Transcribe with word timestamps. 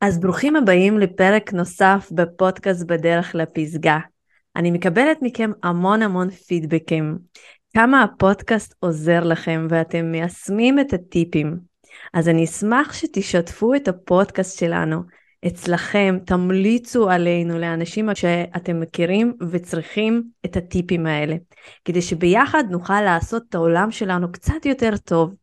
אז 0.00 0.20
ברוכים 0.20 0.56
הבאים 0.56 0.98
לפרק 0.98 1.52
נוסף 1.52 2.08
בפודקאסט 2.12 2.86
בדרך 2.86 3.34
לפסגה. 3.34 3.98
אני 4.56 4.70
מקבלת 4.70 5.18
מכם 5.22 5.50
המון 5.62 6.02
המון 6.02 6.30
פידבקים. 6.30 7.18
כמה 7.74 8.02
הפודקאסט 8.02 8.74
עוזר 8.78 9.24
לכם 9.24 9.66
ואתם 9.70 10.12
מיישמים 10.12 10.80
את 10.80 10.92
הטיפים. 10.92 11.56
אז 12.14 12.28
אני 12.28 12.44
אשמח 12.44 12.92
שתשתפו 12.92 13.74
את 13.74 13.88
הפודקאסט 13.88 14.58
שלנו 14.58 15.02
אצלכם, 15.46 16.18
תמליצו 16.26 17.10
עלינו 17.10 17.58
לאנשים 17.58 18.14
שאתם 18.14 18.80
מכירים 18.80 19.34
וצריכים 19.50 20.22
את 20.44 20.56
הטיפים 20.56 21.06
האלה, 21.06 21.36
כדי 21.84 22.02
שביחד 22.02 22.64
נוכל 22.70 23.00
לעשות 23.00 23.42
את 23.48 23.54
העולם 23.54 23.90
שלנו 23.90 24.32
קצת 24.32 24.66
יותר 24.66 24.96
טוב, 24.96 25.34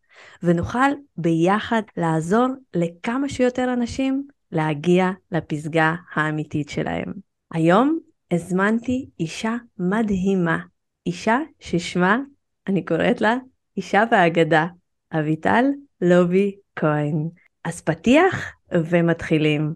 ונוכל 0.44 0.90
ביחד 1.18 1.82
לעזור 1.98 2.48
לכמה 2.74 3.30
שיותר 3.30 3.74
אנשים 3.74 4.28
להגיע 4.52 5.10
לפסגה 5.32 5.96
האמיתית 6.14 6.70
שלהם. 6.70 7.14
היום 7.54 8.00
הזמנתי 8.32 9.10
אישה 9.20 9.56
מדהימה, 9.80 10.60
אישה 11.06 11.38
ששמה, 11.60 12.20
אני 12.68 12.86
קוראת 12.86 13.22
לה 13.22 13.36
אישה 13.78 14.04
באגדה, 14.12 14.68
אביטל 15.14 15.66
לובי 16.02 16.56
כהן. 16.76 17.30
אז 17.64 17.82
פתיח 17.82 18.54
ומתחילים. 18.72 19.74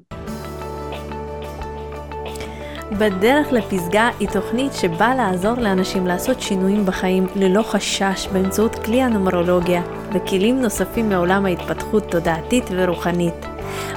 בדרך 3.00 3.52
לפסגה 3.52 4.09
היא 4.20 4.30
תוכנית 4.30 4.73
שבאה 4.73 5.16
לעזור 5.16 5.54
לאנשים 5.54 6.08
לעשות 6.08 6.41
שינויים 6.41 6.86
בחיים 6.86 7.27
ללא 7.36 7.62
חשש 7.62 8.27
באמצעות 8.34 8.76
כלי 8.76 9.02
הנומרולוגיה 9.02 9.81
וכלים 10.14 10.62
נוספים 10.62 11.09
מעולם 11.09 11.45
ההתפתחות 11.45 12.04
תודעתית 12.12 12.64
ורוחנית. 12.72 13.45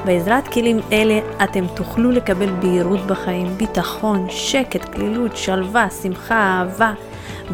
בעזרת 0.05 0.48
כלים 0.48 0.80
אלה 0.93 1.19
אתם 1.45 1.65
תוכלו 1.75 2.11
לקבל 2.11 2.51
בהירות 2.51 3.01
בחיים, 3.07 3.47
ביטחון, 3.56 4.27
שקט, 4.31 4.95
כלילות, 4.95 5.37
שלווה, 5.37 5.91
שמחה, 6.03 6.34
אהבה, 6.34 6.92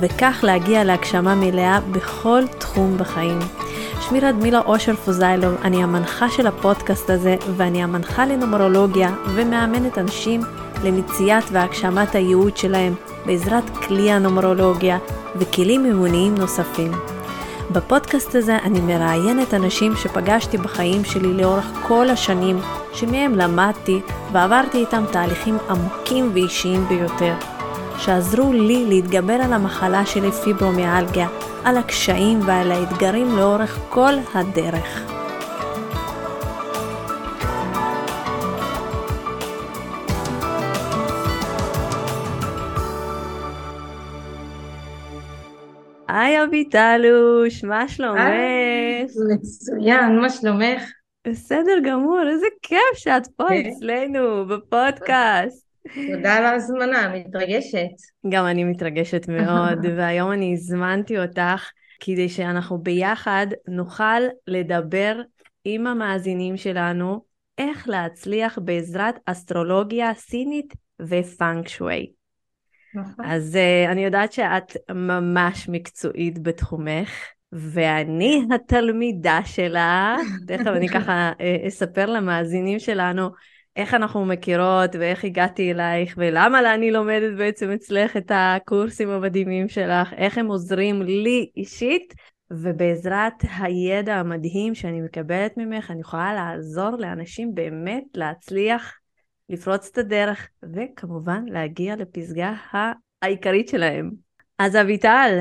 וכך 0.01 0.41
להגיע 0.43 0.85
להגשמה 0.85 1.35
מלאה 1.35 1.81
בכל 1.81 2.43
תחום 2.59 2.99
בחיים. 2.99 3.39
שמי 4.01 4.21
רדמילה 4.21 4.61
אושר 4.61 4.97
פוזיילוב, 4.97 5.55
אני 5.63 5.83
המנחה 5.83 6.29
של 6.31 6.47
הפודקאסט 6.47 7.11
הזה, 7.11 7.37
ואני 7.57 7.83
המנחה 7.83 8.27
לנומרולוגיה 8.27 9.11
ומאמנת 9.35 9.99
אנשים 9.99 10.41
למציאת 10.85 11.45
והגשמת 11.53 12.15
הייעוד 12.15 12.57
שלהם 12.57 12.95
בעזרת 13.27 13.71
כלי 13.71 14.11
הנומרולוגיה 14.13 14.99
וכלים 15.37 15.87
אמוניים 15.87 16.35
נוספים. 16.35 16.93
בפודקאסט 17.73 18.35
הזה 18.35 18.57
אני 18.63 18.81
מראיינת 18.81 19.55
אנשים 19.55 19.97
שפגשתי 19.97 20.59
בחיים 20.59 21.05
שלי 21.05 21.35
לאורך 21.35 21.65
כל 21.89 22.11
השנים, 22.11 22.61
שמהם 22.93 23.35
למדתי 23.35 24.01
ועברתי 24.33 24.79
איתם 24.79 25.05
תהליכים 25.13 25.59
עמוקים 25.71 26.31
ואישיים 26.35 26.85
ביותר, 26.89 27.35
שעזרו 27.99 28.53
לי 28.53 28.87
להתגבר 28.89 29.33
על 29.33 29.53
המחלה 29.53 30.07
שלי 30.07 30.33
פיברומיאלגיה, 30.33 31.29
על 31.65 31.77
הקשיים 31.77 32.41
ועל 32.47 32.73
האתגרים 32.73 33.37
לאורך 33.37 33.79
כל 33.89 34.13
הדרך. 34.35 35.20
היי 46.15 46.45
אביטלוש, 46.45 47.65
מה 47.65 47.89
שלומך? 47.89 48.21
מצוין, 49.35 50.19
מה 50.21 50.31
שלומך? 50.31 50.83
בסדר 51.29 51.79
גמור, 51.85 52.23
איזה 52.31 52.47
כיף 52.63 52.95
שאת 52.95 53.27
פה 53.37 53.45
כן. 53.49 53.71
אצלנו 53.71 54.47
בפודקאסט. 54.47 55.71
תודה 56.13 56.35
על 56.35 56.45
ההזמנה, 56.45 57.13
מתרגשת. 57.15 57.89
גם 58.29 58.47
אני 58.47 58.65
מתרגשת 58.65 59.29
מאוד, 59.29 59.79
והיום 59.97 60.33
אני 60.33 60.53
הזמנתי 60.53 61.19
אותך 61.19 61.71
כדי 62.01 62.29
שאנחנו 62.29 62.79
ביחד 62.79 63.47
נוכל 63.69 64.21
לדבר 64.47 65.21
עם 65.65 65.87
המאזינים 65.87 66.57
שלנו 66.57 67.21
איך 67.59 67.89
להצליח 67.89 68.59
בעזרת 68.65 69.15
אסטרולוגיה 69.27 70.15
סינית 70.15 70.75
ופאנק 71.01 71.69
שווי. 71.69 72.20
נכון. 72.95 73.25
אז 73.25 73.57
uh, 73.57 73.91
אני 73.91 74.05
יודעת 74.05 74.33
שאת 74.33 74.77
ממש 74.91 75.69
מקצועית 75.69 76.43
בתחומך, 76.43 77.11
ואני 77.53 78.43
התלמידה 78.55 79.41
שלה, 79.45 80.17
תכף 80.47 80.67
אני 80.67 80.89
ככה 80.95 81.33
uh, 81.33 81.69
אספר 81.69 82.07
למאזינים 82.07 82.79
שלנו 82.79 83.31
איך 83.77 83.95
אנחנו 83.95 84.25
מכירות 84.25 84.97
ואיך 84.99 85.25
הגעתי 85.25 85.71
אלייך 85.71 86.15
ולמה 86.19 86.75
אני 86.75 86.91
לומדת 86.91 87.39
בעצם 87.39 87.71
אצלך 87.71 88.17
את 88.17 88.33
הקורסים 88.35 89.11
המדהימים 89.11 89.69
שלך, 89.69 90.13
איך 90.13 90.39
הם 90.39 90.47
עוזרים 90.47 91.03
לי 91.03 91.51
אישית, 91.57 92.15
ובעזרת 92.51 93.45
הידע 93.59 94.17
המדהים 94.17 94.75
שאני 94.75 95.01
מקבלת 95.01 95.57
ממך, 95.57 95.91
אני 95.91 96.01
יכולה 96.01 96.35
לעזור 96.35 96.91
לאנשים 96.99 97.55
באמת 97.55 98.05
להצליח 98.15 99.00
לפרוץ 99.51 99.89
את 99.93 99.99
הדרך, 99.99 100.49
וכמובן 100.75 101.45
להגיע 101.49 101.97
לפסגה 101.97 102.55
העיקרית 103.23 103.69
שלהם. 103.69 104.11
אז 104.59 104.77
אביטל, 104.77 105.39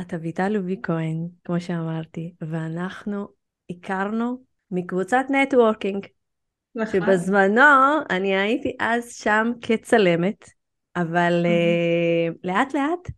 את 0.00 0.14
אביטל 0.14 0.48
לובי 0.48 0.76
כהן, 0.82 1.28
כמו 1.44 1.60
שאמרתי, 1.60 2.34
ואנחנו 2.40 3.28
הכרנו 3.70 4.42
מקבוצת 4.70 5.24
נטוורקינג. 5.30 6.06
נכון. 6.74 7.00
שבזמנו 7.00 7.62
אני 8.10 8.36
הייתי 8.36 8.76
אז 8.80 9.12
שם 9.12 9.52
כצלמת, 9.60 10.50
אבל 10.96 11.46
uh, 11.46 12.34
לאט 12.44 12.74
לאט 12.74 13.10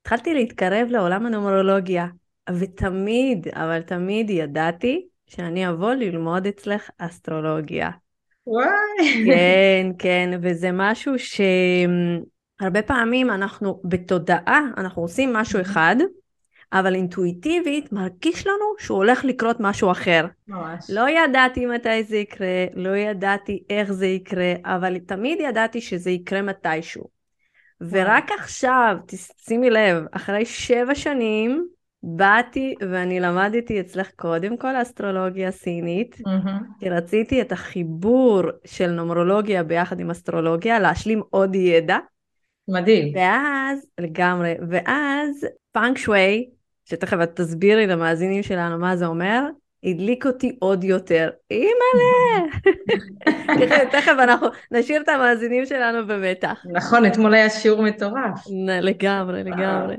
התחלתי 0.00 0.34
להתקרב 0.34 0.88
לעולם 0.90 1.26
הנומרולוגיה, 1.26 2.06
ותמיד, 2.50 3.48
אבל 3.48 3.82
תמיד 3.82 4.30
ידעתי 4.30 5.06
שאני 5.26 5.68
אבוא 5.68 5.92
ללמוד 5.92 6.46
אצלך 6.46 6.90
אסטרולוגיה. 6.98 7.90
וואי. 8.48 9.24
כן, 9.26 9.86
כן, 9.98 10.30
וזה 10.42 10.70
משהו 10.72 11.12
שהרבה 11.18 12.82
פעמים 12.82 13.30
אנחנו 13.30 13.80
בתודעה, 13.84 14.60
אנחנו 14.76 15.02
עושים 15.02 15.32
משהו 15.32 15.60
אחד, 15.60 15.96
אבל 16.72 16.94
אינטואיטיבית 16.94 17.92
מרגיש 17.92 18.46
לנו 18.46 18.74
שהוא 18.78 18.96
הולך 18.96 19.24
לקרות 19.24 19.56
משהו 19.60 19.90
אחר. 19.90 20.26
ממש. 20.48 20.90
לא 20.90 21.08
ידעתי 21.08 21.66
מתי 21.66 22.04
זה 22.04 22.16
יקרה, 22.16 22.66
לא 22.74 22.96
ידעתי 22.96 23.62
איך 23.70 23.92
זה 23.92 24.06
יקרה, 24.06 24.52
אבל 24.64 24.98
תמיד 24.98 25.38
ידעתי 25.40 25.80
שזה 25.80 26.10
יקרה 26.10 26.42
מתישהו. 26.42 27.04
ורק 27.80 28.30
עכשיו, 28.38 28.96
שימי 29.48 29.70
לב, 29.70 30.02
אחרי 30.12 30.44
שבע 30.44 30.94
שנים, 30.94 31.68
באתי 32.02 32.74
ואני 32.80 33.20
למדתי 33.20 33.80
אצלך 33.80 34.10
קודם 34.16 34.56
כל 34.56 34.82
אסטרולוגיה 34.82 35.50
סינית, 35.50 36.16
mm-hmm. 36.16 36.80
כי 36.80 36.90
רציתי 36.90 37.40
את 37.40 37.52
החיבור 37.52 38.42
של 38.64 38.90
נומרולוגיה 38.90 39.62
ביחד 39.62 40.00
עם 40.00 40.10
אסטרולוגיה, 40.10 40.78
להשלים 40.78 41.22
עוד 41.30 41.54
ידע. 41.54 41.98
מדהים. 42.68 43.12
ואז, 43.16 43.86
לגמרי, 44.00 44.54
ואז 44.70 45.46
פאנק 45.72 45.98
שווי, 45.98 46.48
שתכף 46.84 47.16
את 47.22 47.40
תסבירי 47.40 47.86
למאזינים 47.86 48.42
שלנו 48.42 48.78
מה 48.78 48.96
זה 48.96 49.06
אומר, 49.06 49.42
הדליק 49.84 50.26
אותי 50.26 50.56
עוד 50.58 50.84
יותר. 50.84 51.30
אימא'לה! 51.50 52.46
תכף 53.92 54.14
אנחנו 54.18 54.46
נשאיר 54.70 55.02
את 55.02 55.08
המאזינים 55.08 55.66
שלנו 55.66 56.06
במתח. 56.06 56.64
נכון, 56.72 57.06
אתמול 57.06 57.34
היה 57.34 57.50
שיעור 57.50 57.82
מטורף. 57.82 58.46
לגמרי, 58.82 59.44
לגמרי. 59.44 59.96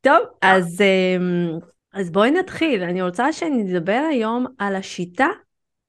טוב, 0.00 0.18
אז, 0.42 0.80
אמ, 0.80 1.58
אז 1.94 2.10
בואי 2.10 2.30
נתחיל. 2.30 2.82
אני 2.82 3.02
רוצה 3.02 3.32
שנדבר 3.32 4.02
היום 4.10 4.46
על 4.58 4.76
השיטה 4.76 5.28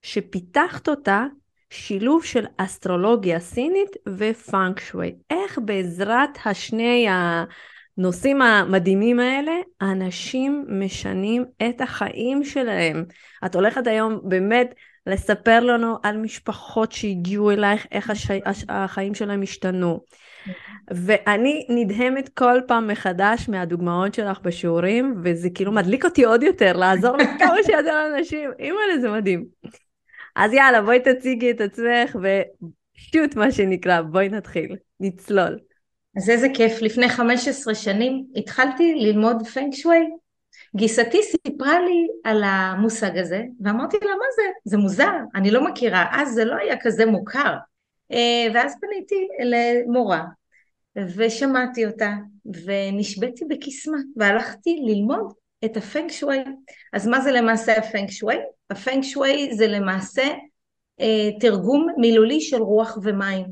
שפיתחת 0.02 0.90
אותה, 0.90 1.26
שילוב 1.70 2.24
של 2.24 2.46
אסטרולוגיה 2.58 3.40
סינית 3.40 3.90
ופאנק 4.10 4.80
שווי. 4.80 5.16
איך 5.30 5.60
בעזרת 5.66 6.30
השני 6.46 7.08
הנושאים 7.98 8.42
המדהימים 8.42 9.20
האלה, 9.20 9.52
אנשים 9.82 10.66
משנים 10.70 11.46
את 11.70 11.82
החיים 11.82 12.44
שלהם. 12.44 13.06
את 13.46 13.56
הולכת 13.56 13.88
היום 13.88 14.20
באמת 14.24 14.76
לספר 15.08 15.60
לנו 15.60 15.96
על 16.04 16.18
משפחות 16.18 16.92
שהגיעו 16.92 17.52
אלייך, 17.52 17.88
איך 17.92 18.10
הש... 18.10 18.28
החיים 18.70 19.14
שלהם 19.14 19.42
השתנו. 19.42 20.00
ואני 20.92 21.66
נדהמת 21.70 22.30
כל 22.30 22.60
פעם 22.68 22.88
מחדש 22.88 23.50
מהדוגמאות 23.50 24.14
שלך 24.14 24.40
בשיעורים, 24.42 25.16
וזה 25.24 25.50
כאילו 25.50 25.72
מדליק 25.72 26.06
אותי 26.06 26.24
עוד 26.24 26.44
יותר, 26.44 26.74
לעזור 26.74 27.18
לכמה 27.18 27.64
שיותר 27.66 28.06
אנשים. 28.16 28.50
אימא'לה, 28.60 29.00
זה 29.02 29.10
מדהים. 29.10 29.46
אז 30.36 30.54
יאללה, 30.54 30.82
בואי 30.82 31.00
תציגי 31.00 31.52
את 31.52 31.62
עצמך, 31.62 32.16
ושוט 32.16 33.36
מה 33.36 33.52
שנקרא, 33.52 34.02
בואי 34.02 34.30
נתחיל, 34.30 34.76
נצלול. 35.00 35.67
אז 36.18 36.30
איזה 36.30 36.48
כיף, 36.54 36.82
לפני 36.82 37.10
15 37.10 37.76
שנים 37.76 38.26
התחלתי 38.36 38.94
ללמוד 38.96 39.48
פנג 39.48 39.74
שווי. 39.74 40.10
גיסתי 40.76 41.20
סיפרה 41.24 41.80
לי 41.80 42.08
על 42.24 42.44
המושג 42.44 43.18
הזה, 43.18 43.44
ואמרתי 43.62 43.98
לה, 44.02 44.12
מה 44.12 44.26
זה? 44.36 44.44
זה 44.66 44.78
מוזר, 44.78 45.12
אני 45.36 45.52
לא 45.52 45.66
מכירה, 45.66 46.06
אז 46.12 46.34
זה 46.34 46.46
לא 46.46 46.56
היה 46.56 46.76
כזה 46.82 47.06
מוכר. 47.06 47.54
אה, 48.12 48.48
ואז 48.54 48.76
פניתי 48.82 49.28
למורה, 49.44 50.24
ושמעתי 50.96 51.86
אותה, 51.86 52.14
ונשבתי 52.66 53.46
בקסמה, 53.46 53.98
והלכתי 54.16 54.82
ללמוד 54.86 55.34
את 55.66 55.78
הפנג 55.78 56.12
שווי. 56.12 56.44
אז 56.94 57.08
מה 57.08 57.22
זה 57.22 57.32
למעשה 57.32 57.78
הפנג 57.78 58.10
שווי? 58.10 58.36
הפנג 58.70 59.04
שווי 59.04 59.50
זה 59.54 59.68
למעשה 59.68 60.24
אה, 61.00 61.30
תרגום 61.40 61.88
מילולי 61.98 62.42
של 62.42 62.62
רוח 62.62 62.98
ומים. 63.04 63.46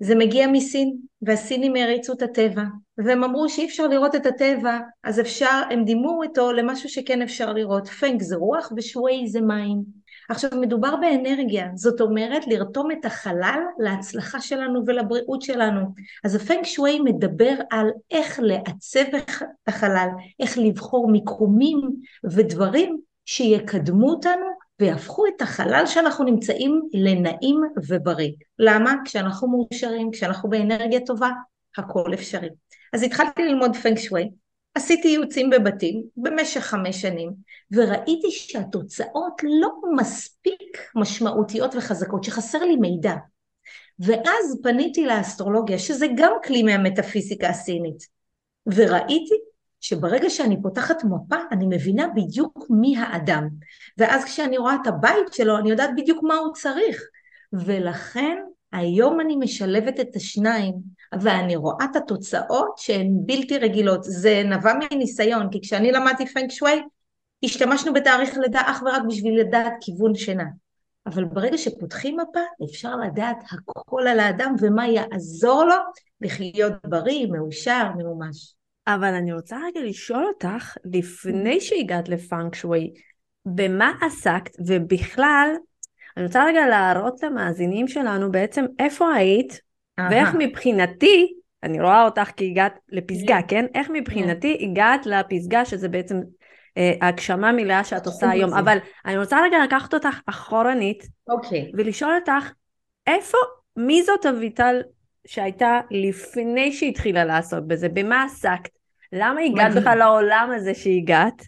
זה 0.00 0.14
מגיע 0.14 0.46
מסין, 0.46 0.96
והסינים 1.22 1.76
העריצו 1.76 2.12
את 2.12 2.22
הטבע, 2.22 2.62
והם 2.98 3.24
אמרו 3.24 3.48
שאי 3.48 3.66
אפשר 3.66 3.86
לראות 3.86 4.14
את 4.14 4.26
הטבע, 4.26 4.78
אז 5.04 5.20
אפשר, 5.20 5.62
הם 5.70 5.84
דימו 5.84 6.22
אותו 6.24 6.52
למשהו 6.52 6.88
שכן 6.88 7.22
אפשר 7.22 7.52
לראות. 7.52 7.88
פנג 7.88 8.22
זה 8.22 8.36
רוח 8.36 8.72
ושווי 8.76 9.28
זה 9.28 9.40
מים. 9.40 9.82
עכשיו 10.28 10.50
מדובר 10.60 10.96
באנרגיה, 10.96 11.68
זאת 11.74 12.00
אומרת 12.00 12.46
לרתום 12.46 12.90
את 12.90 13.04
החלל 13.04 13.60
להצלחה 13.78 14.40
שלנו 14.40 14.82
ולבריאות 14.86 15.42
שלנו. 15.42 15.80
אז 16.24 16.34
הפנג 16.34 16.64
שווי 16.64 17.00
מדבר 17.00 17.54
על 17.70 17.90
איך 18.10 18.40
לעצב 18.42 19.14
את 19.16 19.30
החלל, 19.66 20.08
איך 20.40 20.58
לבחור 20.58 21.10
מיקומים 21.10 21.80
ודברים 22.24 23.00
שיקדמו 23.24 24.10
אותנו 24.10 24.46
ויהפכו 24.80 25.26
את 25.26 25.42
החלל 25.42 25.82
שאנחנו 25.86 26.24
נמצאים 26.24 26.88
לנעים 26.92 27.60
ובריא. 27.88 28.32
למה? 28.58 28.94
כשאנחנו 29.04 29.48
מאושרים, 29.48 30.10
כשאנחנו 30.10 30.48
באנרגיה 30.48 31.00
טובה, 31.00 31.30
הכל 31.76 32.14
אפשרי. 32.14 32.48
אז 32.92 33.02
התחלתי 33.02 33.42
ללמוד 33.42 33.76
פנג 33.76 33.98
שווי, 33.98 34.30
עשיתי 34.74 35.08
ייעוצים 35.08 35.50
בבתים 35.50 36.02
במשך 36.16 36.60
חמש 36.60 37.00
שנים, 37.00 37.32
וראיתי 37.72 38.30
שהתוצאות 38.30 39.42
לא 39.42 39.68
מספיק 39.96 40.78
משמעותיות 40.94 41.74
וחזקות, 41.74 42.24
שחסר 42.24 42.58
לי 42.58 42.76
מידע. 42.76 43.14
ואז 43.98 44.60
פניתי 44.62 45.06
לאסטרולוגיה, 45.06 45.78
שזה 45.78 46.06
גם 46.16 46.32
כלי 46.44 46.62
מהמטאפיזיקה 46.62 47.48
הסינית, 47.48 48.06
וראיתי 48.66 49.34
שברגע 49.80 50.30
שאני 50.30 50.62
פותחת 50.62 51.04
מפה, 51.04 51.36
אני 51.52 51.66
מבינה 51.66 52.08
בדיוק 52.16 52.66
מי 52.70 52.96
האדם. 52.98 53.48
ואז 53.98 54.24
כשאני 54.24 54.58
רואה 54.58 54.74
את 54.74 54.86
הבית 54.86 55.32
שלו, 55.32 55.58
אני 55.58 55.70
יודעת 55.70 55.90
בדיוק 55.96 56.22
מה 56.22 56.34
הוא 56.34 56.52
צריך. 56.54 57.02
ולכן 57.52 58.36
היום 58.72 59.20
אני 59.20 59.36
משלבת 59.36 60.00
את 60.00 60.16
השניים, 60.16 60.74
ואני 61.20 61.56
רואה 61.56 61.84
את 61.90 61.96
התוצאות 61.96 62.78
שהן 62.78 63.08
בלתי 63.26 63.58
רגילות. 63.58 64.00
זה 64.02 64.42
נבע 64.44 64.72
מניסיון, 64.92 65.48
כי 65.50 65.60
כשאני 65.60 65.92
למדתי 65.92 66.26
פנק 66.26 66.50
שווי, 66.50 66.82
השתמשנו 67.44 67.92
בתאריך 67.92 68.38
לידה 68.38 68.60
אך 68.64 68.82
ורק 68.82 69.02
בשביל 69.08 69.40
לדעת 69.40 69.72
כיוון 69.80 70.14
שינה. 70.14 70.44
אבל 71.06 71.24
ברגע 71.24 71.58
שפותחים 71.58 72.16
מפה, 72.16 72.40
אפשר 72.70 72.96
לדעת 72.96 73.36
הכל 73.50 74.06
על 74.08 74.20
האדם 74.20 74.54
ומה 74.60 74.88
יעזור 74.88 75.64
לו 75.64 75.74
לחיות 76.20 76.72
בריא, 76.86 77.26
מאושר, 77.26 77.90
ממומש. 77.96 78.55
אבל 78.86 79.14
אני 79.14 79.32
רוצה 79.32 79.56
רגע 79.66 79.80
לשאול 79.80 80.24
אותך, 80.26 80.76
לפני 80.84 81.60
שהגעת 81.60 82.08
לפאנק 82.08 82.54
שווי, 82.54 82.92
במה 83.46 83.92
עסקת, 84.02 84.56
ובכלל, 84.66 85.48
אני 86.16 86.24
רוצה 86.24 86.44
רגע 86.44 86.66
להראות 86.66 87.22
למאזינים 87.22 87.88
שלנו 87.88 88.32
בעצם 88.32 88.64
איפה 88.78 89.14
היית, 89.14 89.60
ואיך 90.10 90.28
מבחינתי, 90.38 91.32
אני 91.62 91.80
רואה 91.80 92.04
אותך 92.04 92.30
כי 92.36 92.50
הגעת 92.50 92.78
לפסגה, 92.88 93.38
כן? 93.48 93.66
איך 93.74 93.90
מבחינתי 93.92 94.58
הגעת 94.60 95.06
לפסגה, 95.06 95.64
שזה 95.64 95.88
בעצם 95.88 96.20
אה, 96.76 96.92
הגשמה 97.00 97.52
מלאה 97.52 97.84
שאת 97.84 98.06
עושה 98.06 98.30
היום. 98.30 98.54
אבל 98.54 98.78
אני 99.06 99.18
רוצה 99.18 99.38
רגע 99.44 99.56
לקחת 99.64 99.94
אותך 99.94 100.20
אחורנית, 100.26 101.08
אוקיי. 101.28 101.70
ולשאול 101.74 102.14
אותך, 102.14 102.50
איפה, 103.06 103.38
מי 103.76 104.02
זאת 104.02 104.26
אביטל 104.26 104.82
שהייתה 105.26 105.80
לפני 105.90 106.72
שהתחילה 106.72 107.24
לעסוק 107.24 107.60
בזה? 107.66 107.88
במה 107.88 108.24
עסקת? 108.24 108.75
למה 109.12 109.40
הגעת 109.40 109.74
בכלל 109.74 109.98
לעולם 109.98 110.52
הזה 110.56 110.74
שהגעת? 110.74 111.42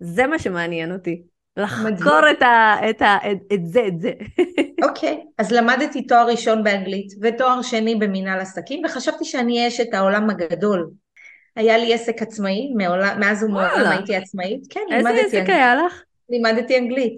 זה 0.00 0.26
מה 0.26 0.38
שמעניין 0.38 0.92
אותי. 0.92 1.22
לחקור 1.56 2.30
את, 2.30 2.42
ה, 2.42 2.76
את, 2.90 3.02
ה, 3.02 3.18
את, 3.32 3.38
את 3.52 3.66
זה, 3.66 3.86
את 3.86 4.00
זה. 4.00 4.12
אוקיי, 4.88 5.20
okay, 5.22 5.26
אז 5.38 5.52
למדתי 5.52 6.06
תואר 6.06 6.26
ראשון 6.26 6.64
באנגלית 6.64 7.12
ותואר 7.22 7.62
שני 7.62 7.94
במנהל 7.94 8.40
עסקים, 8.40 8.82
וחשבתי 8.84 9.24
שאני 9.24 9.68
אשת 9.68 9.94
העולם 9.94 10.30
הגדול. 10.30 10.90
היה 11.56 11.78
לי 11.78 11.94
עסק 11.94 12.22
עצמאי, 12.22 12.72
מעולם, 12.76 13.20
מאז 13.20 13.42
ומעולם 13.42 13.86
הייתי 13.86 14.16
עצמאית. 14.16 14.60
כן, 14.70 14.80
לימדתי 14.88 15.20
איזה 15.20 15.38
עסק 15.38 15.50
היה 15.50 15.74
לך? 15.74 16.02
לימדתי 16.28 16.78
אנגלית. 16.78 17.16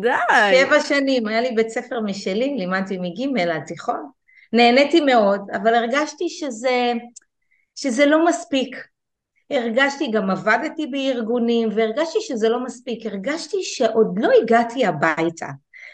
די. 0.00 0.10
שבע 0.54 0.80
שנים, 0.80 1.26
היה 1.26 1.40
לי 1.40 1.52
בית 1.52 1.68
ספר 1.68 2.00
משלי, 2.00 2.54
לימדתי 2.58 2.98
מג' 2.98 3.38
עד 3.50 3.62
תיכון. 3.66 4.10
נהניתי 4.52 5.00
מאוד, 5.00 5.40
אבל 5.52 5.74
הרגשתי 5.74 6.28
שזה, 6.28 6.92
שזה 7.74 8.06
לא 8.06 8.26
מספיק. 8.26 8.76
הרגשתי, 9.56 10.10
גם 10.10 10.30
עבדתי 10.30 10.86
בארגונים, 10.86 11.68
והרגשתי 11.74 12.20
שזה 12.20 12.48
לא 12.48 12.64
מספיק, 12.64 13.06
הרגשתי 13.06 13.62
שעוד 13.62 14.18
לא 14.18 14.30
הגעתי 14.42 14.86
הביתה. 14.86 15.46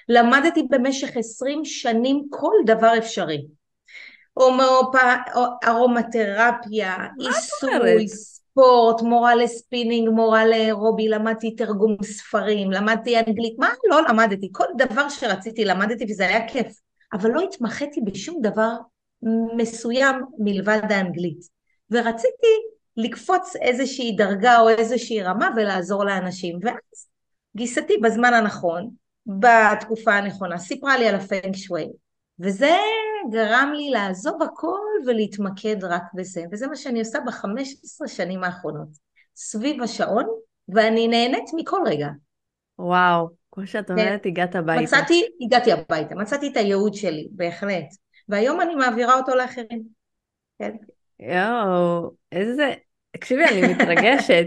למדתי 0.09 0.63
במשך 0.71 1.17
עשרים 1.17 1.65
שנים 1.65 2.27
כל 2.31 2.55
דבר 2.67 2.99
אפשרי. 2.99 3.47
הומאופ... 4.33 4.95
ארומתרפיה, 5.65 6.97
עיסוי, 7.19 8.09
ספורט, 8.09 9.03
מורה 9.03 9.35
לספינינג, 9.35 10.09
מורה 10.09 10.47
לאירובי, 10.47 11.09
למדתי 11.09 11.57
תרגום 11.57 11.97
ספרים, 12.03 12.71
למדתי 12.71 13.19
אנגלית, 13.19 13.59
מה 13.59 13.69
לא 13.91 14.01
למדתי? 14.09 14.49
כל 14.53 14.65
דבר 14.77 15.09
שרציתי 15.09 15.65
למדתי 15.65 16.07
וזה 16.09 16.27
היה 16.27 16.49
כיף, 16.49 16.67
אבל 17.13 17.31
לא 17.31 17.41
התמחיתי 17.41 18.01
בשום 18.01 18.41
דבר 18.43 18.73
מסוים 19.57 20.17
מלבד 20.39 20.81
האנגלית. 20.91 21.41
ורציתי 21.91 22.47
לקפוץ 23.03 23.57
איזושהי 23.57 24.13
דרגה 24.13 24.61
או 24.61 24.69
איזושהי 24.69 25.23
רמה 25.23 25.51
ולעזור 25.57 26.05
לאנשים. 26.05 26.59
ואז 26.63 27.09
גיסתי 27.57 27.97
בזמן 28.03 28.35
הנכון, 28.35 28.91
בתקופה 29.27 30.15
הנכונה, 30.15 30.59
סיפרה 30.59 30.99
לי 30.99 31.09
על 31.09 31.15
הפנג 31.15 31.55
שווי, 31.55 31.89
וזה 32.41 32.77
גרם 33.31 33.73
לי 33.77 33.91
לעזוב 33.91 34.43
הכל 34.43 34.79
ולהתמקד 35.07 35.85
רק 35.85 36.03
בזה, 36.15 36.45
וזה 36.53 36.67
מה 36.67 36.77
שאני 36.77 36.99
עושה 36.99 37.19
בחמש 37.27 37.75
עשרה 37.85 38.09
שנים 38.09 38.45
האחרונות, 38.45 38.89
סביב 39.37 39.83
השעון, 39.83 40.25
ואני 40.69 41.09
נהנית 41.09 41.51
מכל 41.57 41.81
רגע. 41.87 42.09
וואו, 42.79 43.29
כמו 43.53 43.67
שאת 43.67 43.87
כן. 43.87 43.93
אומרת, 43.93 44.27
הגעת 44.27 44.55
הביתה. 44.55 44.83
מצאתי, 44.83 45.27
הגעתי 45.41 45.73
הביתה, 45.73 46.15
מצאתי 46.15 46.49
את 46.49 46.57
הייעוד 46.57 46.95
שלי, 46.95 47.29
בהחלט, 47.31 47.87
והיום 48.29 48.61
אני 48.61 48.75
מעבירה 48.75 49.15
אותו 49.15 49.35
לאחרים. 49.35 49.83
כן. 50.59 50.77
יואו, 51.21 52.11
איזה... 52.33 52.75
תקשיבי, 53.13 53.45
אני 53.45 53.75
מתרגשת. 53.75 54.47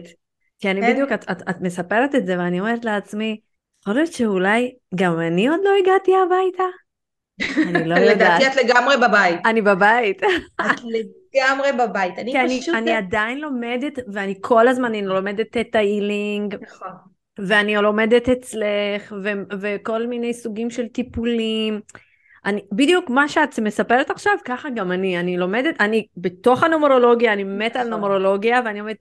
כי 0.59 0.71
אני 0.71 0.81
כן. 0.81 0.93
בדיוק, 0.93 1.11
את, 1.11 1.31
את, 1.31 1.41
את 1.49 1.61
מספרת 1.61 2.15
את 2.15 2.25
זה 2.25 2.37
ואני 2.39 2.59
אומרת 2.59 2.85
לעצמי, 2.85 3.39
יכול 3.81 3.93
להיות 3.95 4.13
שאולי 4.13 4.75
גם 4.95 5.19
אני 5.19 5.47
עוד 5.47 5.59
לא 5.63 5.69
הגעתי 5.81 6.11
הביתה? 6.25 6.63
אני 7.67 7.89
לא 7.89 7.95
יודעת. 7.99 8.41
לדעתי 8.41 8.47
את 8.47 8.65
לגמרי 8.65 8.95
בבית. 8.97 9.39
אני 9.45 9.61
בבית. 9.61 10.23
את 10.61 10.79
לגמרי 10.83 11.69
בבית. 11.79 12.19
אני 12.19 12.59
פשוט... 12.59 12.75
אני 12.75 12.91
עדיין 12.91 13.39
לומדת, 13.39 13.99
ואני 14.13 14.35
כל 14.41 14.67
הזמן 14.67 14.85
אני 14.85 15.01
לומדת 15.01 15.57
את 15.57 15.75
ההילינג. 15.75 16.55
נכון. 16.61 16.87
ואני 17.39 17.75
לומדת 17.75 18.29
אצלך, 18.29 19.15
ו- 19.23 19.57
וכל 19.59 20.07
מיני 20.07 20.33
סוגים 20.33 20.69
של 20.69 20.87
טיפולים. 20.87 21.81
אני, 22.45 22.61
בדיוק 22.71 23.09
מה 23.09 23.27
שאת 23.27 23.59
מספרת 23.59 24.09
עכשיו, 24.09 24.33
ככה 24.45 24.69
גם 24.69 24.91
אני, 24.91 25.19
אני 25.19 25.37
לומדת, 25.37 25.75
אני 25.81 26.05
בתוך 26.17 26.63
הנומרולוגיה, 26.63 27.33
אני 27.33 27.43
מתה 27.43 27.79
על 27.79 27.87
נכון. 27.87 28.01
נומרולוגיה, 28.01 28.61
ואני 28.65 28.79
אומרת, 28.79 28.97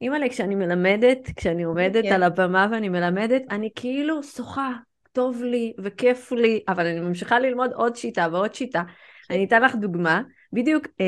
אימא'לה, 0.00 0.28
כשאני 0.28 0.54
מלמדת, 0.54 1.18
כשאני 1.36 1.62
עומדת 1.62 2.04
כן. 2.04 2.12
על 2.12 2.22
הבמה 2.22 2.66
ואני 2.72 2.88
מלמדת, 2.88 3.42
אני 3.50 3.68
כאילו 3.74 4.22
שוחה, 4.22 4.72
טוב 5.12 5.42
לי 5.42 5.72
וכיף 5.78 6.32
לי, 6.32 6.60
אבל 6.68 6.86
אני 6.86 7.00
ממשיכה 7.00 7.38
ללמוד 7.38 7.72
עוד 7.72 7.96
שיטה 7.96 8.28
ועוד 8.32 8.54
שיטה. 8.54 8.82
כן. 9.28 9.34
אני 9.34 9.44
אתן 9.44 9.62
לך 9.62 9.74
דוגמה, 9.74 10.22
בדיוק 10.52 10.86
אה, 11.00 11.04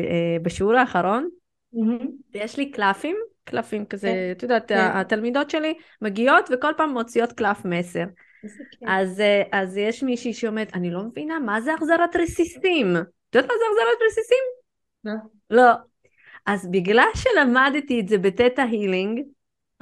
אה, 0.00 0.36
בשיעור 0.42 0.74
האחרון, 0.74 1.28
יש 2.34 2.56
לי 2.56 2.70
קלפים, 2.70 3.16
קלפים 3.44 3.84
כזה, 3.84 4.08
כן. 4.08 4.32
את 4.36 4.42
יודעת, 4.42 4.72
התלמידות 4.74 5.50
שלי 5.50 5.74
מגיעות 6.02 6.50
וכל 6.52 6.72
פעם 6.76 6.90
מוציאות 6.90 7.32
קלף 7.32 7.64
מסר. 7.64 8.04
אז, 8.86 9.20
אה, 9.20 9.42
אז 9.52 9.76
יש 9.76 10.02
מישהי 10.02 10.34
שאומרת, 10.34 10.74
אני 10.74 10.90
לא 10.90 11.02
מבינה, 11.02 11.38
מה 11.38 11.60
זה 11.60 11.74
החזרת 11.74 12.16
רסיסים? 12.16 12.96
את 12.96 13.34
יודעת 13.34 13.50
מה 13.50 13.56
זה 13.58 13.64
החזרת 13.70 14.08
רסיסים? 14.10 14.44
לא. 15.04 15.12
לא. 15.50 15.72
אז 16.46 16.70
בגלל 16.70 17.08
שלמדתי 17.14 18.00
את 18.00 18.08
זה 18.08 18.18
בטטה 18.18 18.62
הילינג, 18.62 19.20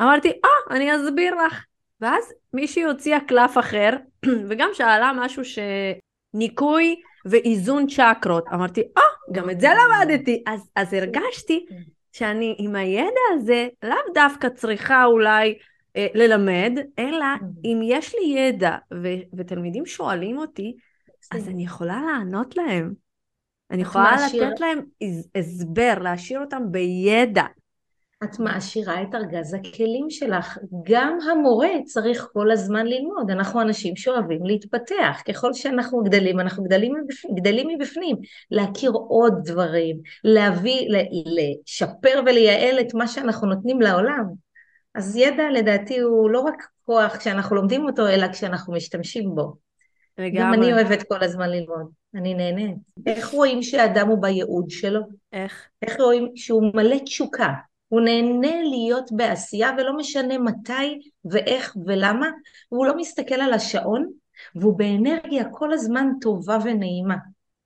אמרתי, 0.01 0.29
אה, 0.29 0.35
oh, 0.35 0.75
אני 0.75 0.97
אסביר 0.97 1.35
לך. 1.35 1.65
ואז 2.01 2.33
מישהי 2.53 2.83
הוציאה 2.83 3.21
קלף 3.21 3.59
אחר, 3.59 3.91
וגם 4.49 4.71
שאלה 4.73 5.13
משהו 5.17 5.43
שניקוי 5.45 7.01
ואיזון 7.25 7.87
צ'קרות. 7.87 8.45
אמרתי, 8.55 8.81
אה, 8.81 9.03
oh, 9.03 9.33
גם 9.33 9.51
את 9.51 9.61
זה 9.61 9.69
למדתי. 9.69 10.43
אז, 10.47 10.71
אז 10.77 10.95
הרגשתי 10.95 11.67
שאני 12.13 12.55
עם 12.59 12.77
הידע 12.77 13.21
הזה 13.35 13.69
לאו 13.83 14.15
דווקא 14.15 14.49
צריכה 14.49 15.05
אולי 15.05 15.59
ללמד, 16.15 16.73
אלא. 16.99 17.25
אם 17.65 17.81
יש 17.85 18.15
לי 18.15 18.39
ידע 18.39 18.77
ו- 18.95 19.37
ותלמידים 19.39 19.87
שואלים 19.87 20.39
אותי, 20.39 20.77
אז 21.33 21.49
אני 21.49 21.65
יכולה 21.65 22.03
לענות 22.07 22.57
להם. 22.57 22.93
אני 23.71 23.83
יכולה 23.83 24.11
מעשירה- 24.11 24.49
לתת 24.49 24.61
להם 24.61 24.79
הס- 25.03 25.29
הסבר, 25.35 25.95
להשאיר 26.01 26.41
אותם 26.41 26.63
בידע. 26.71 27.45
את 28.25 28.39
מעשירה 28.39 29.03
את 29.03 29.15
ארגז 29.15 29.55
הכלים 29.55 30.11
שלך. 30.11 30.59
גם 30.83 31.19
המורה 31.33 31.69
צריך 31.85 32.29
כל 32.33 32.51
הזמן 32.51 32.87
ללמוד. 32.87 33.31
אנחנו 33.31 33.61
אנשים 33.61 33.97
שאוהבים 33.97 34.45
להתפתח. 34.47 35.23
ככל 35.29 35.53
שאנחנו 35.53 36.03
גדלים, 36.03 36.41
אנחנו 36.41 36.65
גדלים 36.65 36.93
מבפנים, 36.95 37.35
גדלים 37.35 37.69
מבפנים. 37.69 38.17
להכיר 38.51 38.91
עוד 38.91 39.35
דברים, 39.45 39.97
להביא, 40.25 40.89
לשפר 41.27 42.21
ולייעל 42.27 42.81
את 42.81 42.95
מה 42.95 43.09
שאנחנו 43.09 43.49
נותנים 43.49 43.81
לעולם. 43.81 44.25
אז 44.99 45.17
ידע 45.17 45.51
לדעתי 45.51 45.99
הוא 45.99 46.31
לא 46.31 46.41
רק 46.41 46.67
כוח 46.87 47.17
כשאנחנו 47.17 47.57
לומדים 47.57 47.85
אותו, 47.85 48.09
אלא 48.09 48.33
כשאנחנו 48.33 48.73
משתמשים 48.73 49.35
בו. 49.35 49.43
גם 49.43 50.25
לגמרי. 50.25 50.57
אני 50.57 50.73
אוהבת 50.73 51.03
כל 51.09 51.25
הזמן 51.25 51.51
ללמוד, 51.51 51.91
אני 52.15 52.35
נהנית. 52.35 52.77
איך 53.07 53.29
רואים 53.29 53.63
שאדם 53.63 54.09
הוא 54.09 54.23
בייעוד 54.23 54.71
שלו? 54.71 55.01
איך? 55.33 55.69
איך 55.83 55.97
רואים 56.01 56.33
שהוא 56.35 56.63
מלא 56.75 56.97
תשוקה? 57.05 57.49
הוא 57.89 58.01
נהנה 58.01 58.63
להיות 58.63 59.13
בעשייה 59.13 59.71
ולא 59.79 59.97
משנה 59.97 60.39
מתי 60.39 61.11
ואיך 61.25 61.77
ולמה, 61.87 62.29
והוא 62.73 62.87
לא 62.87 62.97
מסתכל 62.97 63.35
על 63.35 63.53
השעון, 63.53 64.11
והוא 64.55 64.79
באנרגיה 64.79 65.45
כל 65.51 65.73
הזמן 65.73 66.07
טובה 66.21 66.59
ונעימה. 66.65 67.17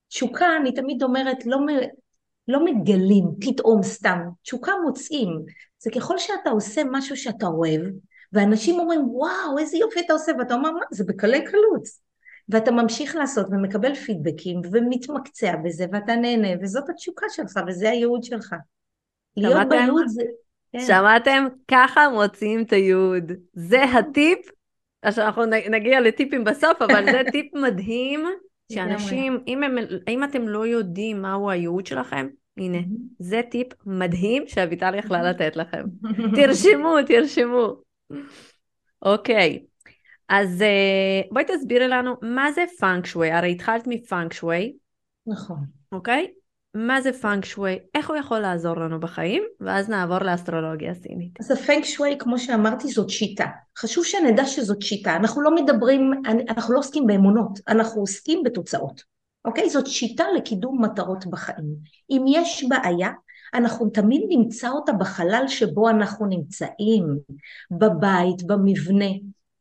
תשוקה, 0.08 0.46
אני 0.60 0.72
תמיד 0.74 1.02
אומרת, 1.02 1.46
לא, 1.46 1.60
מ- 1.60 1.88
לא 2.48 2.64
מגלים 2.64 3.24
פתאום 3.40 3.82
סתם, 3.82 4.18
תשוקה 4.42 4.72
מוצאים. 4.84 5.28
זה 5.82 5.90
ככל 5.94 6.18
שאתה 6.18 6.50
עושה 6.50 6.82
משהו 6.90 7.16
שאתה 7.16 7.46
אוהב, 7.46 7.80
ואנשים 8.32 8.80
אומרים, 8.80 9.00
וואו, 9.08 9.58
איזה 9.58 9.76
יופי 9.76 10.00
אתה 10.00 10.12
עושה, 10.12 10.32
ואתה 10.38 10.54
אומר, 10.54 10.70
מה, 10.70 10.80
זה 10.90 11.04
בקלי 11.04 11.44
קלות. 11.44 12.02
ואתה 12.48 12.70
ממשיך 12.70 13.16
לעשות 13.16 13.46
ומקבל 13.50 13.94
פידבקים 13.94 14.60
ומתמקצע 14.72 15.56
בזה 15.64 15.86
ואתה 15.92 16.16
נהנה 16.16 16.48
וזאת 16.62 16.88
התשוקה 16.88 17.26
שלך 17.28 17.60
וזה 17.66 17.90
הייעוד 17.90 18.24
שלך. 18.24 18.54
להיות? 19.36 19.68
בייעוד 19.68 20.06
זה... 20.06 20.22
כן. 20.72 20.80
שמעתם? 20.86 21.46
ככה 21.68 22.08
מוציאים 22.08 22.62
את 22.62 22.72
הייעוד. 22.72 23.32
זה 23.52 23.84
הטיפ. 23.84 24.38
עכשיו 25.02 25.24
אנחנו 25.24 25.44
נגיע 25.70 26.00
לטיפים 26.00 26.44
בסוף, 26.44 26.82
אבל 26.82 27.04
זה 27.04 27.22
טיפ 27.32 27.54
מדהים, 27.54 28.26
שאנשים, 28.72 29.38
אם, 29.46 29.62
הם, 29.62 29.76
אם 30.08 30.24
אתם 30.24 30.48
לא 30.48 30.66
יודעים 30.66 31.22
מהו 31.22 31.50
הייעוד 31.50 31.86
שלכם, 31.86 32.28
הנה, 32.56 32.78
זה 33.18 33.40
טיפ 33.50 33.66
מדהים 33.86 34.42
שאביטל 34.46 34.94
יכלה 34.94 35.22
לתת 35.22 35.56
לכם. 35.56 35.84
תרשמו, 36.36 36.96
תרשמו. 37.06 37.74
אוקיי, 39.02 39.58
אז 40.28 40.62
אה, 40.62 41.20
בואי 41.30 41.44
תסבירי 41.44 41.88
לנו 41.88 42.14
מה 42.22 42.52
זה 42.52 42.64
פנג 42.78 43.06
שואי, 43.06 43.30
הרי 43.30 43.52
התחלת 43.52 43.84
מפנג 43.86 44.32
שואי, 44.32 44.72
נכון. 45.26 45.58
אוקיי? 45.92 46.26
מה 46.74 47.00
זה 47.00 47.12
פנג 47.12 47.44
שואי, 47.44 47.78
איך 47.94 48.08
הוא 48.10 48.16
יכול 48.16 48.38
לעזור 48.38 48.76
לנו 48.76 49.00
בחיים, 49.00 49.42
ואז 49.60 49.88
נעבור 49.88 50.18
לאסטרולוגיה 50.18 50.94
סינית. 50.94 51.40
אז 51.40 51.50
הפנק 51.50 51.84
שווי, 51.84 52.16
כמו 52.18 52.38
שאמרתי, 52.38 52.88
זאת 52.88 53.10
שיטה. 53.10 53.46
חשוב 53.78 54.04
שנדע 54.04 54.46
שזאת 54.46 54.82
שיטה. 54.82 55.16
אנחנו 55.16 55.42
לא 55.42 55.54
מדברים, 55.54 56.12
אנחנו 56.48 56.74
לא 56.74 56.78
עוסקים 56.78 57.06
באמונות, 57.06 57.58
אנחנו 57.68 58.00
עוסקים 58.00 58.42
בתוצאות. 58.42 59.11
אוקיי? 59.44 59.70
זאת 59.70 59.86
שיטה 59.86 60.24
לקידום 60.36 60.84
מטרות 60.84 61.26
בחיים. 61.26 61.76
אם 62.10 62.24
יש 62.28 62.64
בעיה, 62.68 63.10
אנחנו 63.54 63.90
תמיד 63.90 64.22
נמצא 64.28 64.70
אותה 64.70 64.92
בחלל 64.92 65.44
שבו 65.48 65.88
אנחנו 65.88 66.26
נמצאים, 66.26 67.18
בבית, 67.70 68.42
במבנה. 68.46 69.10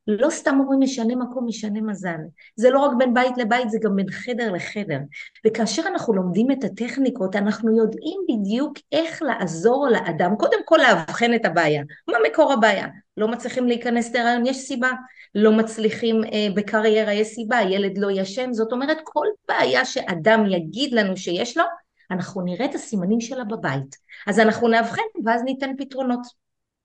לא 0.07 0.29
סתם 0.29 0.59
אומרים 0.59 0.79
משנה 0.79 1.15
מקום, 1.15 1.45
משנה 1.47 1.81
מזל. 1.81 2.17
זה 2.55 2.69
לא 2.69 2.79
רק 2.79 2.91
בין 2.97 3.13
בית 3.13 3.37
לבית, 3.37 3.69
זה 3.69 3.77
גם 3.81 3.95
בין 3.95 4.09
חדר 4.09 4.51
לחדר. 4.51 4.99
וכאשר 5.47 5.81
אנחנו 5.87 6.13
לומדים 6.13 6.51
את 6.51 6.63
הטכניקות, 6.63 7.35
אנחנו 7.35 7.77
יודעים 7.77 8.19
בדיוק 8.29 8.73
איך 8.91 9.21
לעזור 9.21 9.87
לאדם, 9.91 10.35
קודם 10.35 10.59
כל 10.65 10.77
לאבחן 10.77 11.33
את 11.33 11.45
הבעיה. 11.45 11.83
מה 12.07 12.17
מקור 12.29 12.53
הבעיה? 12.53 12.87
לא 13.17 13.27
מצליחים 13.27 13.67
להיכנס 13.67 14.13
להיריון, 14.13 14.45
יש 14.45 14.57
סיבה. 14.57 14.91
לא 15.35 15.51
מצליחים 15.51 16.23
אה, 16.23 16.47
בקריירה, 16.55 17.13
יש 17.13 17.27
סיבה. 17.27 17.61
ילד 17.61 17.97
לא 17.97 18.11
ישן, 18.11 18.53
זאת 18.53 18.71
אומרת, 18.71 18.97
כל 19.03 19.27
בעיה 19.47 19.85
שאדם 19.85 20.45
יגיד 20.49 20.93
לנו 20.93 21.17
שיש 21.17 21.57
לו, 21.57 21.63
אנחנו 22.11 22.41
נראה 22.41 22.65
את 22.65 22.75
הסימנים 22.75 23.21
שלה 23.21 23.43
בבית. 23.43 23.95
אז 24.27 24.39
אנחנו 24.39 24.67
נאבחן 24.67 25.01
ואז 25.25 25.43
ניתן 25.43 25.71
פתרונות. 25.77 26.21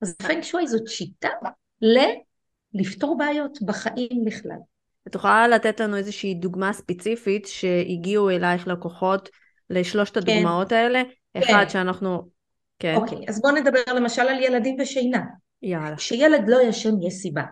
אז 0.02 0.16
פנק 0.16 0.42
שווי 0.42 0.66
זאת 0.66 0.88
שיטה 0.88 1.28
ל... 1.82 1.98
לפתור 2.76 3.18
בעיות 3.18 3.58
בחיים 3.62 4.24
בכלל. 4.26 4.58
את 5.08 5.14
יכולה 5.14 5.48
לתת 5.48 5.80
לנו 5.80 5.96
איזושהי 5.96 6.34
דוגמה 6.34 6.72
ספציפית 6.72 7.46
שהגיעו 7.46 8.30
אלייך 8.30 8.68
לקוחות 8.68 9.28
לשלושת 9.70 10.16
הדוגמאות 10.16 10.72
האלה? 10.72 11.02
אחד 11.38 11.66
שאנחנו... 11.68 12.22
כן. 12.78 12.94
אוקיי, 12.94 13.18
אז 13.28 13.40
בואו 13.40 13.54
נדבר 13.54 13.80
למשל 13.94 14.22
על 14.22 14.42
ילדים 14.42 14.76
ושינה. 14.80 15.22
יאללה. 15.62 15.96
כשילד 15.96 16.44
לא 16.48 16.62
ישן 16.62 16.94
יש 17.02 17.14
סיבה. 17.14 17.42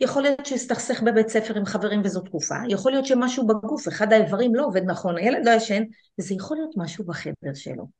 יכול 0.00 0.22
להיות 0.22 0.46
שהסתכסך 0.46 1.02
בבית 1.02 1.28
ספר 1.28 1.58
עם 1.58 1.64
חברים 1.64 2.00
וזו 2.04 2.20
תקופה, 2.20 2.54
יכול 2.68 2.92
להיות 2.92 3.06
שמשהו 3.06 3.46
בגוף, 3.46 3.88
אחד 3.88 4.12
האיברים 4.12 4.54
לא 4.54 4.64
עובד 4.64 4.82
נכון, 4.86 5.16
הילד 5.16 5.46
לא 5.46 5.50
ישן, 5.50 5.82
וזה 6.18 6.34
יכול 6.34 6.56
להיות 6.56 6.70
משהו 6.76 7.04
בחדר 7.04 7.54
שלו. 7.54 7.99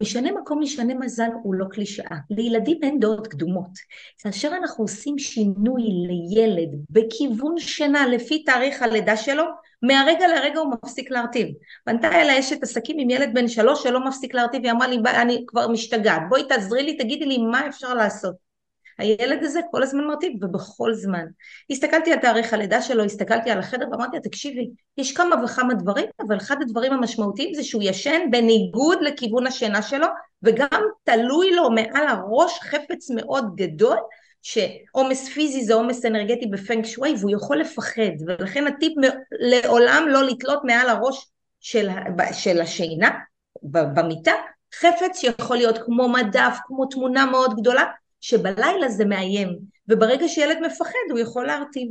משנה 0.00 0.32
מקום 0.32 0.60
משנה 0.60 0.94
מזל 0.94 1.28
הוא 1.42 1.54
לא 1.54 1.64
קלישאה. 1.70 2.16
לילדים 2.30 2.78
אין 2.82 3.00
דעות 3.00 3.26
קדומות. 3.26 3.70
כאשר 4.18 4.48
אנחנו 4.48 4.84
עושים 4.84 5.18
שינוי 5.18 5.82
לילד 5.82 6.68
בכיוון 6.90 7.58
שינה 7.58 8.06
לפי 8.06 8.44
תאריך 8.44 8.82
הלידה 8.82 9.16
שלו, 9.16 9.44
מהרגע 9.82 10.28
לרגע 10.28 10.60
הוא 10.60 10.74
מפסיק 10.74 11.10
להרטיב. 11.10 11.48
פנתה 11.84 12.22
אליי 12.22 12.40
אשת 12.40 12.62
עסקים 12.62 12.96
עם 12.98 13.10
ילד 13.10 13.30
בן 13.34 13.48
שלוש 13.48 13.82
שלא 13.82 14.06
מפסיק 14.06 14.34
להרטיב, 14.34 14.64
היא 14.64 14.72
אמרה 14.72 14.88
לי, 14.88 14.96
אני 15.22 15.44
כבר 15.46 15.68
משתגעת, 15.68 16.22
בואי 16.28 16.48
תעזרי 16.48 16.82
לי, 16.82 16.96
תגידי 16.96 17.26
לי 17.26 17.38
מה 17.38 17.68
אפשר 17.68 17.94
לעשות. 17.94 18.43
הילד 18.98 19.44
הזה 19.44 19.60
כל 19.70 19.82
הזמן 19.82 20.04
מרטיב 20.04 20.44
ובכל 20.44 20.94
זמן. 20.94 21.24
הסתכלתי 21.70 22.12
על 22.12 22.18
תאריך 22.18 22.52
הלידה 22.52 22.82
שלו, 22.82 23.04
הסתכלתי 23.04 23.50
על 23.50 23.58
החדר 23.58 23.86
ואמרתי 23.90 24.16
לה 24.16 24.22
תקשיבי, 24.22 24.70
יש 24.98 25.12
כמה 25.12 25.44
וכמה 25.44 25.74
דברים, 25.74 26.06
אבל 26.26 26.36
אחד 26.36 26.62
הדברים 26.62 26.92
המשמעותיים 26.92 27.54
זה 27.54 27.64
שהוא 27.64 27.82
ישן 27.84 28.20
בניגוד 28.30 28.98
לכיוון 29.02 29.46
השינה 29.46 29.82
שלו, 29.82 30.06
וגם 30.42 30.82
תלוי 31.04 31.50
לו 31.50 31.70
מעל 31.70 32.06
הראש 32.06 32.58
חפץ 32.60 33.10
מאוד 33.10 33.56
גדול, 33.56 33.96
שעומס 34.42 35.28
פיזי 35.28 35.64
זה 35.64 35.74
עומס 35.74 36.04
אנרגטי 36.04 36.46
בפנק 36.46 36.86
שווי 36.86 37.14
והוא 37.18 37.30
יכול 37.30 37.56
לפחד, 37.56 38.12
ולכן 38.26 38.66
הטיפ 38.66 38.92
לעולם 39.40 40.04
לא 40.08 40.22
לתלות 40.22 40.64
מעל 40.64 40.88
הראש 40.88 41.30
של, 41.60 41.88
של 42.32 42.60
השינה 42.60 43.10
במיטה, 43.62 44.32
חפץ 44.74 45.18
שיכול 45.18 45.56
להיות 45.56 45.78
כמו 45.78 46.08
מדף, 46.08 46.58
כמו 46.66 46.86
תמונה 46.86 47.26
מאוד 47.26 47.60
גדולה, 47.60 47.84
שבלילה 48.24 48.88
זה 48.88 49.04
מאיים, 49.04 49.58
וברגע 49.88 50.28
שילד 50.28 50.58
מפחד 50.66 51.10
הוא 51.10 51.18
יכול 51.18 51.46
להרטיב, 51.46 51.88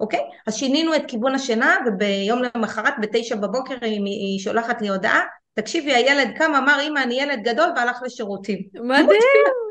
אוקיי? 0.00 0.20
אז 0.46 0.54
שינינו 0.54 0.94
את 0.94 1.02
כיוון 1.08 1.34
השינה, 1.34 1.76
וביום 1.86 2.42
למחרת 2.54 2.94
בתשע 3.00 3.36
בבוקר 3.36 3.74
היא, 3.80 4.04
היא 4.04 4.38
שולחת 4.38 4.82
לי 4.82 4.88
הודעה, 4.88 5.20
תקשיבי 5.54 5.94
הילד 5.94 6.28
קם 6.38 6.54
אמר 6.54 6.78
אמא 6.88 6.98
אני 6.98 7.20
ילד 7.20 7.42
גדול 7.42 7.68
והלך 7.76 8.02
לשירותים. 8.04 8.58
מדהים, 8.74 9.20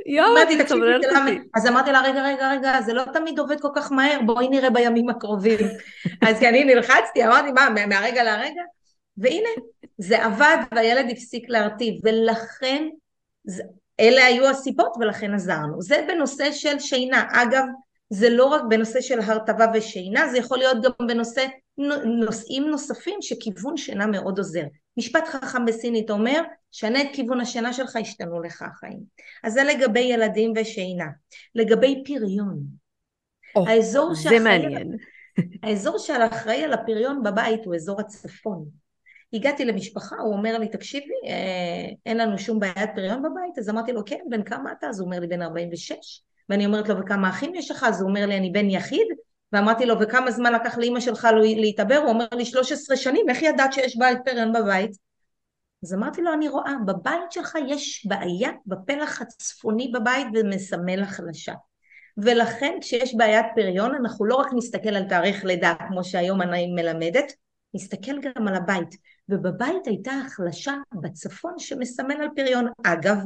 יואו, 0.05 0.37
את 0.61 0.67
סובלת 0.67 1.05
אותי. 1.05 1.39
אז 1.55 1.67
אמרתי 1.67 1.91
לה 1.91 2.01
רגע 2.01 2.23
רגע 2.23 2.51
רגע 2.51 2.81
זה 2.81 2.93
לא 2.93 3.03
תמיד 3.13 3.39
עובד 3.39 3.61
כל 3.61 3.69
כך 3.75 3.91
מהר 3.91 4.19
בואי 4.25 4.47
נראה 4.47 4.69
בימים 4.69 5.09
הקרובים. 5.09 5.59
אז 6.27 6.39
כי 6.39 6.49
אני 6.49 6.63
נלחצתי 6.63 7.25
אמרתי 7.25 7.51
מה 7.51 7.85
מהרגע 7.87 8.23
להרגע? 8.23 8.61
והנה 9.17 9.49
זה 9.97 10.25
עבד 10.25 10.57
והילד 10.75 11.05
הפסיק 11.11 11.49
להרטיב 11.49 11.95
ולכן 12.03 12.87
זה, 13.43 13.63
אלה 13.99 14.25
היו 14.25 14.47
הסיבות 14.47 14.93
ולכן 14.99 15.33
עזרנו. 15.33 15.81
זה 15.81 16.05
בנושא 16.07 16.51
של 16.51 16.79
שינה. 16.79 17.23
אגב, 17.31 17.63
זה 18.09 18.29
לא 18.29 18.45
רק 18.45 18.61
בנושא 18.69 19.01
של 19.01 19.19
הרטבה 19.19 19.65
ושינה, 19.73 20.27
זה 20.27 20.37
יכול 20.37 20.57
להיות 20.57 20.77
גם 20.83 21.07
בנושא 21.07 21.45
נושאים 22.05 22.63
נוספים 22.63 23.17
שכיוון 23.21 23.77
שינה 23.77 24.05
מאוד 24.05 24.37
עוזר. 24.37 24.63
משפט 24.97 25.27
חכם 25.27 25.65
בסינית 25.65 26.11
אומר, 26.11 26.41
שנה 26.71 27.01
את 27.01 27.07
כיוון 27.13 27.41
השינה 27.41 27.73
שלך, 27.73 27.95
ישתנו 27.95 28.41
לך 28.41 28.61
החיים. 28.61 28.99
אז 29.43 29.53
זה 29.53 29.63
לגבי 29.63 29.99
ילדים 29.99 30.53
ושינה. 30.55 31.07
לגבי 31.55 32.03
פריון. 32.05 32.59
Oh, 33.57 33.69
האזור 33.69 34.15
זה 34.15 34.39
מעניין. 34.39 34.97
האזור 35.63 35.97
של 35.97 36.21
האחראי 36.21 36.63
על 36.63 36.73
הפריון 36.73 37.23
בבית 37.23 37.65
הוא 37.65 37.75
אזור 37.75 38.01
הצפון. 38.01 38.65
הגעתי 39.35 39.65
למשפחה, 39.65 40.15
הוא 40.15 40.33
אומר 40.33 40.57
לי, 40.57 40.67
תקשיבי, 40.67 41.13
אה, 41.25 41.93
אין 42.05 42.17
לנו 42.17 42.37
שום 42.37 42.59
בעיית 42.59 42.89
פריון 42.95 43.21
בבית, 43.21 43.57
אז 43.57 43.69
אמרתי 43.69 43.91
לו, 43.91 44.05
כן, 44.05 44.19
בן 44.29 44.43
כמה 44.43 44.71
אתה? 44.71 44.87
אז 44.87 44.99
הוא 44.99 45.05
אומר 45.05 45.19
לי, 45.19 45.27
בן 45.27 45.41
46. 45.41 45.95
ואני 46.49 46.65
אומרת 46.65 46.89
לו, 46.89 46.99
וכמה 46.99 47.29
אחים 47.29 47.55
יש 47.55 47.71
לך? 47.71 47.83
אז 47.83 48.01
הוא 48.01 48.09
אומר 48.09 48.25
לי, 48.25 48.37
אני 48.37 48.49
בן 48.49 48.69
יחיד. 48.69 49.07
ואמרתי 49.51 49.85
לו, 49.85 49.95
וכמה 49.99 50.31
זמן 50.31 50.53
לקח 50.53 50.77
לאימא 50.77 50.99
שלך 50.99 51.27
להתעבר? 51.55 51.97
הוא 51.97 52.09
אומר 52.09 52.25
לי, 52.33 52.45
13 52.45 52.97
שנים, 52.97 53.29
איך 53.29 53.41
ידעת 53.41 53.73
שיש 53.73 53.97
בעיית 53.97 54.19
פריון 54.25 54.53
בבית? 54.53 54.91
אז 55.83 55.93
אמרתי 55.93 56.21
לו, 56.21 56.33
אני 56.33 56.47
רואה, 56.47 56.73
בבית 56.85 57.31
שלך 57.31 57.57
יש 57.67 58.05
בעיה 58.05 58.49
בפלח 58.65 59.21
הצפוני 59.21 59.91
בבית 59.93 60.27
ומסמל 60.33 61.03
החלשה. 61.03 61.53
ולכן 62.17 62.77
כשיש 62.81 63.15
בעיית 63.15 63.45
פריון 63.55 63.95
אנחנו 63.95 64.25
לא 64.25 64.35
רק 64.35 64.47
נסתכל 64.55 64.89
על 64.89 65.03
תאריך 65.09 65.45
לידה 65.45 65.73
כמו 65.87 66.03
שהיום 66.03 66.41
אני 66.41 66.67
מלמדת, 66.67 67.33
נסתכל 67.73 68.19
גם 68.21 68.47
על 68.47 68.55
הבית. 68.55 68.95
ובבית 69.29 69.87
הייתה 69.87 70.11
החלשה 70.11 70.73
בצפון 71.01 71.53
שמסמל 71.57 72.15
על 72.21 72.29
פריון. 72.35 72.67
אגב, 72.83 73.17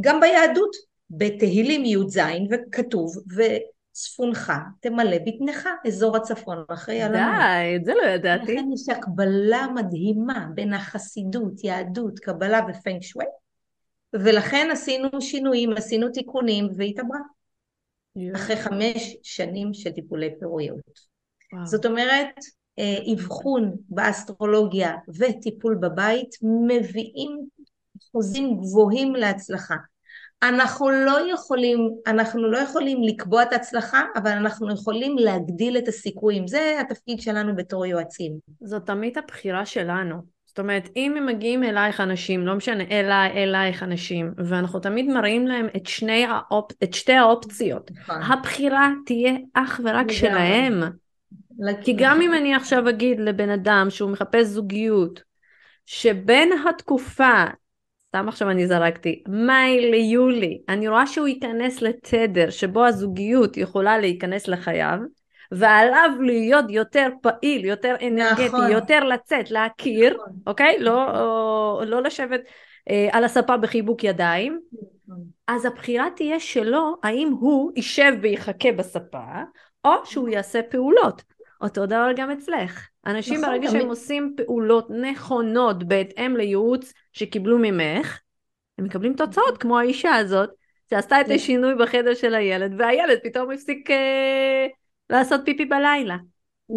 גם 0.00 0.20
ביהדות, 0.20 0.76
בתהילים 1.10 1.84
י"ז 1.84 2.18
וכתוב, 2.50 3.16
וצפונך 3.36 4.52
תמלא 4.80 5.16
בטנך, 5.26 5.68
אזור 5.86 6.16
הצפון 6.16 6.64
אחרי 6.68 7.02
על 7.02 7.14
המון. 7.14 7.38
די, 7.38 7.76
את 7.76 7.84
זה 7.84 7.94
לא 7.94 8.02
ידעתי. 8.02 8.42
לכן 8.42 8.64
יש 8.74 8.88
הקבלה 8.88 9.66
מדהימה 9.74 10.46
בין 10.54 10.72
החסידות, 10.72 11.64
יהדות, 11.64 12.18
קבלה 12.18 12.60
ופנג 12.68 13.02
שווי, 13.02 13.24
ולכן 14.12 14.68
עשינו 14.72 15.08
שינויים, 15.20 15.72
עשינו 15.72 16.08
תיקונים 16.08 16.68
והתעברה. 16.76 17.18
אחרי 18.34 18.56
חמש 18.56 19.16
שנים 19.22 19.74
של 19.74 19.90
טיפולי 19.90 20.30
פירויות. 20.38 21.00
זאת 21.64 21.86
אומרת, 21.86 22.34
אבחון 23.12 23.72
באסטרולוגיה 23.88 24.96
וטיפול 25.18 25.74
בבית 25.74 26.30
מביאים 26.42 27.38
אחוזים 28.02 28.56
גבוהים 28.56 29.14
להצלחה. 29.14 29.74
אנחנו 30.42 30.90
לא 30.90 31.32
יכולים, 31.32 31.90
אנחנו 32.06 32.50
לא 32.50 32.58
יכולים 32.58 33.02
לקבוע 33.02 33.42
את 33.42 33.52
ההצלחה, 33.52 34.02
אבל 34.16 34.30
אנחנו 34.30 34.72
יכולים 34.72 35.18
להגדיל 35.18 35.78
את 35.78 35.88
הסיכויים. 35.88 36.46
זה 36.46 36.76
התפקיד 36.80 37.20
שלנו 37.20 37.56
בתור 37.56 37.86
יועצים. 37.86 38.32
זאת 38.60 38.86
תמיד 38.86 39.18
הבחירה 39.18 39.66
שלנו. 39.66 40.38
זאת 40.46 40.58
אומרת, 40.58 40.88
אם 40.96 41.16
הם 41.16 41.26
מגיעים 41.26 41.64
אלייך 41.64 42.00
אנשים, 42.00 42.46
לא 42.46 42.54
משנה, 42.54 42.84
אליי, 42.90 43.44
אלייך 43.44 43.82
אנשים, 43.82 44.32
ואנחנו 44.36 44.80
תמיד 44.80 45.06
מראים 45.06 45.46
להם 45.46 45.66
את, 45.76 45.86
שני 45.86 46.24
האופ... 46.24 46.72
את 46.82 46.94
שתי 46.94 47.12
האופציות, 47.12 47.90
נכון. 47.90 48.22
הבחירה 48.22 48.90
תהיה 49.06 49.32
אך 49.54 49.80
ורק 49.84 50.10
שלהם. 50.10 50.80
כי 51.82 51.92
גם 51.92 52.20
אם 52.20 52.34
אני 52.34 52.54
עכשיו 52.54 52.88
אגיד 52.88 53.20
לבן 53.20 53.50
אדם 53.50 53.86
שהוא 53.90 54.10
מחפש 54.10 54.46
זוגיות, 54.46 55.22
שבין 55.86 56.50
התקופה, 56.68 57.44
סתם 58.08 58.28
עכשיו 58.28 58.50
אני 58.50 58.66
זרקתי, 58.66 59.22
מאי 59.28 59.90
ליולי, 59.90 60.60
אני 60.68 60.88
רואה 60.88 61.06
שהוא 61.06 61.28
ייכנס 61.28 61.82
לתדר 61.82 62.50
שבו 62.50 62.84
הזוגיות 62.84 63.56
יכולה 63.56 63.98
להיכנס 63.98 64.48
לחייו, 64.48 64.98
ועליו 65.52 66.10
להיות 66.20 66.64
יותר 66.68 67.08
פעיל, 67.22 67.64
יותר 67.64 67.96
אנרגטי, 68.06 68.46
נכון. 68.46 68.70
יותר 68.70 69.04
לצאת, 69.04 69.50
להכיר, 69.50 70.14
נכון. 70.14 70.32
אוקיי? 70.46 70.78
לא, 70.78 71.20
או, 71.20 71.80
לא 71.86 72.02
לשבת 72.02 72.40
אה, 72.90 73.08
על 73.12 73.24
הספה 73.24 73.56
בחיבוק 73.56 74.04
ידיים. 74.04 74.60
נכון. 74.72 75.24
אז 75.48 75.64
הבחירה 75.64 76.08
תהיה 76.16 76.40
שלו, 76.40 76.96
האם 77.02 77.32
הוא 77.40 77.72
יישב 77.76 78.12
ויחכה 78.22 78.72
בספה, 78.72 79.24
או 79.84 79.90
שהוא 80.04 80.28
יעשה 80.28 80.60
פעולות. 80.62 81.22
אותו 81.60 81.86
דבר 81.86 82.08
גם 82.16 82.30
אצלך. 82.30 82.88
אנשים 83.06 83.40
נכון, 83.40 83.48
ברגע 83.48 83.70
שהם 83.70 83.88
עושים 83.88 84.34
פעולות 84.36 84.90
נכונות 84.90 85.84
בהתאם 85.84 86.36
לייעוץ 86.36 86.92
שקיבלו 87.12 87.58
ממך, 87.58 88.20
הם 88.78 88.84
מקבלים 88.84 89.14
תוצאות 89.14 89.58
כמו 89.58 89.78
האישה 89.78 90.14
הזאת, 90.14 90.50
שעשתה 90.90 91.20
את. 91.20 91.26
השינוי 91.30 91.74
בחדר 91.74 92.14
של 92.14 92.34
הילד, 92.34 92.74
והילד 92.78 93.18
פתאום 93.22 93.50
הפסיק 93.50 93.90
אה, 93.90 94.66
לעשות 95.10 95.40
פיפי 95.44 95.64
בלילה. 95.64 96.16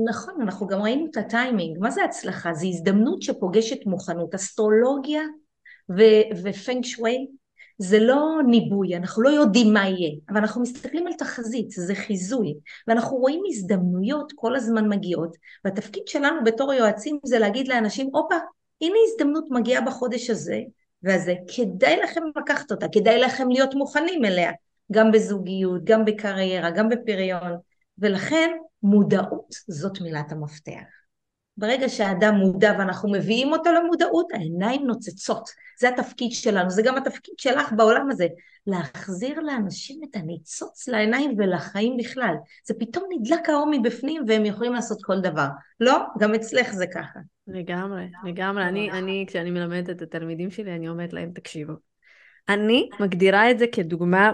נכון, 0.09 0.41
אנחנו 0.41 0.67
גם 0.67 0.81
ראינו 0.81 1.07
את 1.11 1.17
הטיימינג. 1.17 1.77
מה 1.79 1.91
זה 1.91 2.03
הצלחה? 2.03 2.53
זו 2.53 2.67
הזדמנות 2.67 3.21
שפוגשת 3.21 3.85
מוכנות. 3.85 4.35
אסטרולוגיה 4.35 5.21
ו- 5.97 6.43
ופנג 6.43 6.83
שווי 6.83 7.27
זה 7.81 7.99
לא 7.99 8.39
ניבוי, 8.47 8.95
אנחנו 8.95 9.23
לא 9.23 9.29
יודעים 9.29 9.73
מה 9.73 9.87
יהיה, 9.87 10.11
אבל 10.29 10.37
אנחנו 10.37 10.61
מסתכלים 10.61 11.07
על 11.07 11.13
תחזית, 11.13 11.69
זה 11.71 11.95
חיזוי, 11.95 12.53
ואנחנו 12.87 13.17
רואים 13.17 13.43
הזדמנויות 13.47 14.33
כל 14.35 14.55
הזמן 14.55 14.89
מגיעות, 14.89 15.37
והתפקיד 15.65 16.07
שלנו 16.07 16.43
בתור 16.43 16.73
יועצים 16.73 17.19
זה 17.23 17.39
להגיד 17.39 17.67
לאנשים, 17.67 18.09
הופה, 18.13 18.35
הנה 18.81 18.95
הזדמנות 19.07 19.45
מגיעה 19.49 19.81
בחודש 19.81 20.29
הזה 20.29 20.59
והזה, 21.03 21.33
כדאי 21.55 21.99
לכם 22.03 22.21
לקחת 22.37 22.71
אותה, 22.71 22.85
כדאי 22.91 23.19
לכם 23.19 23.49
להיות 23.49 23.73
מוכנים 23.73 24.25
אליה, 24.25 24.51
גם 24.91 25.11
בזוגיות, 25.11 25.83
גם 25.83 26.05
בקריירה, 26.05 26.71
גם 26.71 26.89
בפריון, 26.89 27.57
ולכן 27.97 28.49
מודעות 28.83 29.55
זאת 29.67 30.01
מילת 30.01 30.31
המפתח. 30.31 31.00
ברגע 31.57 31.89
שהאדם 31.89 32.35
מודע 32.35 32.75
ואנחנו 32.79 33.11
מביאים 33.11 33.51
אותו 33.51 33.71
למודעות, 33.71 34.27
העיניים 34.33 34.87
נוצצות. 34.87 35.49
זה 35.79 35.89
התפקיד 35.89 36.31
שלנו, 36.31 36.69
זה 36.69 36.81
גם 36.81 36.97
התפקיד 36.97 37.33
שלך 37.37 37.73
בעולם 37.73 38.07
הזה, 38.11 38.27
להחזיר 38.67 39.39
לאנשים 39.39 40.01
את 40.03 40.15
הניצוץ 40.15 40.87
לעיניים 40.87 41.35
ולחיים 41.37 41.97
בכלל. 41.97 42.33
זה 42.67 42.73
פתאום 42.79 43.03
נדלק 43.09 43.49
האור 43.49 43.67
מבפנים 43.71 44.23
והם 44.27 44.45
יכולים 44.45 44.73
לעשות 44.73 44.97
כל 45.03 45.19
דבר. 45.19 45.47
לא? 45.79 45.97
גם 46.19 46.33
אצלך 46.33 46.71
זה 46.71 46.85
ככה. 46.87 47.19
לגמרי, 47.47 48.05
לגמרי. 48.23 48.63
אני, 48.63 48.91
אני, 48.91 49.25
כשאני 49.27 49.51
מלמדת 49.51 49.89
את 49.89 50.01
התלמידים 50.01 50.51
שלי, 50.51 50.75
אני 50.75 50.89
אומרת 50.89 51.13
להם, 51.13 51.31
תקשיבו, 51.35 51.73
אני 52.49 52.89
מגדירה 52.99 53.51
את 53.51 53.59
זה 53.59 53.65
כדוגמה 53.67 54.31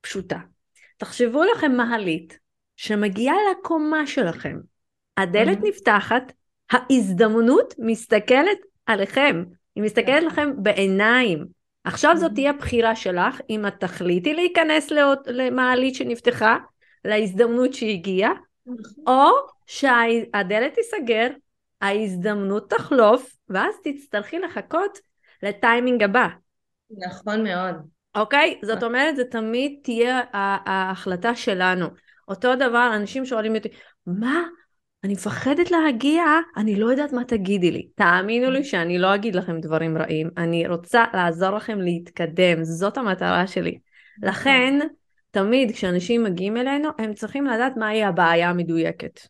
פשוטה. 0.00 0.38
תחשבו 0.96 1.42
לכם 1.44 1.72
מעלית 1.72 2.38
שמגיעה 2.76 3.36
לקומה 3.50 4.06
שלכם, 4.06 4.58
הדלת 5.16 5.58
mm-hmm. 5.58 5.68
נפתחת, 5.68 6.32
ההזדמנות 6.74 7.74
מסתכלת 7.78 8.58
עליכם, 8.86 9.44
היא 9.74 9.84
מסתכלת. 9.84 10.22
לכם 10.22 10.50
בעיניים. 10.62 11.46
עכשיו 11.84 12.16
זאת 12.16 12.32
תהיה 12.34 12.52
בחירה 12.52 12.96
שלך, 12.96 13.40
אם 13.50 13.66
את 13.66 13.74
תחליטי 13.78 14.34
להיכנס 14.34 14.90
למעלית 15.26 15.94
שנפתחה, 15.94 16.56
להזדמנות 17.04 17.74
שהגיעה, 17.74 18.32
נכון. 18.66 19.04
או 19.06 19.30
שהדלת 19.66 20.74
תיסגר, 20.74 21.28
ההזדמנות 21.80 22.70
תחלוף, 22.70 23.36
ואז 23.48 23.74
תצטרכי 23.84 24.38
לחכות 24.38 24.98
לטיימינג 25.42 26.02
הבא. 26.02 26.28
נכון 26.90 27.42
מאוד. 27.42 27.74
אוקיי? 28.14 28.60
זאת 28.64 28.82
אומרת, 28.82 29.16
זה 29.16 29.24
תמיד 29.24 29.80
תהיה 29.82 30.20
ההחלטה 30.32 31.34
שלנו. 31.34 31.86
אותו 32.28 32.56
דבר, 32.56 32.90
אנשים 32.96 33.26
שואלים 33.26 33.56
אותי, 33.56 33.68
מה? 34.06 34.42
אני 35.04 35.12
מפחדת 35.12 35.70
להגיע, 35.70 36.24
אני 36.56 36.76
לא 36.76 36.90
יודעת 36.90 37.12
מה 37.12 37.24
תגידי 37.24 37.70
לי. 37.70 37.88
תאמינו 37.94 38.50
לי 38.50 38.64
שאני 38.64 38.98
לא 38.98 39.14
אגיד 39.14 39.34
לכם 39.34 39.60
דברים 39.60 39.98
רעים, 39.98 40.30
אני 40.36 40.68
רוצה 40.68 41.04
לעזור 41.14 41.50
לכם 41.50 41.80
להתקדם, 41.80 42.64
זאת 42.64 42.98
המטרה 42.98 43.46
שלי. 43.46 43.78
נכון. 44.18 44.28
לכן, 44.28 44.78
תמיד 45.30 45.72
כשאנשים 45.72 46.24
מגיעים 46.24 46.56
אלינו, 46.56 46.88
הם 46.98 47.14
צריכים 47.14 47.46
לדעת 47.46 47.76
מהי 47.76 48.04
הבעיה 48.04 48.50
המדויקת. 48.50 49.20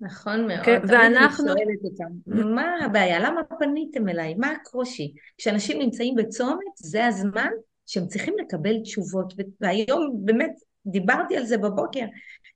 נכון 0.00 0.46
מאוד, 0.46 0.58
okay, 0.58 0.60
אוקיי? 0.60 0.78
ואנחנו... 0.88 1.46
שואלת 1.46 1.84
אותם, 1.84 2.30
מה 2.54 2.84
הבעיה? 2.84 3.18
למה 3.18 3.40
פניתם 3.58 4.08
אליי? 4.08 4.34
מה 4.34 4.50
הקושי? 4.50 5.12
כשאנשים 5.38 5.78
נמצאים 5.78 6.14
בצומת, 6.14 6.76
זה 6.76 7.06
הזמן 7.06 7.50
שהם 7.86 8.06
צריכים 8.06 8.34
לקבל 8.40 8.78
תשובות, 8.82 9.34
והיום 9.60 10.12
באמת 10.24 10.52
דיברתי 10.86 11.36
על 11.36 11.44
זה 11.44 11.58
בבוקר, 11.58 12.04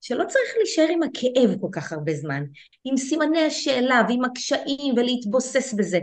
שלא 0.06 0.24
צריך 0.24 0.54
להישאר 0.56 0.86
עם 0.90 1.02
הכאב 1.02 1.60
כל 1.60 1.68
כך 1.72 1.92
הרבה 1.92 2.14
זמן, 2.14 2.44
עם 2.84 2.96
סימני 2.96 3.42
השאלה 3.42 4.02
ועם 4.08 4.24
הקשיים 4.24 4.94
ולהתבוסס 4.96 5.74
בזה. 5.74 5.98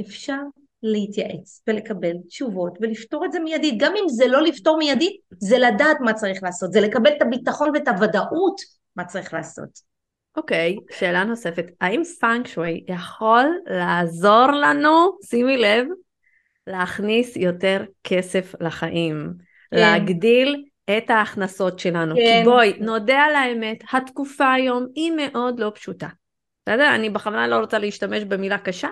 אפשר 0.00 0.38
להתייעץ 0.82 1.62
ולקבל 1.66 2.12
תשובות 2.28 2.78
ולפתור 2.80 3.24
את 3.24 3.32
זה 3.32 3.38
מיידית. 3.40 3.74
גם 3.78 3.92
אם 3.96 4.08
זה 4.08 4.26
לא 4.26 4.42
לפתור 4.42 4.78
מיידית, 4.78 5.20
זה 5.38 5.58
לדעת 5.58 5.96
מה 6.00 6.12
צריך 6.12 6.42
לעשות, 6.42 6.72
זה 6.72 6.80
לקבל 6.80 7.10
את 7.16 7.22
הביטחון 7.22 7.70
ואת 7.74 7.88
הוודאות 7.88 8.60
מה 8.96 9.04
צריך 9.04 9.34
לעשות. 9.34 9.80
אוקיי, 10.36 10.76
okay, 10.76 10.94
שאלה 10.94 11.24
נוספת. 11.24 11.66
האם 11.80 12.02
פאנק 12.20 12.46
שווי 12.46 12.84
יכול 12.88 13.60
לעזור 13.66 14.46
לנו, 14.46 15.18
שימי 15.24 15.56
לב, 15.56 15.86
להכניס 16.66 17.36
יותר 17.36 17.84
כסף 18.04 18.54
לחיים? 18.60 19.32
כן. 19.70 19.76
להגדיל 19.76 20.64
את 20.90 21.10
ההכנסות 21.10 21.78
שלנו. 21.78 22.14
כן. 22.14 22.40
כי 22.40 22.44
בואי, 22.44 22.72
נודה 22.80 23.18
על 23.18 23.34
האמת, 23.34 23.78
התקופה 23.92 24.52
היום 24.52 24.86
היא 24.94 25.12
מאוד 25.16 25.60
לא 25.60 25.72
פשוטה. 25.74 26.08
בסדר? 26.66 26.94
אני 26.94 27.10
בכוונה 27.10 27.48
לא 27.48 27.56
רוצה 27.56 27.78
להשתמש 27.78 28.24
במילה 28.24 28.58
קשה, 28.58 28.88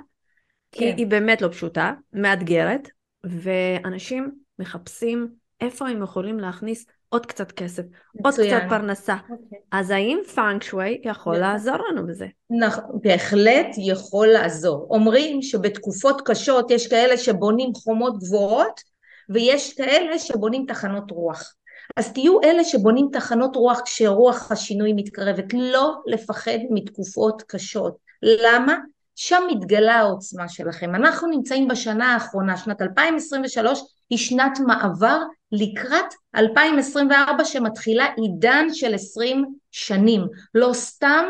כי 0.73 0.93
כן. 0.93 0.97
היא 0.97 1.07
באמת 1.07 1.43
לא 1.43 1.49
פשוטה, 1.49 1.93
מאתגרת, 2.13 2.89
ואנשים 3.25 4.31
מחפשים 4.59 5.29
איפה 5.61 5.89
הם 5.89 6.03
יכולים 6.03 6.41
להכניס 6.41 6.87
עוד 7.09 7.27
קצת 7.27 7.53
כסף, 7.53 7.83
מצוין. 8.15 8.53
עוד 8.53 8.61
קצת 8.61 8.69
פרנסה. 8.69 9.15
Okay. 9.15 9.33
אוקיי. 9.33 9.59
אז 9.73 9.91
האם 9.91 10.19
פאנק 10.35 10.63
שווי 10.63 11.01
יכול 11.05 11.37
לעזור 11.37 11.77
לנו 11.91 12.07
בזה? 12.07 12.27
נכון, 12.51 12.85
בהחלט 13.03 13.67
יכול 13.79 14.27
לעזור. 14.27 14.87
אומרים 14.91 15.43
שבתקופות 15.43 16.23
קשות 16.25 16.71
יש 16.71 16.89
כאלה 16.89 17.17
שבונים 17.17 17.75
חומות 17.75 18.19
גבוהות, 18.19 18.81
ויש 19.29 19.75
כאלה 19.75 20.19
שבונים 20.19 20.65
תחנות 20.69 21.11
רוח. 21.11 21.55
אז 21.97 22.13
תהיו 22.13 22.43
אלה 22.43 22.65
שבונים 22.65 23.09
תחנות 23.13 23.57
רוח 23.57 23.81
כשרוח 23.85 24.53
השינוי 24.53 24.93
מתקרבת, 24.93 25.55
לא 25.55 25.95
לפחד 26.07 26.59
מתקופות 26.71 27.43
קשות. 27.43 27.97
למה? 28.23 28.77
שם 29.17 29.43
מתגלה 29.51 29.95
העוצמה 29.95 30.49
שלכם. 30.49 30.95
אנחנו 30.95 31.29
נמצאים 31.29 31.69
בשנה 31.69 32.15
האחרונה, 32.15 32.57
שנת 32.57 32.83
2023 32.83 33.81
היא 34.11 34.19
שנת 34.19 34.59
מעבר 34.67 35.19
לקראת 35.53 36.15
2024 36.37 37.45
שמתחילה 37.45 38.07
עידן 38.17 38.67
של 38.73 38.95
20 38.95 39.45
שנים. 39.71 40.27
לא 40.55 40.71
סתם 40.73 41.25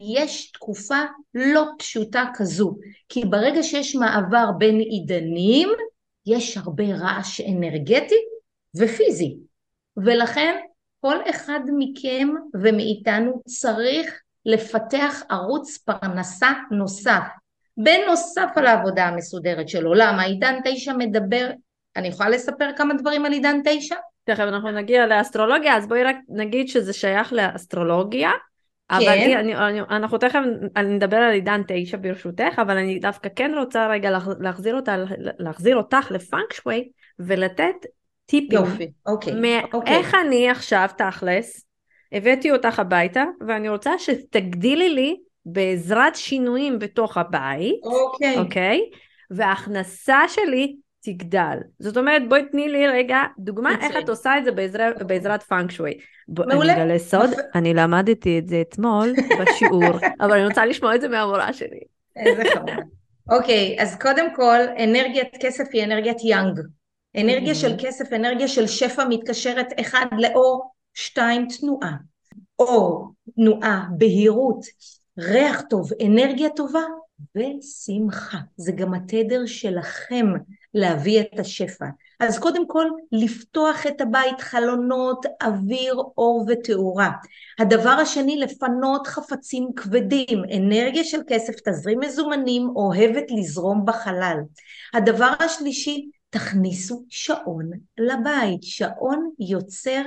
יש 0.00 0.52
תקופה 0.52 1.00
לא 1.34 1.64
פשוטה 1.78 2.24
כזו, 2.34 2.76
כי 3.08 3.24
ברגע 3.24 3.62
שיש 3.62 3.96
מעבר 3.96 4.50
בין 4.58 4.80
עידנים, 4.80 5.68
יש 6.26 6.56
הרבה 6.56 6.84
רעש 6.84 7.40
אנרגטי 7.40 8.20
ופיזי, 8.76 9.36
ולכן 10.04 10.56
כל 11.00 11.16
אחד 11.30 11.60
מכם 11.78 12.28
ומאיתנו 12.54 13.42
צריך 13.46 14.20
לפתח 14.46 15.22
ערוץ 15.28 15.78
פרנסה 15.78 16.52
נוסף, 16.70 17.22
בנוסף 17.76 18.48
על 18.56 18.66
העבודה 18.66 19.04
המסודרת 19.04 19.68
שלו. 19.68 19.94
למה? 19.94 20.22
עידן 20.22 20.54
תשע 20.64 20.92
מדבר, 20.92 21.50
אני 21.96 22.08
יכולה 22.08 22.28
לספר 22.28 22.70
כמה 22.76 22.94
דברים 22.94 23.24
על 23.24 23.32
עידן 23.32 23.60
תשע? 23.64 23.96
תכף 24.24 24.40
אנחנו 24.40 24.70
נגיע 24.70 25.06
לאסטרולוגיה, 25.06 25.76
אז 25.76 25.88
בואי 25.88 26.02
רק 26.02 26.16
נגיד 26.28 26.68
שזה 26.68 26.92
שייך 26.92 27.32
לאסטרולוגיה. 27.32 28.30
אבל 28.90 29.04
כן. 29.04 29.10
אני, 29.10 29.36
אני, 29.36 29.56
אני, 29.56 29.80
אנחנו 29.80 30.18
תכף 30.18 30.40
נדבר 30.76 31.16
על 31.16 31.32
עידן 31.32 31.62
תשע 31.68 31.96
ברשותך, 32.00 32.58
אבל 32.58 32.76
אני 32.76 32.98
דווקא 32.98 33.28
כן 33.36 33.52
רוצה 33.58 33.88
רגע 33.88 34.10
להחזיר, 34.40 34.76
אותה, 34.76 34.96
להחזיר 35.18 35.76
אותך 35.76 36.10
לפאנק 36.10 36.52
שווי 36.52 36.88
ולתת 37.18 37.74
טיפים. 38.26 38.58
יופי, 38.58 38.90
אוקיי. 39.06 39.34
מאיך 39.34 39.74
אוקיי. 39.74 40.02
אני 40.20 40.50
עכשיו 40.50 40.88
תכלס, 40.98 41.66
הבאתי 42.12 42.50
אותך 42.50 42.78
הביתה, 42.78 43.24
ואני 43.46 43.68
רוצה 43.68 43.98
שתגדילי 43.98 44.88
לי 44.88 45.16
בעזרת 45.46 46.16
שינויים 46.16 46.78
בתוך 46.78 47.16
הבית, 47.16 47.80
אוקיי, 47.84 48.38
אוקיי? 48.38 48.80
וההכנסה 49.30 50.18
שלי 50.28 50.76
תגדל. 51.04 51.58
זאת 51.78 51.96
אומרת, 51.96 52.28
בואי 52.28 52.42
תני 52.50 52.68
לי 52.68 52.86
רגע 52.86 53.18
דוגמה 53.38 53.70
מצוין. 53.70 53.92
איך 53.92 54.04
את 54.04 54.08
עושה 54.08 54.38
את 54.38 54.44
זה 54.44 54.52
בעזר, 54.52 54.90
בעזרת 55.06 55.42
פאנק 55.42 55.70
שווי. 55.70 55.98
מעולה. 56.28 56.72
אני 56.72 56.82
אגלה 56.82 56.98
סוד, 56.98 57.30
אני 57.54 57.74
למדתי 57.74 58.38
את 58.38 58.48
זה 58.48 58.60
אתמול 58.60 59.12
בשיעור, 59.40 59.98
אבל 60.20 60.32
אני 60.32 60.46
רוצה 60.46 60.66
לשמוע 60.66 60.94
את 60.94 61.00
זה 61.00 61.08
מהמורה 61.08 61.52
שלי. 61.52 61.80
איזה 62.16 62.42
חמור. 62.54 62.82
אוקיי, 63.30 63.76
אז 63.80 63.98
קודם 63.98 64.34
כל, 64.34 64.58
אנרגיית 64.84 65.36
כסף 65.40 65.64
היא 65.72 65.84
אנרגיית 65.84 66.18
יאנג. 66.24 66.60
אנרגיה 67.16 67.54
של 67.54 67.74
כסף, 67.78 68.12
אנרגיה 68.12 68.48
של 68.48 68.66
שפע 68.66 69.04
מתקשרת 69.08 69.66
אחד 69.80 70.06
לאור, 70.18 70.70
שתיים 70.94 71.48
תנועה. 71.60 71.92
אור, 72.58 73.08
תנועה, 73.34 73.86
בהירות, 73.98 74.64
ריח 75.18 75.62
טוב, 75.70 75.90
אנרגיה 76.06 76.48
טובה 76.50 76.82
ושמחה. 77.36 78.38
זה 78.56 78.72
גם 78.72 78.94
התדר 78.94 79.46
שלכם 79.46 80.26
להביא 80.74 81.20
את 81.20 81.38
השפע. 81.38 81.86
אז 82.20 82.38
קודם 82.38 82.68
כל, 82.68 82.86
לפתוח 83.12 83.86
את 83.86 84.00
הבית, 84.00 84.40
חלונות, 84.40 85.26
אוויר, 85.42 85.94
אור 85.94 86.46
ותאורה. 86.48 87.10
הדבר 87.58 87.90
השני, 87.90 88.36
לפנות 88.36 89.06
חפצים 89.06 89.68
כבדים, 89.76 90.42
אנרגיה 90.56 91.04
של 91.04 91.20
כסף, 91.28 91.54
תזרים 91.68 92.00
מזומנים, 92.00 92.68
אוהבת 92.76 93.24
לזרום 93.30 93.84
בחלל. 93.84 94.38
הדבר 94.94 95.32
השלישי, 95.40 96.08
תכניסו 96.30 97.04
שעון 97.08 97.70
לבית. 97.98 98.62
שעון 98.62 99.30
יוצר 99.38 100.02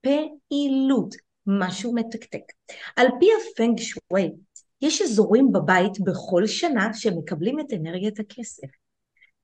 פעילות, 0.00 1.14
משהו 1.46 1.94
מתקתק. 1.94 2.52
על 2.96 3.06
פי 3.20 3.26
הפנג 3.52 3.78
שווי, 3.78 4.30
יש 4.82 5.02
אזורים 5.02 5.52
בבית 5.52 6.00
בכל 6.00 6.46
שנה 6.46 6.94
שמקבלים 6.94 7.60
את 7.60 7.72
אנרגיית 7.72 8.20
הכסף. 8.20 8.68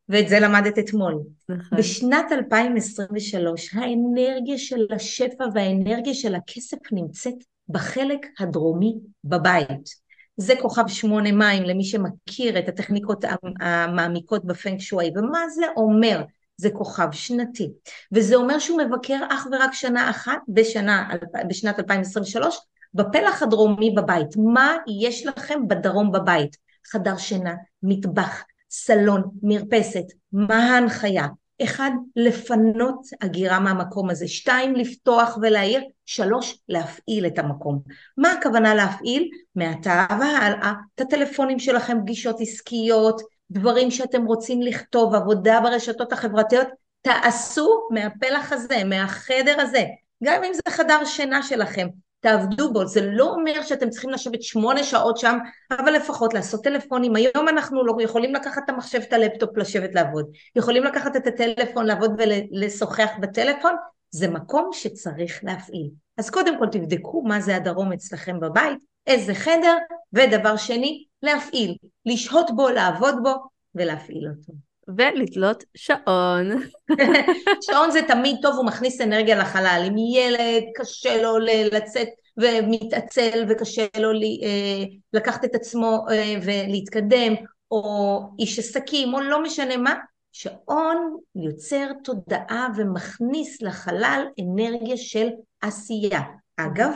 ואת 0.08 0.28
זה 0.28 0.40
למדת 0.40 0.78
אתמול. 0.78 1.22
נכון. 1.48 1.78
בשנת 1.78 2.32
2023 2.32 3.74
האנרגיה 3.74 4.58
של 4.58 4.86
השפע 4.94 5.44
והאנרגיה 5.54 6.14
של 6.14 6.34
הכסף 6.34 6.78
נמצאת 6.92 7.34
בחלק 7.68 8.26
הדרומי 8.38 8.94
בבית. 9.24 10.03
זה 10.36 10.54
כוכב 10.62 10.88
שמונה 10.88 11.32
מים 11.32 11.62
למי 11.62 11.84
שמכיר 11.84 12.58
את 12.58 12.68
הטכניקות 12.68 13.24
המעמיקות 13.60 14.44
בפנק 14.44 14.80
שווי, 14.80 15.10
ומה 15.16 15.48
זה 15.48 15.64
אומר? 15.76 16.22
זה 16.56 16.70
כוכב 16.70 17.08
שנתי, 17.12 17.70
וזה 18.12 18.34
אומר 18.36 18.58
שהוא 18.58 18.82
מבקר 18.82 19.18
אך 19.30 19.46
ורק 19.52 19.72
שנה 19.72 20.10
אחת 20.10 20.38
בשנה, 20.48 21.08
בשנת 21.48 21.78
2023 21.78 22.58
בפלח 22.94 23.42
הדרומי 23.42 23.90
בבית. 23.90 24.28
מה 24.36 24.76
יש 25.00 25.26
לכם 25.26 25.68
בדרום 25.68 26.12
בבית? 26.12 26.56
חדר 26.86 27.16
שינה, 27.16 27.54
מטבח, 27.82 28.42
סלון, 28.70 29.22
מרפסת, 29.42 30.04
מה 30.32 30.56
ההנחיה? 30.56 31.26
אחד, 31.62 31.90
לפנות 32.16 33.00
הגירה 33.20 33.60
מהמקום 33.60 34.10
הזה, 34.10 34.28
שתיים, 34.28 34.74
לפתוח 34.74 35.38
ולהעיר, 35.42 35.84
שלוש, 36.06 36.58
להפעיל 36.68 37.26
את 37.26 37.38
המקום. 37.38 37.80
מה 38.16 38.32
הכוונה 38.32 38.74
להפעיל? 38.74 39.30
מעתה 39.56 40.06
והלאה, 40.10 40.72
את 40.94 41.00
הטלפונים 41.00 41.58
שלכם, 41.58 41.98
פגישות 42.00 42.36
עסקיות, 42.40 43.22
דברים 43.50 43.90
שאתם 43.90 44.24
רוצים 44.24 44.62
לכתוב, 44.62 45.14
עבודה 45.14 45.60
ברשתות 45.60 46.12
החברתיות, 46.12 46.68
תעשו 47.02 47.88
מהפלח 47.90 48.52
הזה, 48.52 48.84
מהחדר 48.84 49.60
הזה, 49.60 49.84
גם 50.24 50.44
אם 50.44 50.52
זה 50.54 50.62
חדר 50.68 51.04
שינה 51.04 51.42
שלכם, 51.42 51.86
תעבדו 52.20 52.72
בו, 52.72 52.86
זה 52.86 53.00
לא 53.12 53.24
אומר 53.24 53.62
שאתם 53.62 53.90
צריכים 53.90 54.10
לשבת 54.10 54.42
שמונה 54.42 54.84
שעות 54.84 55.18
שם, 55.18 55.38
אבל 55.70 55.92
לפחות 55.92 56.34
לעשות 56.34 56.64
טלפונים, 56.64 57.16
היום 57.16 57.48
אנחנו 57.48 57.86
לא 57.86 57.94
יכולים 58.00 58.34
לקחת 58.34 58.62
את 58.64 58.70
המחשב, 58.70 59.00
את 59.08 59.12
הלפטופ, 59.12 59.56
לשבת 59.56 59.94
לעבוד, 59.94 60.26
יכולים 60.56 60.84
לקחת 60.84 61.16
את 61.16 61.26
הטלפון, 61.26 61.86
לעבוד 61.86 62.10
ולשוחח 62.18 63.10
בטלפון, 63.20 63.74
זה 64.14 64.28
מקום 64.28 64.70
שצריך 64.72 65.40
להפעיל. 65.44 65.90
אז 66.18 66.30
קודם 66.30 66.58
כל 66.58 66.66
תבדקו 66.72 67.22
מה 67.22 67.40
זה 67.40 67.56
הדרום 67.56 67.92
אצלכם 67.92 68.40
בבית, 68.40 68.78
איזה 69.06 69.34
חדר, 69.34 69.76
ודבר 70.12 70.56
שני, 70.56 71.04
להפעיל, 71.22 71.76
לשהות 72.06 72.50
בו, 72.56 72.68
לעבוד 72.68 73.14
בו 73.22 73.34
ולהפעיל 73.74 74.28
אותו. 74.28 74.52
ולתלות 74.88 75.64
שעון. 75.76 76.62
שעון 77.66 77.90
זה 77.90 78.00
תמיד 78.08 78.36
טוב, 78.42 78.56
הוא 78.56 78.66
מכניס 78.66 79.00
אנרגיה 79.00 79.36
לחלל. 79.36 79.84
אם 79.88 79.94
ילד 79.98 80.62
קשה 80.74 81.22
לו 81.22 81.38
לצאת 81.72 82.08
ומתעצל 82.36 83.44
וקשה 83.48 83.86
לו 83.98 84.10
אה, 84.12 84.84
לקחת 85.12 85.44
את 85.44 85.54
עצמו 85.54 86.04
אה, 86.10 86.34
ולהתקדם, 86.42 87.34
או 87.70 88.20
איש 88.38 88.58
עסקים, 88.58 89.14
או 89.14 89.20
לא 89.20 89.42
משנה 89.42 89.76
מה, 89.76 89.94
שעון 90.34 91.16
יוצר 91.34 91.86
תודעה 92.04 92.68
ומכניס 92.76 93.62
לחלל 93.62 94.26
אנרגיה 94.40 94.96
של 94.96 95.28
עשייה. 95.60 96.20
אגב, 96.56 96.90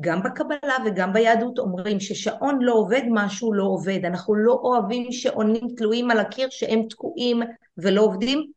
גם 0.00 0.22
בקבלה 0.22 0.76
וגם 0.86 1.12
ביהדות 1.12 1.58
אומרים 1.58 2.00
ששעון 2.00 2.62
לא 2.62 2.72
עובד, 2.72 3.02
משהו 3.10 3.52
לא 3.52 3.64
עובד. 3.64 4.04
אנחנו 4.04 4.34
לא 4.34 4.52
אוהבים 4.52 5.12
שעונים 5.12 5.68
תלויים 5.76 6.10
על 6.10 6.18
הקיר 6.18 6.48
שהם 6.50 6.82
תקועים 6.88 7.40
ולא 7.78 8.02
עובדים, 8.02 8.50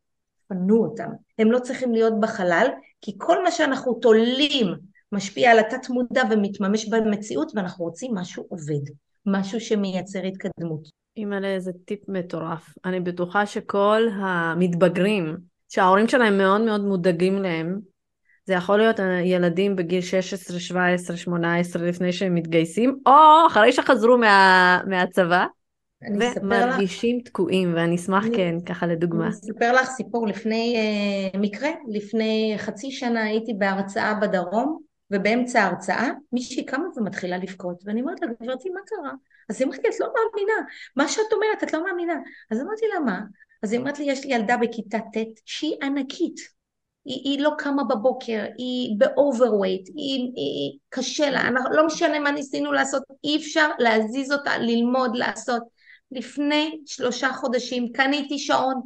פנו 0.48 0.84
אותם. 0.84 1.10
הם 1.38 1.52
לא 1.52 1.58
צריכים 1.58 1.92
להיות 1.92 2.20
בחלל, 2.20 2.66
כי 3.00 3.14
כל 3.18 3.42
מה 3.42 3.50
שאנחנו 3.50 3.94
תולים 3.94 4.66
משפיע 5.12 5.50
על 5.50 5.58
התת 5.58 5.88
מודע 5.88 6.22
ומתממש 6.30 6.88
במציאות, 6.88 7.52
ואנחנו 7.54 7.84
רוצים 7.84 8.14
משהו 8.14 8.46
עובד, 8.48 8.90
משהו 9.26 9.60
שמייצר 9.60 10.22
התקדמות. 10.22 11.03
אימא'לה, 11.16 11.48
איזה 11.48 11.72
טיפ 11.84 12.08
מטורף. 12.08 12.74
אני 12.84 13.00
בטוחה 13.00 13.46
שכל 13.46 14.02
המתבגרים, 14.12 15.36
שההורים 15.68 16.08
שלהם 16.08 16.38
מאוד 16.38 16.60
מאוד 16.60 16.84
מודאגים 16.84 17.42
להם, 17.42 17.78
זה 18.46 18.54
יכול 18.54 18.78
להיות 18.78 18.96
ילדים 19.24 19.76
בגיל 19.76 20.00
16, 20.00 20.60
17, 20.60 21.16
18 21.16 21.86
לפני 21.86 22.12
שהם 22.12 22.34
מתגייסים, 22.34 22.98
או 23.06 23.12
אחרי 23.46 23.72
שחזרו 23.72 24.18
מה, 24.18 24.80
מהצבא, 24.86 25.46
ומרגישים 26.42 27.18
לך... 27.18 27.24
תקועים, 27.24 27.74
ואני 27.74 27.96
אשמח 27.96 28.24
אני... 28.26 28.36
כן, 28.36 28.54
ככה 28.66 28.86
לדוגמה. 28.86 29.26
אני 29.26 29.32
אספר 29.32 29.72
לך 29.72 29.88
סיפור 29.88 30.26
לפני 30.26 30.76
אה, 31.34 31.38
מקרה, 31.38 31.70
לפני 31.88 32.54
חצי 32.58 32.90
שנה 32.90 33.22
הייתי 33.22 33.54
בהרצאה 33.58 34.14
בדרום, 34.14 34.78
ובאמצע 35.10 35.62
ההרצאה 35.62 36.08
מישהי 36.32 36.64
קמה 36.64 36.84
ומתחילה 36.96 37.38
לבכות, 37.38 37.82
ואני 37.86 38.00
אומרת 38.00 38.20
לה, 38.22 38.26
גברתי, 38.40 38.68
מה 38.70 38.80
קרה? 38.86 39.12
אז 39.50 39.60
היא 39.60 39.66
אומרת 39.66 39.84
לי, 39.84 39.90
את 39.90 40.00
לא 40.00 40.06
מאמינה, 40.06 40.68
מה 40.96 41.08
שאת 41.08 41.32
אומרת, 41.32 41.62
את 41.62 41.72
לא 41.72 41.84
מאמינה. 41.84 42.14
אז 42.50 42.60
אמרתי 42.60 42.86
לה, 42.94 43.00
מה? 43.00 43.20
אז 43.62 43.72
היא 43.72 43.80
אומרת 43.80 43.98
לי, 43.98 44.04
יש 44.04 44.24
לי 44.24 44.34
ילדה 44.34 44.56
בכיתה 44.56 44.98
ט' 44.98 45.40
שהיא 45.44 45.76
ענקית, 45.82 46.36
היא, 47.04 47.20
היא 47.24 47.40
לא 47.40 47.50
קמה 47.58 47.84
בבוקר, 47.84 48.44
היא 48.58 48.94
ב 48.98 49.06
overweight, 49.06 49.88
היא, 49.88 50.32
היא 50.36 50.78
קשה 50.88 51.30
לה, 51.30 51.40
אנחנו, 51.40 51.70
לא 51.70 51.86
משנה 51.86 52.18
מה 52.18 52.30
ניסינו 52.30 52.72
לעשות, 52.72 53.02
אי 53.24 53.36
אפשר 53.36 53.70
להזיז 53.78 54.32
אותה, 54.32 54.58
ללמוד, 54.58 55.16
לעשות. 55.16 55.62
לפני 56.10 56.80
שלושה 56.86 57.32
חודשים 57.32 57.92
קניתי 57.92 58.38
שעון, 58.38 58.80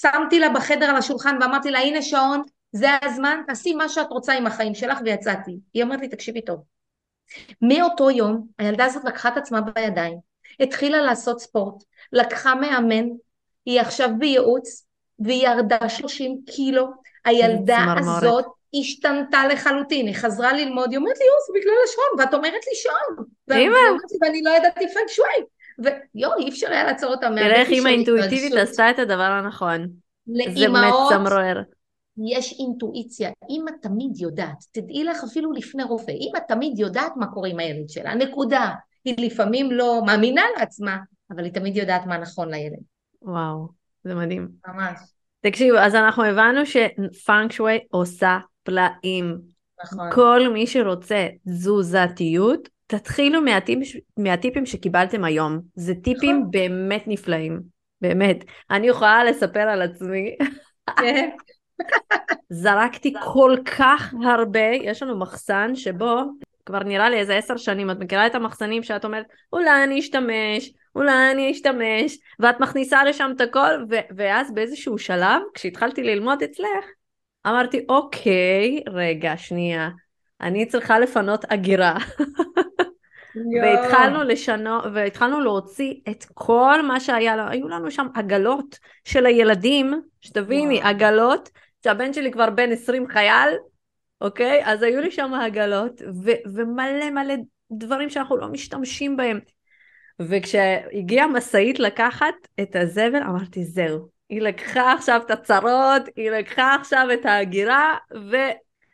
שמתי 0.00 0.38
לה 0.38 0.48
בחדר 0.48 0.86
על 0.86 0.96
השולחן 0.96 1.36
ואמרתי 1.40 1.70
לה 1.70 1.78
הנה 1.78 2.02
שעון, 2.02 2.42
זה 2.72 2.88
הזמן, 3.02 3.40
תעשי 3.46 3.74
מה 3.74 3.88
שאת 3.88 4.10
רוצה 4.10 4.32
עם 4.32 4.46
החיים 4.46 4.74
שלך 4.74 4.98
ויצאתי. 5.04 5.58
היא 5.74 5.82
אמרת 5.82 6.00
לי 6.00 6.08
תקשיבי 6.08 6.40
טוב. 6.40 6.77
מאותו 7.62 8.10
יום 8.10 8.46
הילדה 8.58 8.84
הזאת 8.84 9.04
לקחה 9.04 9.28
את 9.28 9.36
עצמה 9.36 9.60
בידיים, 9.60 10.18
התחילה 10.60 11.02
לעשות 11.02 11.40
ספורט, 11.40 11.82
לקחה 12.12 12.54
מאמן, 12.54 13.04
היא 13.66 13.80
עכשיו 13.80 14.10
בייעוץ, 14.18 14.86
והיא 15.18 15.48
ירדה 15.48 15.88
30 15.88 16.40
קילו, 16.46 16.90
הילדה 17.24 17.84
הזאת 17.98 18.44
השתנתה 18.80 19.46
לחלוטין, 19.46 20.06
היא 20.06 20.14
חזרה 20.14 20.52
ללמוד, 20.52 20.90
היא 20.90 20.98
אומרת 20.98 21.18
לי, 21.18 21.26
יואו, 21.26 21.38
זה 21.46 21.52
בגלל 21.60 21.74
השעון, 21.84 22.20
ואת 22.20 22.34
אומרת 22.34 22.66
לי 22.66 22.74
שעון. 22.74 23.26
ואני 24.22 24.42
לא 24.42 24.50
ידעתי 24.50 24.88
פנק 24.94 25.08
שווי. 25.08 25.44
ויואו, 25.78 26.38
אי 26.38 26.48
אפשר 26.48 26.70
היה 26.70 26.84
לעצור 26.84 27.10
אותה 27.10 27.28
תראה 27.36 27.60
איך 27.60 27.68
אימא 27.68 27.88
אינטואיטיבית 27.88 28.52
עשתה 28.52 28.90
את 28.90 28.98
הדבר 28.98 29.22
הנכון. 29.22 29.88
זה 30.26 30.68
באמת 30.68 30.92
סמרואר. 31.08 31.60
יש 32.26 32.56
אינטואיציה. 32.58 33.30
אימא 33.48 33.70
תמיד 33.82 34.10
יודעת, 34.16 34.64
תדעי 34.72 35.04
לך 35.04 35.24
אפילו 35.24 35.52
לפני 35.52 35.82
רופא, 35.82 36.10
אימא 36.10 36.38
תמיד 36.48 36.78
יודעת 36.78 37.12
מה 37.16 37.26
קורה 37.26 37.48
עם 37.48 37.58
הילד 37.58 37.88
שלה, 37.88 38.14
נקודה. 38.14 38.74
היא 39.04 39.26
לפעמים 39.26 39.72
לא 39.72 40.02
מאמינה 40.06 40.42
לעצמה, 40.58 40.96
אבל 41.30 41.44
היא 41.44 41.52
תמיד 41.52 41.76
יודעת 41.76 42.06
מה 42.06 42.18
נכון 42.18 42.50
לילד. 42.50 42.78
וואו, 43.22 43.68
זה 44.04 44.14
מדהים. 44.14 44.48
ממש. 44.68 44.98
תקשיבו, 45.40 45.78
אז 45.78 45.94
אנחנו 45.94 46.24
הבנו 46.24 46.60
שפאנק 46.66 47.52
שווי 47.52 47.78
עושה 47.90 48.38
פלאים. 48.62 49.38
נכון. 49.84 50.10
כל 50.12 50.48
מי 50.52 50.66
שרוצה 50.66 51.28
תזוזתיות, 51.48 52.68
תתחילו 52.86 53.42
מהטיפ, 53.42 53.78
מהטיפים 54.16 54.66
שקיבלתם 54.66 55.24
היום. 55.24 55.60
זה 55.74 55.94
טיפים 55.94 56.36
נכון. 56.36 56.50
באמת 56.50 57.02
נפלאים. 57.06 57.60
באמת. 58.00 58.44
אני 58.70 58.86
יכולה 58.86 59.24
לספר 59.24 59.60
על 59.60 59.82
עצמי. 59.82 60.36
זרקתי 62.50 63.14
כל 63.24 63.56
כך 63.78 64.14
הרבה, 64.24 64.68
יש 64.82 65.02
לנו 65.02 65.18
מחסן 65.18 65.74
שבו 65.74 66.20
כבר 66.66 66.82
נראה 66.82 67.10
לי 67.10 67.16
איזה 67.16 67.36
עשר 67.36 67.56
שנים, 67.56 67.90
את 67.90 67.98
מכירה 67.98 68.26
את 68.26 68.34
המחסנים 68.34 68.82
שאת 68.82 69.04
אומרת, 69.04 69.26
אולי 69.52 69.84
אני 69.84 70.00
אשתמש, 70.00 70.72
אולי 70.96 71.30
אני 71.32 71.50
אשתמש, 71.50 72.18
ואת 72.40 72.60
מכניסה 72.60 73.04
לשם 73.04 73.30
את 73.36 73.40
הכל, 73.40 73.84
ו- 73.90 74.14
ואז 74.16 74.54
באיזשהו 74.54 74.98
שלב, 74.98 75.42
כשהתחלתי 75.54 76.02
ללמוד 76.02 76.42
אצלך, 76.42 76.84
אמרתי, 77.46 77.84
אוקיי, 77.88 78.80
רגע, 78.88 79.36
שנייה, 79.36 79.88
אני 80.40 80.66
צריכה 80.66 80.98
לפנות 80.98 81.44
אגירה. 81.44 81.96
והתחלנו 83.62 84.22
לשנות, 84.22 84.84
והתחלנו 84.94 85.40
להוציא 85.40 85.94
את 86.08 86.24
כל 86.34 86.82
מה 86.82 87.00
שהיה, 87.00 87.48
היו 87.48 87.68
לנו 87.68 87.90
שם 87.90 88.06
עגלות 88.14 88.78
של 89.04 89.26
הילדים, 89.26 90.02
שתביני, 90.20 90.82
עגלות, 90.82 91.50
שהבן 91.88 92.12
שלי 92.12 92.30
כבר 92.30 92.50
בן 92.50 92.72
20 92.72 93.08
חייל, 93.08 93.48
אוקיי? 94.20 94.60
אז 94.64 94.82
היו 94.82 95.00
לי 95.00 95.10
שם 95.10 95.34
עגלות, 95.34 96.02
ו- 96.24 96.50
ומלא 96.54 97.10
מלא 97.10 97.34
דברים 97.72 98.10
שאנחנו 98.10 98.36
לא 98.36 98.48
משתמשים 98.48 99.16
בהם. 99.16 99.40
וכשהגיעה 100.20 101.26
משאית 101.26 101.78
לקחת 101.78 102.34
את 102.60 102.76
הזבל, 102.76 103.22
אמרתי, 103.22 103.64
זהו, 103.64 104.08
היא 104.28 104.40
לקחה 104.42 104.92
עכשיו 104.92 105.20
את 105.26 105.30
הצרות, 105.30 106.02
היא 106.16 106.30
לקחה 106.30 106.74
עכשיו 106.74 107.08
את 107.12 107.26
ההגירה, 107.26 107.96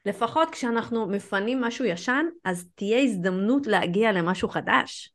ולפחות 0.07 0.51
כשאנחנו 0.51 1.07
מפנים 1.07 1.61
משהו 1.61 1.85
ישן, 1.85 2.27
אז 2.45 2.69
תהיה 2.75 2.99
הזדמנות 2.99 3.67
להגיע 3.67 4.13
למשהו 4.13 4.49
חדש. 4.49 5.14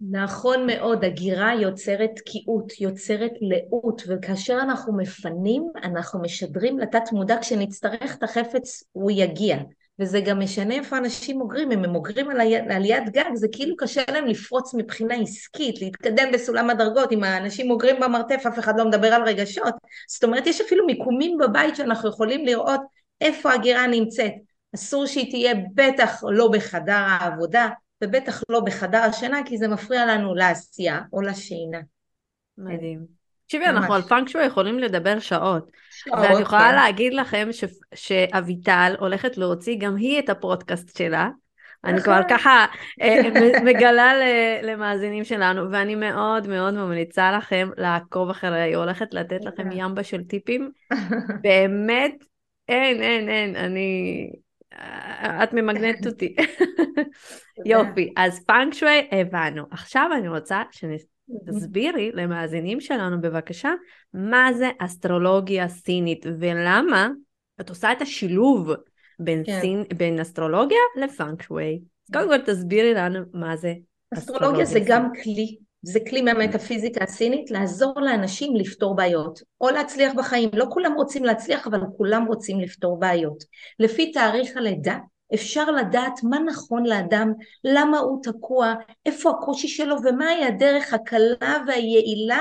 נכון 0.00 0.66
מאוד, 0.66 1.04
הגירה 1.04 1.54
יוצרת 1.54 2.10
תקיעות, 2.16 2.80
יוצרת 2.80 3.32
לאות, 3.40 4.02
וכאשר 4.08 4.58
אנחנו 4.62 4.96
מפנים, 4.96 5.68
אנחנו 5.84 6.22
משדרים 6.22 6.78
לתת 6.78 7.12
מודע, 7.12 7.36
כשנצטרך 7.40 8.16
את 8.16 8.22
החפץ 8.22 8.84
הוא 8.92 9.10
יגיע. 9.14 9.56
וזה 9.98 10.20
גם 10.20 10.40
משנה 10.40 10.74
איפה 10.74 10.98
אנשים 10.98 11.40
אוגרים, 11.40 11.72
אם 11.72 11.84
הם 11.84 11.94
אוגרים 11.94 12.30
על, 12.30 12.40
היד, 12.40 12.70
על 12.70 12.84
יד 12.84 13.10
גג, 13.10 13.34
זה 13.34 13.46
כאילו 13.52 13.76
קשה 13.76 14.02
להם 14.12 14.26
לפרוץ 14.26 14.74
מבחינה 14.74 15.14
עסקית, 15.14 15.80
להתקדם 15.80 16.28
בסולם 16.32 16.70
הדרגות, 16.70 17.12
אם 17.12 17.24
האנשים 17.24 17.70
אוגרים 17.70 18.00
במרתף, 18.00 18.42
אף 18.48 18.58
אחד 18.58 18.78
לא 18.78 18.84
מדבר 18.84 19.14
על 19.14 19.22
רגשות. 19.22 19.74
זאת 20.08 20.24
אומרת, 20.24 20.46
יש 20.46 20.60
אפילו 20.60 20.86
מיקומים 20.86 21.38
בבית 21.38 21.76
שאנחנו 21.76 22.08
יכולים 22.08 22.46
לראות 22.46 22.80
איפה 23.20 23.52
הגירה 23.52 23.86
נמצאת. 23.86 24.32
אסור 24.74 25.06
שהיא 25.06 25.30
תהיה 25.30 25.54
בטח 25.74 26.22
לא 26.28 26.48
בחדר 26.48 26.92
העבודה, 26.92 27.68
ובטח 28.04 28.42
לא 28.48 28.60
בחדר 28.60 28.98
השינה, 28.98 29.40
כי 29.44 29.58
זה 29.58 29.68
מפריע 29.68 30.06
לנו 30.06 30.34
לעשייה 30.34 31.00
או 31.12 31.20
לשינה. 31.20 31.78
מדהים. 32.58 33.20
תקשיבי, 33.46 33.66
אנחנו 33.66 33.94
על 33.94 34.02
פאנק 34.02 34.28
שווי 34.28 34.44
יכולים 34.44 34.78
לדבר 34.78 35.18
שעות. 35.18 35.70
שעות, 35.90 36.18
ואני 36.18 36.40
יכולה 36.40 36.68
כן. 36.70 36.74
להגיד 36.74 37.14
לכם 37.14 37.48
ש... 37.52 37.64
שאביטל 37.94 38.94
הולכת 38.98 39.36
להוציא 39.36 39.76
גם 39.80 39.96
היא 39.96 40.18
את 40.18 40.28
הפודקאסט 40.28 40.98
שלה. 40.98 41.28
אני 41.84 42.00
כבר 42.00 42.20
ככה 42.28 42.66
אה, 43.02 43.20
מגלה 43.64 44.12
למאזינים 44.62 45.24
שלנו, 45.24 45.70
ואני 45.70 45.94
מאוד 45.94 46.48
מאוד 46.48 46.74
ממליצה 46.74 47.32
לכם 47.32 47.70
לעקוב 47.76 48.30
אחריה, 48.30 48.64
היא 48.64 48.76
הולכת 48.76 49.14
לתת 49.14 49.44
לכם 49.44 49.72
ימבה 49.72 50.02
של 50.04 50.24
טיפים. 50.24 50.70
באמת, 51.42 52.14
אין, 52.68 53.02
אין, 53.02 53.28
אין, 53.28 53.56
אני... 53.56 54.30
את 55.42 55.52
ממגנטת 55.52 56.06
אותי. 56.06 56.36
יופי, 57.66 58.12
אז 58.16 58.44
פאנק 58.44 58.74
שווי 58.74 59.08
הבנו. 59.12 59.62
עכשיו 59.70 60.10
אני 60.18 60.28
רוצה 60.28 60.62
תסבירי 61.46 62.10
למאזינים 62.14 62.80
שלנו 62.80 63.20
בבקשה 63.20 63.70
מה 64.14 64.52
זה 64.52 64.70
אסטרולוגיה 64.78 65.68
סינית 65.68 66.26
ולמה 66.40 67.08
את 67.60 67.68
עושה 67.68 67.92
את 67.92 68.02
השילוב 68.02 68.70
בין, 69.18 69.42
כן. 69.46 69.60
סין, 69.60 69.84
בין 69.96 70.20
אסטרולוגיה 70.20 70.78
לפאנק 70.96 71.42
שווי. 71.42 71.80
קודם 72.12 72.28
כל 72.28 72.38
תסבירי 72.38 72.94
לנו 72.94 73.18
מה 73.32 73.56
זה 73.56 73.74
אסטרולוגיה. 74.14 74.64
זה 74.64 74.80
גם 74.86 75.08
כלי, 75.22 75.56
זה 75.82 76.00
כלי 76.10 76.22
מהמטאפיזיקה 76.22 77.04
הסינית 77.04 77.50
לעזור 77.50 78.00
לאנשים 78.00 78.56
לפתור 78.56 78.96
בעיות 78.96 79.40
או 79.60 79.70
להצליח 79.70 80.12
בחיים. 80.16 80.50
לא 80.52 80.66
כולם 80.70 80.92
רוצים 80.92 81.24
להצליח 81.24 81.66
אבל 81.66 81.80
כולם 81.96 82.24
רוצים 82.26 82.60
לפתור 82.60 82.98
בעיות. 82.98 83.44
לפי 83.78 84.12
תאריך 84.12 84.56
הלידה 84.56 84.98
אפשר 85.34 85.70
לדעת 85.70 86.20
מה 86.22 86.38
נכון 86.38 86.86
לאדם, 86.86 87.32
למה 87.64 87.98
הוא 87.98 88.22
תקוע, 88.22 88.74
איפה 89.06 89.30
הקושי 89.30 89.68
שלו 89.68 89.96
ומהי 90.04 90.44
הדרך 90.44 90.94
הקלה 90.94 91.56
והיעילה 91.66 92.40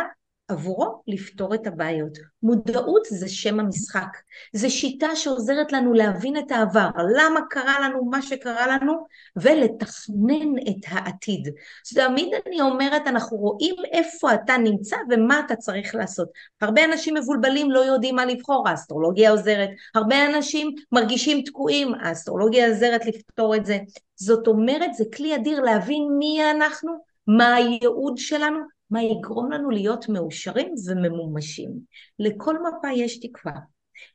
עבורו 0.49 1.01
לפתור 1.07 1.55
את 1.55 1.67
הבעיות. 1.67 2.17
מודעות 2.43 3.05
זה 3.09 3.29
שם 3.29 3.59
המשחק. 3.59 4.17
זו 4.53 4.71
שיטה 4.71 5.15
שעוזרת 5.15 5.71
לנו 5.71 5.93
להבין 5.93 6.37
את 6.37 6.51
העבר, 6.51 6.89
למה 7.17 7.39
קרה 7.49 7.79
לנו 7.79 8.05
מה 8.05 8.21
שקרה 8.21 8.67
לנו, 8.67 8.93
ולתכנן 9.35 10.57
את 10.69 10.85
העתיד. 10.87 11.47
אז 11.47 11.97
תמיד 11.97 12.29
אני 12.47 12.61
אומרת, 12.61 13.07
אנחנו 13.07 13.37
רואים 13.37 13.75
איפה 13.91 14.33
אתה 14.33 14.57
נמצא 14.57 14.97
ומה 15.09 15.39
אתה 15.45 15.55
צריך 15.55 15.95
לעשות. 15.95 16.29
הרבה 16.61 16.85
אנשים 16.85 17.13
מבולבלים, 17.13 17.71
לא 17.71 17.79
יודעים 17.79 18.15
מה 18.15 18.25
לבחור, 18.25 18.69
האסטרולוגיה 18.69 19.31
עוזרת. 19.31 19.69
הרבה 19.95 20.25
אנשים 20.25 20.75
מרגישים 20.91 21.41
תקועים, 21.41 21.93
האסטרולוגיה 21.93 22.67
עוזרת 22.67 23.05
לפתור 23.05 23.55
את 23.55 23.65
זה. 23.65 23.77
זאת 24.15 24.47
אומרת, 24.47 24.93
זה 24.93 25.03
כלי 25.15 25.35
אדיר 25.35 25.61
להבין 25.61 26.03
מי 26.19 26.51
אנחנו, 26.51 26.91
מה 27.27 27.55
הייעוד 27.55 28.17
שלנו, 28.17 28.78
מה 28.89 29.03
יגרום 29.03 29.51
לנו 29.51 29.69
להיות 29.69 30.09
מאושרים 30.09 30.73
וממומשים. 30.87 31.71
לכל 32.19 32.55
מפה 32.59 32.87
יש 32.95 33.19
תקווה. 33.19 33.53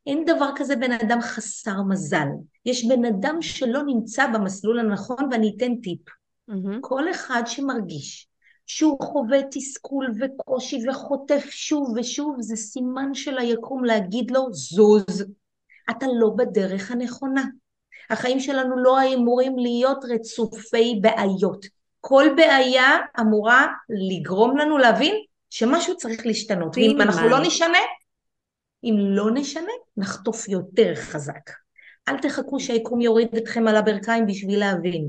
אין 0.07 0.25
דבר 0.25 0.51
כזה 0.57 0.77
בן 0.77 0.93
אדם 0.93 1.21
חסר 1.21 1.83
מזל. 1.83 2.29
יש 2.67 2.85
בן 2.85 3.05
אדם 3.05 3.43
שלא 3.43 3.83
נמצא 3.83 4.27
במסלול 4.27 4.79
הנכון 4.79 5.29
ואני 5.31 5.55
אתן 5.57 5.77
טיפ. 5.77 6.01
Mm-hmm. 6.51 6.79
כל 6.81 7.11
אחד 7.11 7.43
שמרגיש 7.47 8.29
שהוא 8.67 8.99
חווה 9.03 9.39
תסכול 9.51 10.13
וקושי 10.21 10.89
וחוטף 10.89 11.47
שוב 11.51 11.95
ושוב, 11.97 12.37
זה 12.41 12.57
סימן 12.57 13.15
של 13.15 13.39
היקום 13.39 13.85
להגיד 13.85 14.31
לו 14.31 14.53
זוז. 14.53 15.25
אתה 15.91 16.07
לא 16.19 16.31
בדרך 16.37 16.91
הנכונה. 16.91 17.45
החיים 18.11 18.41
שלנו 18.41 18.77
לא 18.77 19.15
אמורים 19.15 19.59
להיות 19.59 20.05
רצופי 20.05 21.01
בעיות. 21.03 21.67
כל 22.07 22.25
בעיה 22.37 22.97
אמורה 23.21 23.67
לגרום 24.11 24.57
לנו 24.57 24.79
להבין 24.79 25.15
שמשהו 25.51 25.97
צריך 25.97 26.27
להשתנות. 26.27 26.77
ואם 26.77 27.01
אנחנו 27.01 27.29
לא 27.29 27.39
נשנה, 27.41 27.79
אם 28.85 28.95
לא 28.99 29.31
נשנה, 29.35 29.73
נחטוף 29.97 30.49
יותר 30.49 30.95
חזק. 30.95 31.51
אל 32.09 32.19
תחכו 32.19 32.61
שהיקום 32.61 33.01
יוריד 33.01 33.29
אתכם 33.37 33.69
על 33.69 33.77
הברכיים 33.77 34.27
בשביל 34.27 34.59
להבין. 34.59 35.09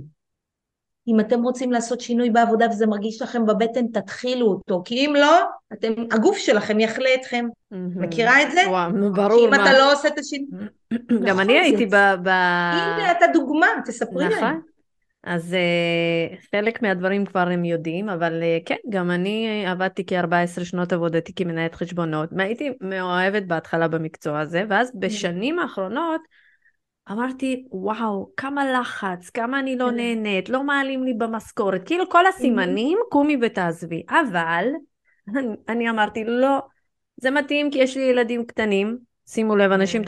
אם 1.07 1.19
אתם 1.19 1.43
רוצים 1.43 1.71
לעשות 1.71 2.01
שינוי 2.01 2.29
בעבודה 2.29 2.65
וזה 2.69 2.87
מרגיש 2.87 3.21
לכם 3.21 3.45
בבטן, 3.45 3.87
תתחילו 3.87 4.47
אותו, 4.47 4.81
כי 4.85 5.05
אם 5.05 5.13
לא, 5.15 5.41
אתם, 5.73 5.93
הגוף 6.11 6.37
שלכם 6.37 6.79
יחלה 6.79 7.09
אתכם. 7.15 7.45
Mm-hmm. 7.73 7.77
מכירה 7.95 8.41
את 8.41 8.51
זה? 8.51 8.61
וואו, 8.69 8.91
נו 8.91 9.13
ברור. 9.13 9.45
אם 9.45 9.49
מה. 9.49 9.55
אתה 9.55 9.77
לא 9.77 9.93
עושה 9.93 10.07
את 10.07 10.19
השינוי... 10.19 10.47
גם 11.09 11.25
נכון, 11.25 11.39
אני 11.39 11.59
הייתי 11.59 11.85
ב... 11.85 11.95
הנה, 11.95 13.11
אתה 13.11 13.25
דוגמה, 13.33 13.67
תספרי 13.85 14.27
נכון. 14.27 14.61
אז 15.25 15.53
uh, 15.53 16.47
חלק 16.51 16.81
מהדברים 16.81 17.25
כבר 17.25 17.39
הם 17.39 17.65
יודעים, 17.65 18.09
אבל 18.09 18.41
uh, 18.41 18.63
כן, 18.65 18.75
גם 18.89 19.11
אני 19.11 19.65
עבדתי 19.67 20.03
כ-14 20.07 20.65
שנות 20.65 20.93
עבודתי 20.93 21.33
כמנהלת 21.35 21.75
חשבונות, 21.75 22.29
והייתי 22.37 22.69
מאוהבת 22.81 23.43
בהתחלה 23.43 23.87
במקצוע 23.87 24.39
הזה, 24.39 24.63
ואז 24.69 24.91
בשנים 24.99 25.59
האחרונות 25.59 26.21
אמרתי, 27.11 27.65
וואו, 27.71 28.31
כמה 28.37 28.71
לחץ, 28.71 29.29
כמה 29.29 29.59
אני 29.59 29.75
לא 29.75 29.87
כן. 29.89 29.95
נהנית, 29.95 30.49
לא 30.49 30.63
מעלים 30.63 31.03
לי 31.03 31.13
במשכורת, 31.13 31.81
כאילו 31.85 32.09
כל 32.09 32.27
הסימנים, 32.27 32.97
קומי 33.09 33.37
ותעזבי. 33.41 34.03
אבל 34.09 34.67
אני 35.69 35.89
אמרתי, 35.89 36.23
לא, 36.23 36.59
זה 37.17 37.31
מתאים 37.31 37.71
כי 37.71 37.79
יש 37.79 37.97
לי 37.97 38.03
ילדים 38.03 38.45
קטנים, 38.45 38.97
שימו 39.27 39.55
לב, 39.55 39.71
אנשים 39.71 40.01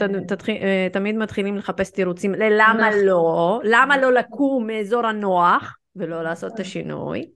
אה, 0.48 0.88
תמיד 0.92 1.16
מתחילים 1.16 1.56
לחפש 1.56 1.90
תירוצים 1.90 2.34
ללמה 2.34 2.88
נכון. 2.88 3.04
לא, 3.04 3.60
למה 3.64 3.96
לא 3.96 4.12
לקום 4.12 4.66
מאזור 4.66 5.06
הנוח 5.06 5.76
ולא 5.96 6.22
לעשות 6.22 6.48
את 6.48 6.52
נכון. 6.52 6.64
השינוי. 6.64 7.26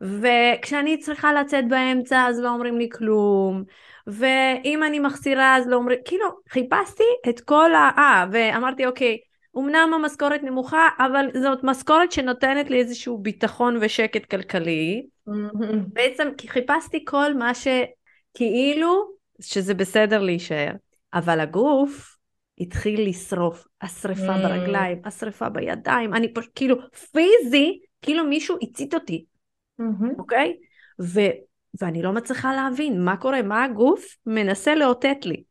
וכשאני 0.00 0.98
צריכה 0.98 1.32
לצאת 1.32 1.68
באמצע 1.68 2.26
אז 2.28 2.40
לא 2.40 2.48
אומרים 2.48 2.78
לי 2.78 2.88
כלום, 2.92 3.62
ואם 4.06 4.82
אני 4.86 4.98
מחסירה 4.98 5.56
אז 5.56 5.68
לא 5.68 5.76
אומרים, 5.76 5.98
כאילו 6.04 6.26
חיפשתי 6.48 7.04
את 7.28 7.40
כל 7.40 7.74
ה... 7.74 7.90
אה, 7.98 8.26
ואמרתי 8.32 8.86
אוקיי, 8.86 9.18
אמנם 9.56 9.90
המשכורת 9.94 10.42
נמוכה, 10.42 10.88
אבל 10.98 11.26
זאת 11.42 11.58
משכורת 11.62 12.12
שנותנת 12.12 12.70
לי 12.70 12.78
איזשהו 12.78 13.18
ביטחון 13.18 13.78
ושקט 13.80 14.24
כלכלי. 14.24 15.06
בעצם 15.92 16.28
חיפשתי 16.48 17.04
כל 17.04 17.34
מה 17.34 17.52
שכאילו 17.54 19.04
שזה 19.40 19.74
בסדר 19.74 20.22
להישאר. 20.22 20.70
אבל 21.14 21.40
הגוף 21.40 22.16
התחיל 22.60 23.08
לשרוף, 23.08 23.66
השרפה 23.82 24.38
ברגליים, 24.42 24.98
השרפה 25.04 25.48
בידיים, 25.48 26.14
אני 26.14 26.34
פשוט, 26.34 26.52
כאילו, 26.54 26.76
פיזי, 27.12 27.80
כאילו 28.02 28.24
מישהו 28.24 28.56
הצית 28.62 28.94
אותי, 28.94 29.24
אוקיי? 30.18 30.56
ו... 31.00 31.20
ואני 31.80 32.02
לא 32.02 32.12
מצליחה 32.12 32.54
להבין 32.54 33.04
מה 33.04 33.16
קורה, 33.16 33.42
מה 33.42 33.64
הגוף 33.64 34.16
מנסה 34.26 34.74
לאותת 34.74 35.26
לי. 35.26 35.42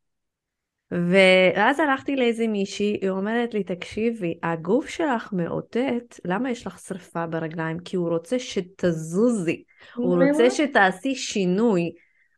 ואז 0.92 1.80
הלכתי 1.80 2.16
לאיזה 2.16 2.48
מישהי, 2.48 2.98
היא 3.02 3.10
אומרת 3.10 3.54
לי, 3.54 3.64
תקשיבי, 3.64 4.34
הגוף 4.44 4.88
שלך 4.88 5.30
מאותת, 5.34 6.20
למה 6.26 6.52
יש 6.52 6.68
לך 6.68 6.80
שרפה 6.80 7.28
ברגליים? 7.28 7.80
כי 7.80 7.96
הוא 7.96 8.10
רוצה 8.10 8.40
שתזוזי, 8.40 9.64
הוא 9.96 10.24
רוצה 10.24 10.50
שתעשי 10.50 11.16
שינוי. 11.16 11.92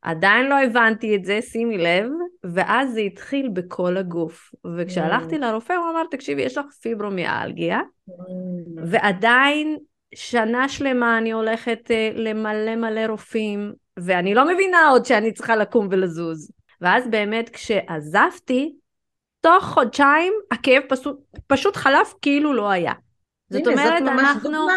עדיין 0.05 0.45
לא 0.45 0.59
הבנתי 0.59 1.15
את 1.15 1.25
זה, 1.25 1.39
שימי 1.41 1.77
לב, 1.77 2.09
ואז 2.43 2.93
זה 2.93 2.99
התחיל 2.99 3.49
בכל 3.53 3.97
הגוף. 3.97 4.51
וכשהלכתי 4.77 5.37
לרופא, 5.37 5.73
הוא 5.73 5.89
אמר, 5.89 6.03
תקשיבי, 6.11 6.41
יש 6.41 6.57
לך 6.57 6.65
פיברומיאלגיה, 6.81 7.79
ועדיין 8.85 9.77
שנה 10.15 10.69
שלמה 10.69 11.17
אני 11.17 11.31
הולכת 11.31 11.79
uh, 11.91 12.17
למלא 12.17 12.75
מלא 12.75 13.05
רופאים, 13.09 13.73
ואני 13.99 14.33
לא 14.33 14.53
מבינה 14.53 14.89
עוד 14.89 15.05
שאני 15.05 15.31
צריכה 15.31 15.55
לקום 15.55 15.87
ולזוז. 15.91 16.51
ואז 16.81 17.07
באמת 17.07 17.49
כשעזבתי, 17.49 18.75
תוך 19.41 19.63
חודשיים 19.63 20.33
הכאב 20.51 20.83
פשוט, 20.89 21.19
פשוט 21.47 21.75
חלף 21.75 22.13
כאילו 22.21 22.53
לא 22.53 22.69
היה. 22.69 22.93
זאת 23.49 23.67
אומרת, 23.67 24.03
זאת 24.03 24.09
אנחנו 24.09 24.67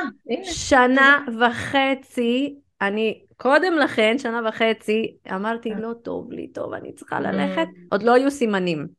שנה 0.43 1.25
וחצי, 1.41 2.55
אני 2.83 3.21
קודם 3.37 3.73
לכן, 3.73 4.19
שנה 4.19 4.41
וחצי, 4.49 5.17
אמרתי, 5.35 5.71
לא 5.79 5.93
טוב 6.03 6.33
לי, 6.33 6.49
טוב, 6.49 6.73
אני 6.73 6.93
צריכה 6.93 7.21
ללכת, 7.21 7.67
עוד 7.91 8.03
לא 8.03 8.15
היו 8.15 8.31
סימנים. 8.31 8.99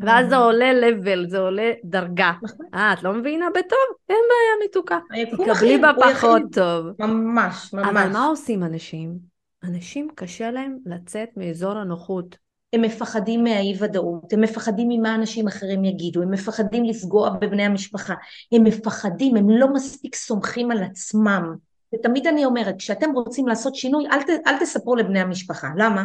ואז 0.00 0.28
זה 0.28 0.36
עולה 0.36 0.72
לבל, 0.72 1.28
זה 1.28 1.38
עולה 1.38 1.72
דרגה. 1.84 2.32
אה, 2.74 2.92
את 2.92 3.02
לא 3.02 3.12
מבינה 3.12 3.46
בטוב? 3.50 3.96
אין 4.08 4.18
בעיה 4.28 4.68
מתוקה. 4.68 4.98
תקבלי 5.30 5.78
בה 5.78 5.92
פחות 6.12 6.42
טוב. 6.52 6.86
ממש, 6.98 7.74
ממש. 7.74 7.88
אבל 7.88 8.12
מה 8.12 8.26
עושים 8.26 8.64
אנשים? 8.64 9.18
אנשים 9.64 10.08
קשה 10.14 10.50
להם 10.50 10.78
לצאת 10.86 11.28
מאזור 11.36 11.72
הנוחות. 11.72 12.36
הם 12.72 12.82
מפחדים 12.82 13.44
מהאי 13.44 13.76
ודאות, 13.80 14.32
הם 14.32 14.40
מפחדים 14.40 14.88
ממה 14.88 15.14
אנשים 15.14 15.48
אחרים 15.48 15.84
יגידו, 15.84 16.22
הם 16.22 16.30
מפחדים 16.30 16.84
לפגוע 16.84 17.30
בבני 17.30 17.62
המשפחה, 17.62 18.14
הם 18.52 18.64
מפחדים, 18.64 19.36
הם 19.36 19.50
לא 19.50 19.72
מספיק 19.72 20.14
סומכים 20.14 20.70
על 20.70 20.82
עצמם. 20.82 21.54
ותמיד 21.94 22.26
אני 22.26 22.44
אומרת, 22.44 22.74
כשאתם 22.78 23.10
רוצים 23.12 23.48
לעשות 23.48 23.74
שינוי, 23.74 24.06
אל, 24.06 24.22
ת, 24.22 24.28
אל 24.46 24.58
תספרו 24.58 24.96
לבני 24.96 25.20
המשפחה. 25.20 25.68
למה? 25.76 26.04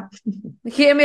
כי 0.72 0.92
הם. 0.92 0.98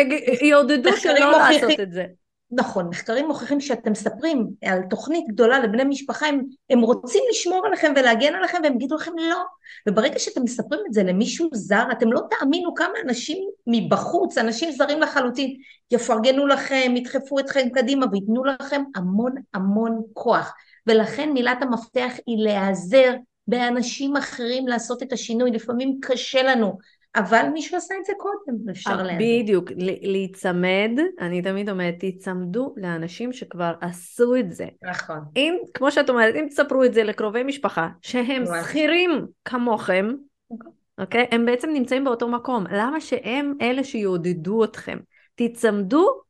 יעודדו 0.43 0.97
שלא 0.97 1.33
לעשות 1.33 1.81
את 1.81 1.93
זה. 1.93 2.05
נכון, 2.53 2.88
מחקרים 2.88 3.27
מוכיחים 3.27 3.61
שאתם 3.61 3.93
מספרים 3.93 4.47
על 4.64 4.79
תוכנית 4.90 5.25
גדולה 5.29 5.59
לבני 5.59 5.85
משפחה, 5.85 6.27
הם, 6.27 6.43
הם 6.71 6.81
רוצים 6.81 7.23
לשמור 7.31 7.66
עליכם 7.66 7.93
ולהגן 7.97 8.35
עליכם 8.35 8.59
והם 8.62 8.75
יגידו 8.75 8.97
לכם 8.97 9.12
לא. 9.19 9.43
וברגע 9.88 10.19
שאתם 10.19 10.43
מספרים 10.43 10.81
את 10.88 10.93
זה 10.93 11.03
למישהו 11.03 11.49
זר, 11.53 11.85
אתם 11.93 12.12
לא 12.12 12.21
תאמינו 12.31 12.75
כמה 12.75 12.93
אנשים 13.05 13.49
מבחוץ, 13.66 14.38
אנשים 14.38 14.73
זרים 14.73 15.01
לחלוטין, 15.01 15.57
יפרגנו 15.90 16.47
לכם, 16.47 16.93
ידחפו 16.97 17.38
אתכם 17.38 17.69
קדימה 17.75 18.07
וייתנו 18.12 18.45
לכם 18.45 18.83
המון 18.95 19.35
המון 19.55 20.03
כוח. 20.12 20.55
ולכן 20.87 21.33
מילת 21.33 21.62
המפתח 21.62 22.12
היא 22.27 22.45
להיעזר 22.45 23.14
באנשים 23.51 24.17
אחרים 24.17 24.69
לעשות 24.69 25.03
את 25.03 25.13
השינוי. 25.13 25.51
לפעמים 25.51 25.99
קשה 26.03 26.43
לנו, 26.43 26.79
אבל 27.17 27.47
מישהו 27.53 27.77
עשה 27.77 27.95
את 28.01 28.05
זה 28.05 28.13
קודם, 28.19 28.69
אפשר 28.71 29.03
להבין. 29.03 29.43
בדיוק, 29.43 29.71
להיצמד, 30.03 30.91
אני 31.21 31.43
תמיד 31.43 31.71
אומרת, 31.71 31.95
תיצמדו 31.99 32.75
לאנשים 32.77 33.33
שכבר 33.33 33.73
עשו 33.81 34.37
את 34.37 34.53
זה. 34.53 34.67
נכון. 34.91 35.19
אם, 35.37 35.55
כמו 35.75 35.91
שאת 35.91 36.11
אומרת, 36.11 36.35
אם 36.35 36.47
תספרו 36.49 36.85
את 36.85 36.95
זה 36.95 37.05
לקרובי 37.05 37.43
משפחה, 37.43 37.89
שהם 38.03 38.45
שכירים 38.63 39.11
כמוכם, 39.45 40.11
אוקיי. 40.51 40.71
אוקיי? 40.99 41.27
הם 41.31 41.47
בעצם 41.47 41.71
נמצאים 41.71 42.05
באותו 42.05 42.29
מקום. 42.29 42.65
למה 42.73 43.01
שהם 43.01 43.55
אלה 43.61 43.85
שיעודדו 43.85 44.65
אתכם? 44.65 44.99
תיצמדו 45.35 46.21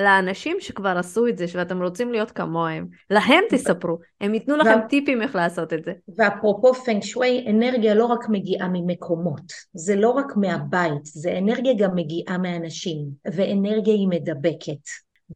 לאנשים 0.00 0.56
שכבר 0.60 0.98
עשו 0.98 1.26
את 1.26 1.38
זה, 1.38 1.48
שאתם 1.48 1.82
רוצים 1.82 2.12
להיות 2.12 2.30
כמוהם. 2.30 2.86
להם 3.10 3.44
תספרו, 3.50 3.98
הם 4.20 4.34
ייתנו 4.34 4.56
לכם 4.56 4.78
וה... 4.80 4.88
טיפים 4.88 5.22
איך 5.22 5.34
לעשות 5.34 5.72
את 5.72 5.84
זה. 5.84 5.92
ואפרופו 6.18 6.74
פנג 6.74 7.02
שואי, 7.02 7.46
אנרגיה 7.50 7.94
לא 7.94 8.04
רק 8.06 8.28
מגיעה 8.28 8.68
ממקומות, 8.68 9.52
זה 9.74 9.96
לא 9.96 10.10
רק 10.10 10.36
מהבית, 10.36 11.04
זה 11.04 11.38
אנרגיה 11.38 11.72
גם 11.78 11.94
מגיעה 11.94 12.38
מאנשים, 12.38 12.98
ואנרגיה 13.34 13.94
היא 13.94 14.08
מדבקת. 14.08 14.82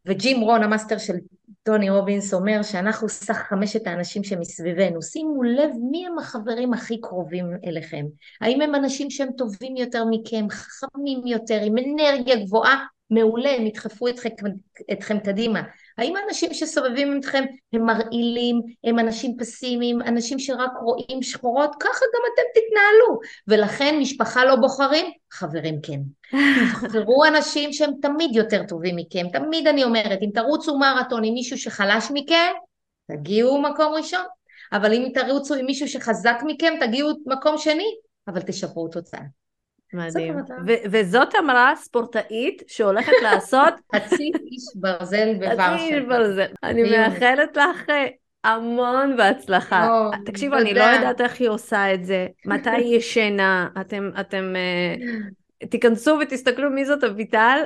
וג'ים 0.06 0.40
רון, 0.40 0.62
המאסטר 0.62 0.98
של 0.98 1.14
טוני 1.62 1.90
רובינס, 1.90 2.34
אומר 2.34 2.62
שאנחנו 2.62 3.08
סך 3.08 3.36
חמשת 3.48 3.86
האנשים 3.86 4.24
שמסביבנו. 4.24 5.02
שימו 5.02 5.42
לב 5.42 5.70
מי 5.90 6.06
הם 6.06 6.18
החברים 6.18 6.72
הכי 6.72 7.00
קרובים 7.00 7.46
אליכם. 7.66 8.06
האם 8.40 8.60
הם 8.60 8.74
אנשים 8.74 9.10
שהם 9.10 9.28
טובים 9.38 9.76
יותר 9.76 10.04
מכם, 10.10 10.46
חכמים 10.50 11.26
יותר, 11.26 11.60
עם 11.62 11.74
אנרגיה 11.78 12.44
גבוהה, 12.44 12.86
מעולה, 13.10 13.50
הם 13.50 13.66
ידחפו 13.66 14.08
אתכם, 14.08 14.28
אתכם 14.92 15.18
קדימה. 15.18 15.62
האם 15.98 16.16
האנשים 16.16 16.54
שסובבים 16.54 17.18
אתכם 17.18 17.44
הם 17.72 17.84
מרעילים, 17.84 18.60
הם 18.84 18.98
אנשים 18.98 19.36
פסימיים, 19.38 20.02
אנשים 20.02 20.38
שרק 20.38 20.70
רואים 20.82 21.22
שחורות? 21.22 21.76
ככה 21.80 22.04
גם 22.14 22.22
אתם 22.34 22.42
תתנהלו. 22.60 23.20
ולכן 23.48 23.98
משפחה 24.00 24.44
לא 24.44 24.56
בוחרים, 24.56 25.06
חברים 25.32 25.80
כן. 25.82 26.00
תבחרו 26.82 27.24
אנשים 27.24 27.72
שהם 27.72 27.90
תמיד 28.02 28.36
יותר 28.36 28.62
טובים 28.68 28.96
מכם. 28.96 29.26
תמיד 29.32 29.66
אני 29.66 29.84
אומרת, 29.84 30.18
אם 30.22 30.30
תרוצו 30.34 30.78
מרתון 30.78 31.24
עם 31.24 31.34
מישהו 31.34 31.58
שחלש 31.58 32.04
מכם, 32.14 32.52
תגיעו 33.10 33.62
מקום 33.62 33.92
ראשון. 33.94 34.24
אבל 34.72 34.92
אם 34.92 35.08
תרוצו 35.14 35.54
עם 35.54 35.66
מישהו 35.66 35.88
שחזק 35.88 36.36
מכם, 36.46 36.74
תגיעו 36.80 37.10
מקום 37.26 37.58
שני, 37.58 37.94
אבל 38.28 38.40
תשפרו 38.40 38.88
תוצאה. 38.88 39.20
מדהים. 39.92 40.36
וזאת 40.66 41.34
אמרה 41.34 41.72
ספורטאית 41.76 42.62
שהולכת 42.66 43.12
לעשות... 43.24 43.74
חצי 43.96 44.32
איש 44.50 44.64
ברזל 44.74 45.34
בוורשה. 45.34 45.74
חצי 45.74 45.94
איש 45.94 46.04
ברזל. 46.08 46.46
אני 46.62 46.82
מאחלת 46.82 47.56
לך 47.56 47.90
אה, 47.90 48.06
המון 48.44 49.16
בהצלחה. 49.16 50.08
תקשיבו, 50.26 50.56
אני 50.56 50.74
לא 50.74 50.82
יודעת 50.84 51.20
איך 51.20 51.40
היא 51.40 51.48
עושה 51.48 51.94
את 51.94 52.04
זה, 52.04 52.26
מתי 52.46 52.70
היא 52.70 52.96
ישנה, 52.96 53.68
אתם, 53.80 54.10
אתם 54.20 54.54
uh, 55.62 55.66
תיכנסו 55.66 56.18
ותסתכלו 56.22 56.70
מי 56.70 56.84
זאת 56.84 57.04
אביטל, 57.04 57.58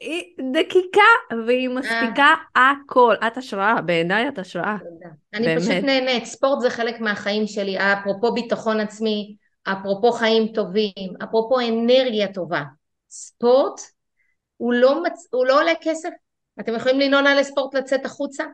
היא 0.00 0.22
דקיקה 0.52 1.36
והיא 1.46 1.68
מספיקה 1.68 2.26
הכל. 2.56 3.14
את 3.26 3.36
השראה, 3.36 3.80
בעיניי 3.80 4.28
את 4.28 4.38
השראה. 4.38 4.76
אני 5.34 5.56
פשוט 5.56 5.72
נהנית, 5.72 6.24
ספורט 6.24 6.60
זה 6.60 6.70
חלק 6.70 7.00
מהחיים 7.00 7.46
שלי, 7.46 7.78
אפרופו 7.78 8.32
ביטחון 8.32 8.80
עצמי. 8.80 9.36
אפרופו 9.64 10.12
חיים 10.12 10.48
טובים, 10.48 11.14
אפרופו 11.24 11.60
אנרגיה 11.60 12.32
טובה, 12.32 12.62
ספורט 13.10 13.80
הוא 14.56 14.72
לא, 14.72 15.02
מצ... 15.02 15.28
הוא 15.30 15.46
לא 15.46 15.60
עולה 15.60 15.72
כסף, 15.80 16.10
אתם 16.60 16.74
יכולים 16.74 17.00
לנעון 17.00 17.26
על 17.26 17.38
הספורט 17.38 17.74
לצאת 17.74 18.04
החוצה, 18.04 18.44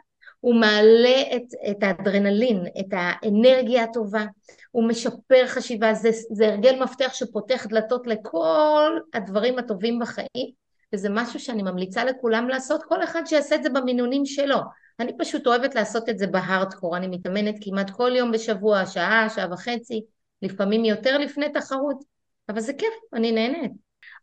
הוא 0.41 0.55
מעלה 0.55 1.23
את, 1.37 1.71
את 1.71 1.83
האדרנלין, 1.83 2.65
את 2.81 2.87
האנרגיה 2.93 3.83
הטובה, 3.83 4.25
הוא 4.71 4.89
משפר 4.89 5.47
חשיבה, 5.47 5.95
זה, 5.95 6.11
זה 6.31 6.49
הרגל 6.49 6.83
מפתח 6.83 7.11
שפותח 7.15 7.67
דלתות 7.67 8.07
לכל 8.07 8.99
הדברים 9.15 9.59
הטובים 9.59 9.99
בחיים, 9.99 10.61
וזה 10.95 11.09
משהו 11.11 11.41
שאני 11.41 11.63
ממליצה 11.63 12.05
לכולם 12.05 12.49
לעשות, 12.49 12.83
כל 12.83 13.05
אחד 13.05 13.23
שיעשה 13.27 13.55
את 13.55 13.63
זה 13.63 13.71
במינונים 13.71 14.27
שלו. 14.27 14.57
אני 15.01 15.13
פשוט 15.19 15.47
אוהבת 15.47 15.75
לעשות 15.75 16.09
את 16.09 16.19
זה 16.19 16.27
בהארדקור, 16.27 16.97
אני 16.97 17.07
מתאמנת 17.09 17.55
כמעט 17.61 17.91
כל 17.91 18.13
יום 18.17 18.33
בשבוע, 18.33 18.87
שעה, 18.87 19.29
שעה 19.35 19.53
וחצי, 19.53 20.05
לפעמים 20.43 20.85
יותר 20.85 21.19
לפני 21.19 21.53
תחרות, 21.53 22.05
אבל 22.49 22.61
זה 22.61 22.73
כיף, 22.73 22.95
אני 23.15 23.33
נהנית. 23.33 23.73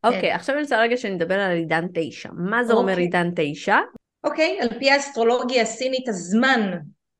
אוקיי, 0.04 0.20
okay, 0.20 0.22
כן. 0.22 0.36
עכשיו 0.36 0.56
אני 0.56 0.64
רוצה 0.64 0.82
רגע 0.82 0.98
שנדבר 0.98 1.40
על 1.40 1.52
עידן 1.52 1.86
תשע. 1.94 2.30
מה 2.34 2.64
זה 2.64 2.74
okay. 2.74 2.76
אומר 2.76 2.92
אוקיי. 2.92 3.04
עידן 3.04 3.30
תשע? 3.36 3.78
אוקיי? 4.24 4.60
על 4.62 4.80
פי 4.80 4.92
האסטרולוגיה 4.92 5.62
הסינית 5.62 6.10
הזמן 6.10 6.72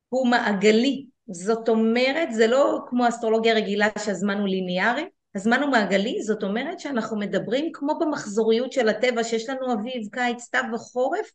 הוא 0.10 0.28
מעגלי. 0.28 1.06
זאת 1.32 1.70
אומרת, 1.70 2.34
זה 2.34 2.48
לא 2.48 2.80
כמו 2.88 3.08
אסטרולוגיה 3.08 3.54
רגילה 3.54 3.88
שהזמן 4.00 4.40
הוא 4.40 4.48
ליניארי, 4.48 5.06
הזמן 5.36 5.62
הוא 5.62 5.72
מעגלי, 5.72 6.22
זאת 6.22 6.44
אומרת 6.44 6.80
שאנחנו 6.80 7.20
מדברים 7.20 7.70
כמו 7.74 8.00
במחזוריות 8.00 8.72
של 8.72 8.90
הטבע 8.90 9.24
שיש 9.24 9.50
לנו 9.50 9.74
אביב, 9.74 10.08
קיץ, 10.12 10.42
סתיו 10.42 10.64
וחורף, 10.74 11.32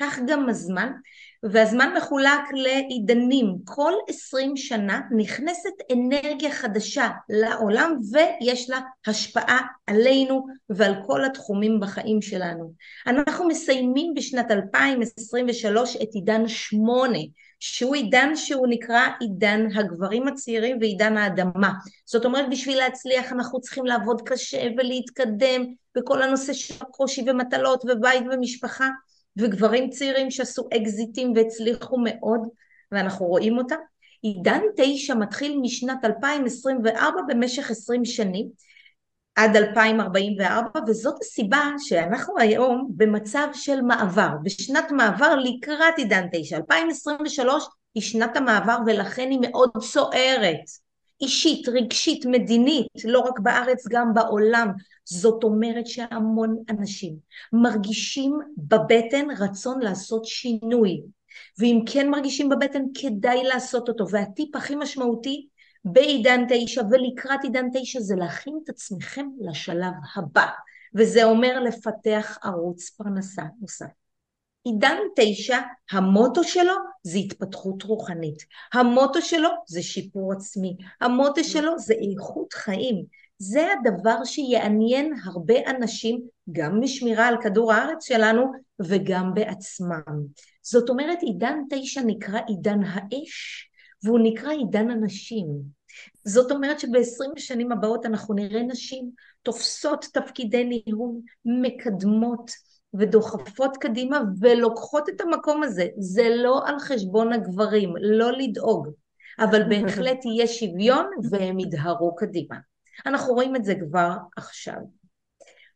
כך 0.00 0.18
גם 0.26 0.48
הזמן, 0.48 0.92
והזמן 1.50 1.94
מחולק 1.96 2.40
לעידנים. 2.52 3.56
כל 3.64 3.92
עשרים 4.08 4.56
שנה 4.56 5.00
נכנסת 5.16 5.70
אנרגיה 5.92 6.50
חדשה 6.50 7.08
לעולם 7.28 7.98
ויש 8.12 8.70
לה 8.70 8.80
השפעה 9.06 9.60
עלינו 9.86 10.46
ועל 10.70 10.94
כל 11.06 11.24
התחומים 11.24 11.80
בחיים 11.80 12.22
שלנו. 12.22 12.72
אנחנו 13.06 13.48
מסיימים 13.48 14.14
בשנת 14.14 14.50
2023 14.50 15.96
את 15.96 16.08
עידן 16.14 16.48
שמונה, 16.48 17.18
שהוא 17.60 17.94
עידן 17.94 18.36
שהוא 18.36 18.66
נקרא 18.70 19.00
עידן 19.20 19.66
הגברים 19.74 20.28
הצעירים 20.28 20.78
ועידן 20.80 21.16
האדמה. 21.16 21.72
זאת 22.06 22.24
אומרת 22.24 22.50
בשביל 22.50 22.78
להצליח 22.78 23.32
אנחנו 23.32 23.60
צריכים 23.60 23.86
לעבוד 23.86 24.22
קשה 24.28 24.68
ולהתקדם 24.78 25.64
בכל 25.96 26.22
הנושא 26.22 26.52
של 26.52 26.84
קושי 26.90 27.24
ומטלות 27.26 27.84
ובית 27.84 28.24
ומשפחה 28.32 28.88
וגברים 29.36 29.90
צעירים 29.90 30.30
שעשו 30.30 30.68
אקזיטים 30.76 31.32
והצליחו 31.36 31.96
מאוד 32.04 32.40
ואנחנו 32.92 33.26
רואים 33.26 33.58
אותם. 33.58 33.76
עידן 34.22 34.60
תשע 34.76 35.14
מתחיל 35.14 35.58
משנת 35.62 36.04
2024 36.04 37.20
במשך 37.28 37.70
20 37.70 38.04
שנים 38.04 38.48
עד 39.34 39.56
2044 39.56 40.80
וזאת 40.88 41.14
הסיבה 41.20 41.64
שאנחנו 41.78 42.38
היום 42.38 42.90
במצב 42.96 43.48
של 43.52 43.80
מעבר, 43.80 44.28
בשנת 44.42 44.90
מעבר 44.90 45.36
לקראת 45.36 45.94
עידן 45.96 46.26
תשע. 46.32 46.56
2023 46.56 47.64
היא 47.94 48.02
שנת 48.02 48.36
המעבר 48.36 48.76
ולכן 48.86 49.30
היא 49.30 49.38
מאוד 49.42 49.70
סוערת. 49.80 50.85
אישית, 51.20 51.68
רגשית, 51.68 52.26
מדינית, 52.26 52.86
לא 53.04 53.20
רק 53.20 53.38
בארץ, 53.38 53.88
גם 53.88 54.14
בעולם. 54.14 54.68
זאת 55.04 55.44
אומרת 55.44 55.86
שהמון 55.86 56.56
אנשים 56.70 57.16
מרגישים 57.52 58.38
בבטן 58.56 59.26
רצון 59.38 59.80
לעשות 59.80 60.24
שינוי. 60.24 61.02
ואם 61.58 61.80
כן 61.86 62.10
מרגישים 62.10 62.48
בבטן, 62.48 62.82
כדאי 62.94 63.44
לעשות 63.44 63.88
אותו. 63.88 64.04
והטיפ 64.10 64.56
הכי 64.56 64.74
משמעותי 64.76 65.46
בעידן 65.84 66.44
תשע 66.48 66.82
ולקראת 66.90 67.40
עידן 67.42 67.66
תשע 67.72 68.00
זה 68.00 68.16
להכין 68.16 68.58
את 68.64 68.68
עצמכם 68.68 69.26
לשלב 69.40 69.92
הבא. 70.16 70.46
וזה 70.94 71.24
אומר 71.24 71.60
לפתח 71.60 72.38
ערוץ 72.42 72.90
פרנסה 72.90 73.42
נוסף. 73.60 74.05
עידן 74.66 74.96
תשע, 75.16 75.58
המוטו 75.90 76.44
שלו 76.44 76.74
זה 77.02 77.18
התפתחות 77.18 77.82
רוחנית, 77.82 78.42
המוטו 78.72 79.22
שלו 79.22 79.48
זה 79.66 79.82
שיפור 79.82 80.32
עצמי, 80.32 80.76
המוטו 81.00 81.44
שלו 81.44 81.78
זה 81.78 81.94
איכות 81.94 82.52
חיים. 82.52 83.04
זה 83.38 83.66
הדבר 83.72 84.24
שיעניין 84.24 85.12
הרבה 85.24 85.54
אנשים, 85.70 86.20
גם 86.52 86.80
בשמירה 86.80 87.28
על 87.28 87.36
כדור 87.42 87.72
הארץ 87.72 88.04
שלנו 88.04 88.52
וגם 88.80 89.34
בעצמם. 89.34 90.26
זאת 90.62 90.90
אומרת, 90.90 91.22
עידן 91.22 91.58
תשע 91.70 92.00
נקרא 92.06 92.40
עידן 92.48 92.80
האש, 92.82 93.68
והוא 94.04 94.20
נקרא 94.22 94.50
עידן 94.50 94.90
הנשים. 94.90 95.46
זאת 96.24 96.50
אומרת 96.50 96.80
שבעשרים 96.80 97.30
השנים 97.36 97.72
הבאות 97.72 98.06
אנחנו 98.06 98.34
נראה 98.34 98.62
נשים 98.62 99.10
תופסות 99.42 100.06
תפקידי 100.12 100.64
ניהול, 100.64 101.14
מקדמות, 101.44 102.50
ודוחפות 102.98 103.76
קדימה 103.76 104.20
ולוקחות 104.40 105.08
את 105.08 105.20
המקום 105.20 105.62
הזה. 105.62 105.86
זה 105.98 106.28
לא 106.36 106.62
על 106.66 106.78
חשבון 106.78 107.32
הגברים, 107.32 107.94
לא 108.00 108.32
לדאוג, 108.32 108.88
אבל 109.38 109.62
בהחלט 109.68 110.24
יהיה 110.24 110.46
שוויון 110.46 111.06
והם 111.30 111.58
ידהרו 111.58 112.16
קדימה. 112.16 112.56
אנחנו 113.06 113.34
רואים 113.34 113.56
את 113.56 113.64
זה 113.64 113.74
כבר 113.74 114.10
עכשיו. 114.36 114.78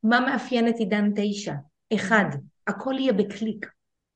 מה 0.02 0.20
מאפיין 0.20 0.68
את 0.68 0.74
עידן 0.76 1.10
תשע? 1.16 1.54
אחד, 1.94 2.24
הכל 2.66 2.94
יהיה 2.98 3.12
בקליק. 3.12 3.66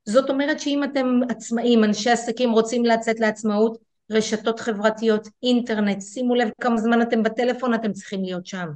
זאת 0.05 0.31
אומרת 0.31 0.61
שאם 0.61 0.85
אתם 0.85 1.21
עצמאים, 1.29 1.85
אנשי 1.85 2.11
עסקים 2.11 2.53
רוצים 2.53 2.85
לצאת 2.85 3.21
לעצמאות, 3.21 3.79
רשתות 4.11 4.61
חברתיות, 4.61 5.29
אינטרנט, 5.43 6.03
שימו 6.03 6.35
לב 6.35 6.49
כמה 6.61 6.77
זמן 6.77 7.03
אתם 7.03 7.23
בטלפון, 7.23 7.75
אתם 7.75 7.93
צריכים 7.93 8.25
להיות 8.25 8.47
שם. 8.47 8.69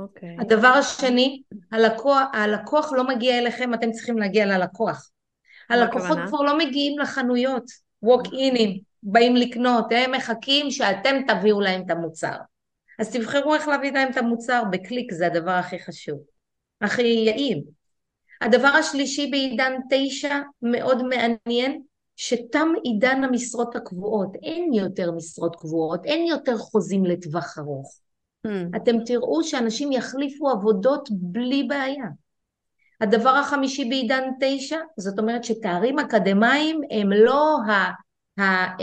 אוקיי. 0.00 0.36
Okay. 0.38 0.42
הדבר 0.42 0.68
השני, 0.68 1.42
הלקוח, 1.72 2.20
הלקוח 2.32 2.92
לא 2.92 3.08
מגיע 3.08 3.38
אליכם, 3.38 3.74
אתם 3.74 3.90
צריכים 3.90 4.18
להגיע 4.18 4.46
ללקוח. 4.46 5.10
הלקוחות 5.70 6.18
כבר 6.26 6.42
לא 6.42 6.58
מגיעים 6.58 6.98
לחנויות, 6.98 7.64
walk 8.04 8.26
inים, 8.28 8.80
באים 9.02 9.36
לקנות, 9.36 9.86
הם 9.90 10.12
מחכים 10.12 10.70
שאתם 10.70 11.16
תביאו 11.28 11.60
להם 11.60 11.82
את 11.86 11.90
המוצר. 11.90 12.36
אז 12.98 13.10
תבחרו 13.10 13.54
איך 13.54 13.68
להביא 13.68 13.92
להם 13.92 14.10
את 14.10 14.16
המוצר, 14.16 14.62
בקליק 14.70 15.12
זה 15.12 15.26
הדבר 15.26 15.50
הכי 15.50 15.78
חשוב, 15.78 16.18
הכי 16.80 17.02
יעיל. 17.02 17.62
הדבר 18.40 18.68
השלישי 18.68 19.30
בעידן 19.30 19.72
תשע, 19.90 20.40
מאוד 20.62 21.02
מעניין, 21.02 21.82
שתם 22.16 22.68
עידן 22.84 23.24
המשרות 23.24 23.76
הקבועות, 23.76 24.36
אין 24.42 24.72
יותר 24.72 25.12
משרות 25.12 25.56
קבועות, 25.56 26.04
אין 26.04 26.26
יותר 26.26 26.58
חוזים 26.58 27.04
לטווח 27.04 27.58
ארוך. 27.58 28.00
Hmm. 28.46 28.76
אתם 28.76 29.04
תראו 29.06 29.44
שאנשים 29.44 29.92
יחליפו 29.92 30.50
עבודות 30.50 31.08
בלי 31.12 31.62
בעיה. 31.62 32.04
הדבר 33.00 33.30
החמישי 33.30 33.84
בעידן 33.84 34.30
תשע, 34.40 34.78
זאת 34.96 35.18
אומרת 35.18 35.44
שתארים 35.44 35.98
אקדמיים 35.98 36.80
הם 36.90 37.12
לא 37.12 37.56
אה, 38.38 38.74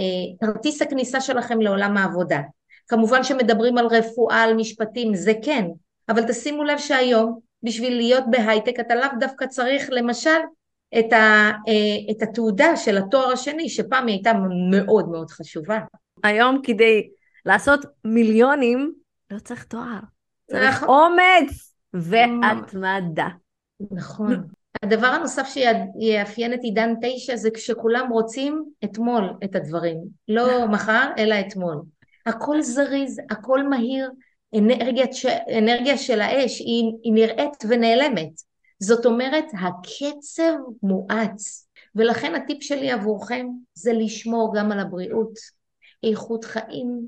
כרטיס 0.41 0.81
הכניסה 0.81 1.21
שלכם 1.21 1.61
לעולם 1.61 1.97
העבודה. 1.97 2.41
כמובן 2.87 3.23
שמדברים 3.23 3.77
על 3.77 3.85
רפואה, 3.85 4.43
על 4.43 4.53
משפטים, 4.53 5.15
זה 5.15 5.33
כן, 5.43 5.65
אבל 6.09 6.23
תשימו 6.27 6.63
לב 6.63 6.77
שהיום 6.77 7.39
בשביל 7.63 7.97
להיות 7.97 8.23
בהייטק 8.29 8.79
אתה 8.79 8.95
לאו 8.95 9.07
דווקא 9.19 9.45
צריך 9.45 9.87
למשל 9.91 10.39
את, 10.99 11.13
ה, 11.13 11.51
אה, 11.67 12.11
את 12.11 12.21
התעודה 12.21 12.75
של 12.75 12.97
התואר 12.97 13.31
השני, 13.31 13.69
שפעם 13.69 14.07
היא 14.07 14.15
הייתה 14.15 14.31
מאוד 14.71 15.09
מאוד 15.09 15.29
חשובה. 15.29 15.79
היום 16.23 16.59
כדי 16.63 17.09
לעשות 17.45 17.85
מיליונים 18.05 18.93
לא 19.31 19.39
צריך 19.39 19.63
תואר, 19.63 19.99
צריך 20.51 20.83
נכון. 20.83 20.89
אומץ 20.89 21.73
והתמדה. 21.93 23.27
נכון. 23.91 24.47
הדבר 24.83 25.07
הנוסף 25.07 25.47
שיאפיין 25.47 26.53
את 26.53 26.59
עידן 26.63 26.93
תשע 27.01 27.35
זה 27.35 27.51
כשכולם 27.51 28.09
רוצים 28.09 28.65
אתמול 28.83 29.23
את 29.43 29.55
הדברים, 29.55 29.97
לא 30.27 30.47
מחר 30.71 31.09
אלא 31.17 31.35
אתמול. 31.39 31.81
הכל 32.25 32.61
זריז, 32.61 33.21
הכל 33.29 33.67
מהיר, 33.67 34.11
אנרגיית 34.57 35.13
ש... 35.13 35.25
אנרגיה 35.57 35.97
של 35.97 36.21
האש 36.21 36.59
היא, 36.59 36.91
היא 37.03 37.13
נראית 37.13 37.65
ונעלמת. 37.69 38.31
זאת 38.79 39.05
אומרת 39.05 39.45
הקצב 39.53 40.53
מואץ 40.83 41.67
ולכן 41.95 42.35
הטיפ 42.35 42.63
שלי 42.63 42.91
עבורכם 42.91 43.47
זה 43.73 43.93
לשמור 43.93 44.53
גם 44.57 44.71
על 44.71 44.79
הבריאות, 44.79 45.33
איכות 46.03 46.45
חיים, 46.45 47.07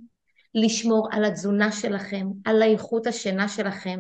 לשמור 0.56 1.08
על 1.12 1.26
התזונה 1.26 1.72
שלכם, 1.72 2.28
על 2.46 2.62
האיכות 2.62 3.08
השינה 3.08 3.48
שלכם. 3.48 4.00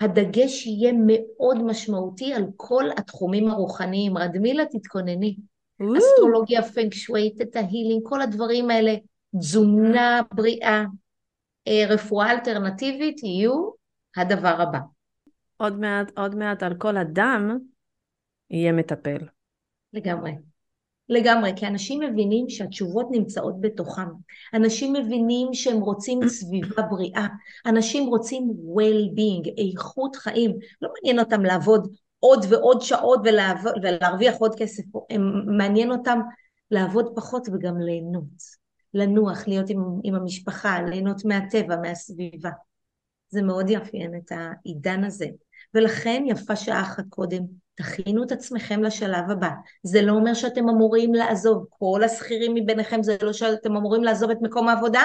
הדגש 0.00 0.66
יהיה 0.66 0.92
מאוד 1.06 1.62
משמעותי 1.62 2.34
על 2.34 2.44
כל 2.56 2.84
התחומים 2.96 3.48
הרוחניים. 3.48 4.18
רדמילה, 4.18 4.64
תתכונני. 4.66 5.36
אסטרולוגיה, 5.98 6.62
פנק 6.62 6.94
שווי, 6.94 7.30
תטא 7.30 7.58
הילינג, 7.58 8.02
כל 8.02 8.20
הדברים 8.20 8.70
האלה, 8.70 8.94
תזונה 9.38 10.20
בריאה, 10.34 10.84
אה, 11.68 11.84
רפואה 11.88 12.30
אלטרנטיבית, 12.30 13.22
יהיו 13.22 13.70
הדבר 14.16 14.60
הבא. 14.60 14.78
עוד 15.56 15.80
מעט, 15.80 16.18
עוד 16.18 16.34
מעט 16.34 16.62
על 16.62 16.74
כל 16.78 16.96
אדם 16.96 17.58
יהיה 18.50 18.72
מטפל. 18.72 19.18
לגמרי. 19.92 20.32
לגמרי, 21.08 21.52
כי 21.56 21.66
אנשים 21.66 22.00
מבינים 22.00 22.48
שהתשובות 22.48 23.06
נמצאות 23.10 23.60
בתוכם. 23.60 24.08
אנשים 24.54 24.92
מבינים 24.92 25.54
שהם 25.54 25.80
רוצים 25.80 26.28
סביבה 26.28 26.82
בריאה. 26.82 27.26
אנשים 27.66 28.06
רוצים 28.06 28.50
well-being, 28.76 29.50
איכות 29.58 30.16
חיים. 30.16 30.56
לא 30.82 30.88
מעניין 30.94 31.18
אותם 31.18 31.44
לעבוד 31.44 31.88
עוד 32.20 32.46
ועוד 32.50 32.80
שעות 32.80 33.20
ולעבוד, 33.24 33.72
ולהרוויח 33.82 34.34
עוד 34.36 34.54
כסף. 34.58 34.82
הם, 35.10 35.56
מעניין 35.56 35.90
אותם 35.90 36.20
לעבוד 36.70 37.12
פחות 37.16 37.48
וגם 37.52 37.80
ליהנות. 37.80 38.62
לנוח, 38.94 39.48
להיות 39.48 39.70
עם, 39.70 39.84
עם 40.04 40.14
המשפחה, 40.14 40.82
ליהנות 40.82 41.24
מהטבע, 41.24 41.76
מהסביבה. 41.76 42.50
זה 43.28 43.42
מאוד 43.42 43.70
יאפיין 43.70 44.14
את 44.16 44.32
העידן 44.32 45.04
הזה. 45.04 45.26
ולכן 45.74 46.24
יפה 46.26 46.56
שעה 46.56 46.82
אחת 46.82 47.04
קודם. 47.08 47.61
תכינו 47.74 48.22
את 48.22 48.32
עצמכם 48.32 48.82
לשלב 48.82 49.30
הבא. 49.30 49.50
זה 49.82 50.02
לא 50.02 50.12
אומר 50.12 50.34
שאתם 50.34 50.68
אמורים 50.68 51.14
לעזוב, 51.14 51.66
כל 51.70 52.00
השכירים 52.04 52.54
מביניכם 52.54 53.02
זה 53.02 53.16
לא 53.22 53.32
שאתם 53.32 53.76
אמורים 53.76 54.04
לעזוב 54.04 54.30
את 54.30 54.38
מקום 54.42 54.68
העבודה, 54.68 55.02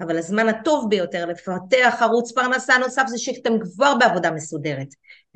אבל 0.00 0.18
הזמן 0.18 0.48
הטוב 0.48 0.90
ביותר 0.90 1.26
לפתח 1.26 1.98
ערוץ 2.00 2.32
פרנסה 2.32 2.78
נוסף 2.78 3.02
זה 3.06 3.18
שאתם 3.18 3.52
כבר 3.58 3.94
בעבודה 4.00 4.30
מסודרת. 4.30 4.88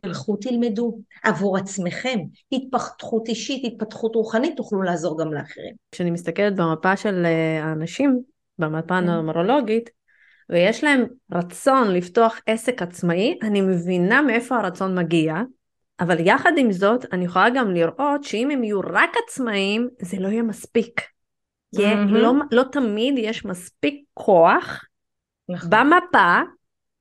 תלכו 0.02 0.36
תלמדו 0.36 0.98
עבור 1.22 1.56
עצמכם, 1.56 2.18
התפתחות 2.52 3.28
אישית, 3.28 3.64
התפתחות 3.64 4.14
רוחנית, 4.14 4.56
תוכלו 4.56 4.82
לעזור 4.82 5.18
גם 5.20 5.32
לאחרים. 5.32 5.74
כשאני 5.92 6.10
מסתכלת 6.10 6.56
במפה 6.56 6.96
של 6.96 7.26
אה, 7.26 7.64
האנשים, 7.64 8.20
במפה 8.58 8.88
כן. 8.88 9.08
הנומרולוגית, 9.08 9.90
ויש 10.50 10.84
להם 10.84 11.04
רצון 11.32 11.90
לפתוח 11.90 12.40
עסק 12.46 12.82
עצמאי, 12.82 13.38
אני 13.42 13.60
מבינה 13.60 14.22
מאיפה 14.22 14.56
הרצון 14.56 14.98
מגיע, 14.98 15.34
אבל 16.00 16.16
יחד 16.26 16.52
עם 16.56 16.72
זאת, 16.72 17.04
אני 17.12 17.24
יכולה 17.24 17.50
גם 17.50 17.70
לראות 17.70 18.24
שאם 18.24 18.50
הם 18.50 18.64
יהיו 18.64 18.80
רק 18.80 19.10
עצמאים, 19.26 19.88
זה 20.02 20.16
לא 20.20 20.28
יהיה 20.28 20.42
מספיק. 20.42 21.00
mm-hmm. 21.76 21.80
לא, 22.10 22.32
לא 22.50 22.62
תמיד 22.72 23.14
יש 23.18 23.44
מספיק 23.44 24.04
כוח 24.14 24.84
נכון. 25.48 25.70
במפה 25.70 26.40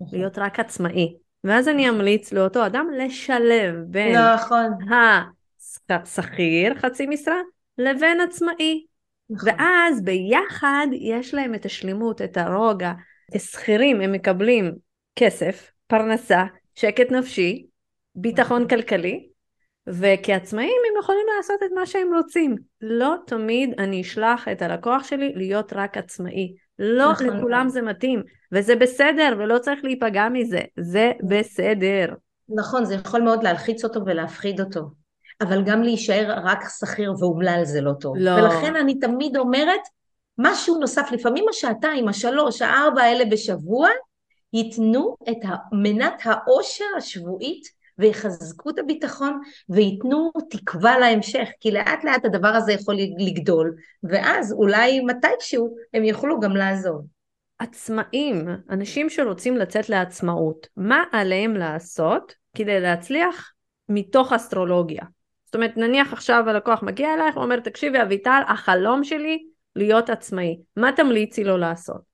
נכון. 0.02 0.20
להיות 0.20 0.38
רק 0.38 0.60
עצמאי. 0.60 1.16
ואז 1.44 1.68
אני 1.68 1.90
אמליץ 1.90 2.34
לאותו 2.34 2.66
אדם 2.66 2.88
לשלב 2.98 3.76
בין 3.88 4.18
נכון. 4.18 4.72
השכיר, 5.90 6.76
חצי 6.76 7.06
משרה, 7.06 7.42
לבין 7.78 8.22
עצמאי. 8.22 8.86
נכון. 9.30 9.50
ואז 9.50 10.04
ביחד 10.04 10.88
יש 10.92 11.34
להם 11.34 11.56
את 11.56 11.66
השלימות, 11.66 12.22
את 12.22 12.38
הרוגע. 12.38 12.92
שכירים 13.38 14.02
הם 14.02 14.12
מקבלים 14.12 14.72
כסף, 15.16 15.72
פרנסה, 15.88 16.44
שקט 16.76 17.12
נפשי, 17.12 17.66
ביטחון. 18.16 18.68
כלכלי, 18.68 19.28
וכעצמאים 19.88 20.82
הם 20.90 21.00
יכולים 21.04 21.26
לעשות 21.38 21.64
את 21.66 21.70
מה 21.76 21.86
שהם 21.86 22.16
רוצים. 22.16 22.56
לא 22.82 23.16
תמיד 23.26 23.74
אני 23.78 24.02
אשלח 24.02 24.48
את 24.48 24.62
הלקוח 24.62 25.04
שלי 25.04 25.34
להיות 25.36 25.74
רק 25.74 25.98
עצמאי. 25.98 26.54
לא 26.80 27.12
נכון. 27.12 27.28
לכולם 27.28 27.70
זה 27.70 27.82
מתאים, 27.82 28.24
וזה 28.52 28.76
בסדר, 28.76 29.36
ולא 29.38 29.58
צריך 29.58 29.84
להיפגע 29.84 30.30
מזה, 30.30 30.62
זה 30.80 31.12
בסדר. 31.28 32.06
נכון, 32.50 32.86
זה 32.86 32.96
יכול 32.96 33.22
מאוד 33.22 33.44
להלחיץ 33.44 33.84
אותו 33.84 34.00
ולהפחיד 34.06 34.60
אותו, 34.60 34.82
אבל 35.42 35.64
גם 35.64 35.84
להישאר 35.84 36.34
רק 36.44 36.64
שכיר 36.80 37.14
ואומלל 37.20 37.62
זה 37.64 37.82
לא 37.82 37.92
טוב. 38.00 38.16
לא. 38.18 38.32
ולכן 38.32 38.76
אני 38.76 39.00
תמיד 39.00 39.38
אומרת, 39.38 39.82
משהו 40.38 40.80
נוסף, 40.80 41.10
לפעמים 41.12 41.46
השעתיים, 41.50 42.08
השלוש, 42.08 42.62
הארבע 42.62 43.02
האלה 43.02 43.26
בשבוע, 43.26 43.88
ייתנו 44.54 45.16
את 45.30 45.38
מנת 45.72 46.22
העושר 46.24 46.86
השבועית 46.98 47.64
ויחזקו 47.98 48.70
את 48.70 48.80
הביטחון 48.80 49.40
וייתנו 49.70 50.32
תקווה 50.50 51.00
להמשך, 51.00 51.50
כי 51.60 51.72
לאט 51.72 52.04
לאט 52.04 52.26
הדבר 52.26 52.48
הזה 52.48 52.74
יכול 52.74 52.96
לגדול, 53.18 53.76
ואז 54.04 54.54
אולי 54.54 55.00
מתישהו 55.00 55.76
הם 55.94 56.04
יוכלו 56.04 56.40
גם 56.40 56.56
לעזור. 56.56 57.02
עצמאים, 57.60 58.46
אנשים 58.70 59.10
שרוצים 59.10 59.58
לצאת 59.58 59.90
לעצמאות, 59.90 60.68
מה 60.78 61.04
עליהם 61.12 61.56
לעשות 61.56 62.36
כדי 62.56 62.80
להצליח 62.80 63.54
מתוך 63.90 64.34
אסטרולוגיה? 64.34 65.04
זאת 65.46 65.56
אומרת, 65.56 65.78
נניח 65.78 66.14
עכשיו 66.14 66.44
הלקוח 66.48 66.84
מגיע 66.84 67.14
אלייך 67.14 67.38
ואומר, 67.38 67.60
תקשיבי 67.60 68.02
אביטל, 68.02 68.42
החלום 68.48 69.04
שלי 69.04 69.44
להיות 69.76 70.10
עצמאי, 70.10 70.60
מה 70.78 70.92
תמליצי 70.96 71.44
לו 71.44 71.58
לעשות? 71.58 72.14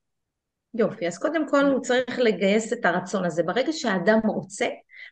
יופי, 0.74 1.06
אז 1.06 1.18
קודם 1.18 1.48
כל 1.48 1.64
הוא 1.64 1.80
צריך 1.80 2.18
לגייס 2.18 2.72
את 2.72 2.84
הרצון 2.84 3.24
הזה. 3.24 3.42
ברגע 3.42 3.72
שהאדם 3.72 4.18
רוצה, 4.24 4.66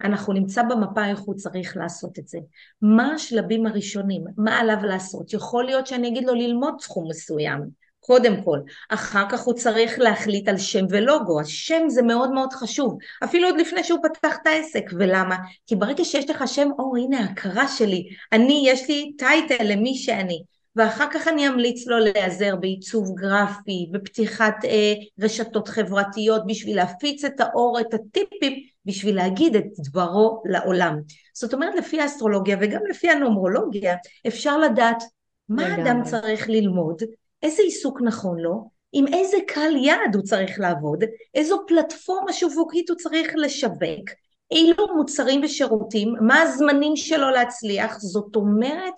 אנחנו 0.05 0.33
נמצא 0.33 0.63
במפה 0.63 1.07
איך 1.07 1.21
הוא 1.21 1.35
צריך 1.35 1.77
לעשות 1.77 2.19
את 2.19 2.29
זה. 2.29 2.39
מה 2.83 3.15
השלבים 3.15 3.67
הראשונים? 3.67 4.25
מה 4.37 4.59
עליו 4.59 4.79
לעשות? 4.83 5.33
יכול 5.33 5.65
להיות 5.65 5.87
שאני 5.87 6.09
אגיד 6.09 6.25
לו 6.25 6.35
ללמוד 6.35 6.81
סכום 6.81 7.09
מסוים, 7.09 7.61
קודם 8.01 8.43
כל. 8.45 8.59
אחר 8.89 9.25
כך 9.31 9.41
הוא 9.41 9.55
צריך 9.55 9.99
להחליט 9.99 10.49
על 10.49 10.59
שם 10.59 10.85
ולוגו. 10.91 11.41
השם 11.41 11.89
זה 11.89 12.03
מאוד 12.03 12.33
מאוד 12.33 12.53
חשוב, 12.53 12.99
אפילו 13.25 13.49
עוד 13.49 13.61
לפני 13.61 13.85
שהוא 13.85 14.01
פתח 14.03 14.37
את 14.43 14.47
העסק. 14.47 14.85
ולמה? 14.99 15.37
כי 15.67 15.77
ברגע 15.77 16.05
שיש 16.05 16.31
לך 16.31 16.45
שם, 16.47 16.69
או 16.79 16.97
הנה 16.97 17.21
ההכרה 17.21 17.69
שלי, 17.69 18.09
אני, 18.33 18.65
יש 18.67 18.89
לי 18.89 19.13
טייטל 19.19 19.65
למי 19.65 19.95
שאני. 19.95 20.43
ואחר 20.77 21.07
כך 21.13 21.29
אני 21.29 21.49
אמליץ 21.49 21.87
לו 21.87 21.99
להיעזר 21.99 22.57
בעיצוב 22.57 23.15
גרפי, 23.15 23.89
בפתיחת 23.91 24.65
אה, 24.65 24.95
רשתות 25.21 25.69
חברתיות 25.69 26.43
בשביל 26.47 26.77
להפיץ 26.77 27.25
את 27.25 27.41
האור, 27.41 27.81
את 27.81 27.95
הטיפים, 27.95 28.53
בשביל 28.89 29.17
להגיד 29.17 29.57
את 29.57 29.65
דברו 29.79 30.43
לעולם. 30.45 30.99
זאת 31.35 31.55
אומרת 31.55 31.75
לפי 31.75 32.01
האסטרולוגיה 32.01 32.57
וגם 32.61 32.81
לפי 32.91 33.11
הנומרולוגיה 33.11 33.97
אפשר 34.27 34.59
לדעת 34.59 35.03
מה 35.49 35.75
אדם 35.75 36.03
צריך 36.05 36.49
ללמוד, 36.49 37.03
איזה 37.43 37.63
עיסוק 37.63 38.01
נכון 38.05 38.39
לו, 38.39 38.69
עם 38.93 39.07
איזה 39.07 39.37
קהל 39.47 39.77
יעד 39.77 40.15
הוא 40.15 40.23
צריך 40.23 40.61
לעבוד, 40.61 41.05
איזו 41.35 41.65
פלטפורמה 41.67 42.33
שיווקית 42.33 42.91
הוא 42.91 42.97
צריך 42.97 43.33
לשווק, 43.37 44.11
אילו 44.51 44.97
מוצרים 44.97 45.41
ושירותים, 45.45 46.15
מה 46.21 46.43
הזמנים 46.43 46.97
שלו 46.97 47.31
להצליח, 47.31 47.99
זאת 47.99 48.37
אומרת 48.37 48.95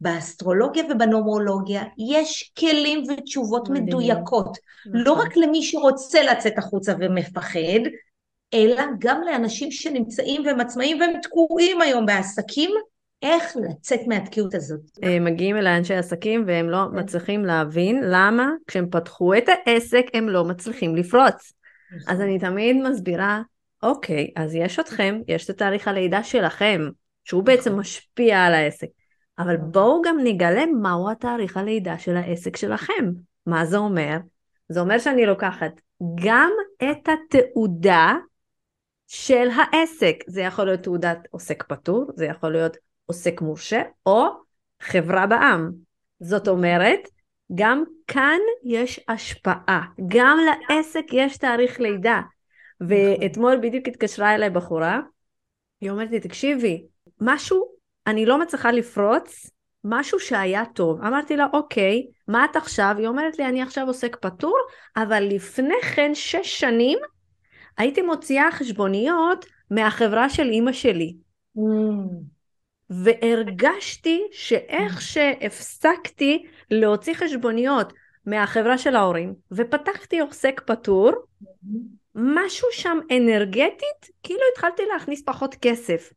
באסטרולוגיה 0.00 0.84
ובנומרולוגיה 0.90 1.82
יש 2.14 2.52
כלים 2.58 3.02
ותשובות 3.08 3.68
מדויקות, 3.68 4.58
לא 4.86 5.12
נכון. 5.12 5.26
רק 5.26 5.36
למי 5.36 5.62
שרוצה 5.62 6.22
לצאת 6.22 6.58
החוצה 6.58 6.94
ומפחד, 7.00 7.80
אלא 8.54 8.82
גם 8.98 9.20
לאנשים 9.26 9.70
שנמצאים 9.70 10.46
והם 10.46 10.60
עצמאים 10.60 11.00
והם 11.00 11.20
תקועים 11.22 11.80
היום 11.80 12.06
בעסקים, 12.06 12.70
איך 13.22 13.56
לצאת 13.56 14.00
מהתקיעות 14.06 14.54
הזאת. 14.54 14.80
אה, 15.04 15.20
מגיעים 15.20 15.56
אל 15.56 15.66
אנשי 15.66 15.94
עסקים 15.94 16.44
והם 16.46 16.70
לא 16.70 16.86
כן. 16.92 16.98
מצליחים 16.98 17.44
להבין 17.44 18.00
למה 18.04 18.50
כשהם 18.66 18.86
פתחו 18.90 19.34
את 19.34 19.44
העסק 19.48 20.06
הם 20.14 20.28
לא 20.28 20.44
מצליחים 20.44 20.96
לפרוץ. 20.96 21.52
נכון. 21.96 22.14
אז 22.14 22.20
אני 22.20 22.38
תמיד 22.38 22.76
מסבירה, 22.76 23.42
אוקיי, 23.82 24.30
אז 24.36 24.54
יש 24.54 24.78
אתכם, 24.78 25.20
יש 25.28 25.50
את 25.50 25.58
תאריך 25.58 25.88
הלידה 25.88 26.22
שלכם, 26.22 26.88
שהוא 27.24 27.42
בעצם 27.42 27.70
נכון. 27.70 27.80
משפיע 27.80 28.44
על 28.44 28.54
העסק. 28.54 28.86
אבל 29.38 29.56
בואו 29.56 30.02
גם 30.02 30.16
נגלה 30.24 30.66
מהו 30.66 31.10
התאריך 31.10 31.56
הלידה 31.56 31.98
של 31.98 32.16
העסק 32.16 32.56
שלכם. 32.56 33.10
מה 33.46 33.64
זה 33.64 33.76
אומר? 33.76 34.16
זה 34.68 34.80
אומר 34.80 34.98
שאני 34.98 35.26
לוקחת 35.26 35.80
גם 36.24 36.50
את 36.82 37.08
התעודה 37.08 38.14
של 39.14 39.48
העסק. 39.56 40.16
זה 40.26 40.42
יכול 40.42 40.64
להיות 40.64 40.80
תעודת 40.80 41.18
עוסק 41.30 41.62
פטור, 41.62 42.06
זה 42.14 42.24
יכול 42.26 42.52
להיות 42.52 42.76
עוסק 43.06 43.40
מורשה, 43.40 43.82
או 44.06 44.26
חברה 44.82 45.26
בע"מ. 45.26 45.70
זאת 46.20 46.48
אומרת, 46.48 47.00
גם 47.54 47.84
כאן 48.06 48.38
יש 48.64 49.00
השפעה, 49.08 49.82
גם 50.08 50.38
לעסק 50.68 51.04
יש 51.12 51.36
תאריך 51.36 51.80
לידה. 51.80 52.20
ואתמול 52.88 53.56
בדיוק 53.62 53.88
התקשרה 53.88 54.34
אליי 54.34 54.50
בחורה, 54.50 55.00
היא 55.80 55.90
אומרת 55.90 56.10
לי, 56.10 56.20
תקשיבי, 56.20 56.84
משהו 57.20 57.68
אני 58.06 58.26
לא 58.26 58.40
מצליחה 58.40 58.72
לפרוץ 58.72 59.50
משהו 59.84 60.20
שהיה 60.20 60.64
טוב. 60.74 61.02
אמרתי 61.04 61.36
לה, 61.36 61.46
אוקיי, 61.52 62.06
מה 62.28 62.44
את 62.44 62.56
עכשיו? 62.56 62.94
היא 62.98 63.06
אומרת 63.06 63.38
לי, 63.38 63.46
אני 63.46 63.62
עכשיו 63.62 63.86
עוסק 63.86 64.16
פטור, 64.20 64.58
אבל 64.96 65.22
לפני 65.22 65.82
כן, 65.94 66.14
שש 66.14 66.60
שנים, 66.60 66.98
הייתי 67.78 68.02
מוציאה 68.02 68.52
חשבוניות 68.52 69.46
מהחברה 69.70 70.28
של 70.28 70.50
אימא 70.50 70.72
שלי. 70.72 71.16
Mm. 71.56 71.60
והרגשתי 72.90 74.22
שאיך 74.32 75.02
שהפסקתי 75.02 76.46
להוציא 76.70 77.14
חשבוניות 77.14 77.92
מהחברה 78.26 78.78
של 78.78 78.96
ההורים, 78.96 79.34
ופתחתי 79.52 80.20
עוסק 80.20 80.60
פטור, 80.66 81.12
משהו 82.14 82.68
שם 82.72 82.98
אנרגטית, 83.16 84.10
כאילו 84.22 84.40
התחלתי 84.52 84.82
להכניס 84.92 85.22
פחות 85.26 85.54
כסף. 85.62 86.12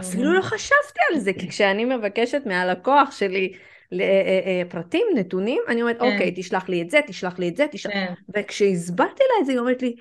אפילו 0.00 0.32
לא 0.32 0.42
חשבתי 0.42 1.00
על 1.10 1.18
זה, 1.18 1.32
כי 1.32 1.48
כשאני 1.48 1.84
מבקשת 1.84 2.42
מהלקוח 2.46 3.10
שלי 3.10 3.52
אה, 3.92 3.98
אה, 3.98 4.40
אה, 4.46 4.62
פרטים, 4.68 5.06
נתונים, 5.14 5.62
אני 5.68 5.82
אומרת, 5.82 5.98
כן. 6.00 6.12
אוקיי, 6.12 6.32
תשלח 6.36 6.68
לי 6.68 6.82
את 6.82 6.90
זה, 6.90 7.00
תשלח 7.06 7.38
לי 7.38 7.48
את 7.48 7.56
זה, 7.56 7.66
תשלח... 7.70 7.92
כן. 7.92 8.12
וכשהסברתי 8.36 9.22
לה 9.22 9.40
את 9.40 9.46
זה, 9.46 9.52
היא 9.52 9.58
אומרת 9.58 9.82
לי, 9.82 9.94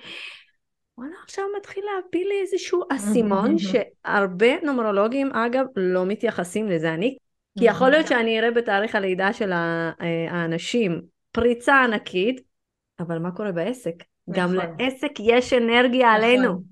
וואלה, 1.00 1.16
עכשיו 1.24 1.44
מתחיל 1.58 1.84
להפיל 1.96 2.28
לי 2.28 2.42
איזשהו 2.42 2.82
אסימון, 2.92 3.58
שהרבה 3.68 4.62
נומרולוגים, 4.64 5.32
אגב, 5.32 5.66
לא 5.76 6.06
מתייחסים 6.06 6.68
לזה. 6.68 6.94
אני, 6.94 7.18
כי 7.60 7.66
יכול 7.66 7.90
להיות 7.90 8.08
שאני 8.08 8.40
אראה 8.40 8.52
בתאריך 8.52 8.96
הלידה 8.96 9.34
של 9.34 9.52
האנשים 10.30 11.02
פריצה 11.32 11.84
ענקית, 11.84 12.42
אבל 13.00 13.20
מה 13.20 13.32
קורה 13.32 13.52
בעסק? 13.52 13.96
גם 14.30 14.56
נכון. 14.56 14.76
לעסק 14.80 15.12
יש 15.20 15.54
אנרגיה 15.54 16.12
עלינו. 16.12 16.50
נכון. 16.50 16.64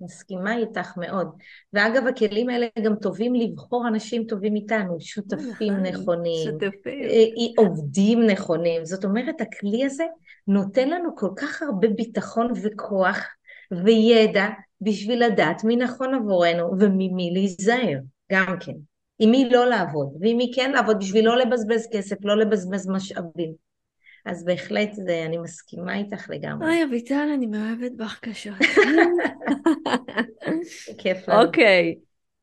מסכימה 0.00 0.56
איתך 0.56 0.96
מאוד. 0.96 1.28
ואגב, 1.72 2.06
הכלים 2.06 2.48
האלה 2.48 2.66
גם 2.84 2.94
טובים 2.94 3.34
לבחור 3.34 3.88
אנשים 3.88 4.24
טובים 4.24 4.54
איתנו, 4.54 4.96
שותפים 5.00 5.72
נכון, 5.72 5.86
נכונים, 5.86 6.50
שותפים. 6.50 7.02
אה, 7.02 7.08
אה, 7.08 7.66
עובדים 7.66 8.26
נכונים. 8.26 8.84
זאת 8.84 9.04
אומרת, 9.04 9.40
הכלי 9.40 9.84
הזה 9.84 10.04
נותן 10.48 10.88
לנו 10.88 11.16
כל 11.16 11.30
כך 11.36 11.62
הרבה 11.62 11.88
ביטחון 11.88 12.52
וכוח 12.62 13.26
וידע 13.72 14.48
בשביל 14.80 15.24
לדעת 15.24 15.64
מי 15.64 15.76
נכון 15.76 16.14
עבורנו 16.14 16.70
וממי 16.80 17.30
להיזהר, 17.32 17.98
גם 18.32 18.56
כן. 18.60 18.72
עם 19.18 19.30
מי 19.30 19.48
לא 19.50 19.66
לעבוד, 19.66 20.08
ועם 20.20 20.36
מי 20.36 20.52
כן 20.54 20.72
לעבוד 20.72 20.98
בשביל 20.98 21.26
לא 21.26 21.36
לבזבז 21.38 21.88
כסף, 21.92 22.16
לא 22.22 22.36
לבזבז 22.36 22.88
משאבים. 22.88 23.52
אז 24.26 24.44
בהחלט 24.44 24.92
זה, 24.92 25.22
אני 25.26 25.38
מסכימה 25.38 25.96
איתך 25.96 26.30
לגמרי. 26.30 26.66
אוי, 26.66 26.84
אביטל, 26.84 27.28
אני 27.34 27.46
מאוהבת 27.46 27.92
בך 27.96 28.18
קשות. 28.20 28.54
כיף 30.98 31.28
לנו. 31.28 31.42
אוקיי, 31.42 31.94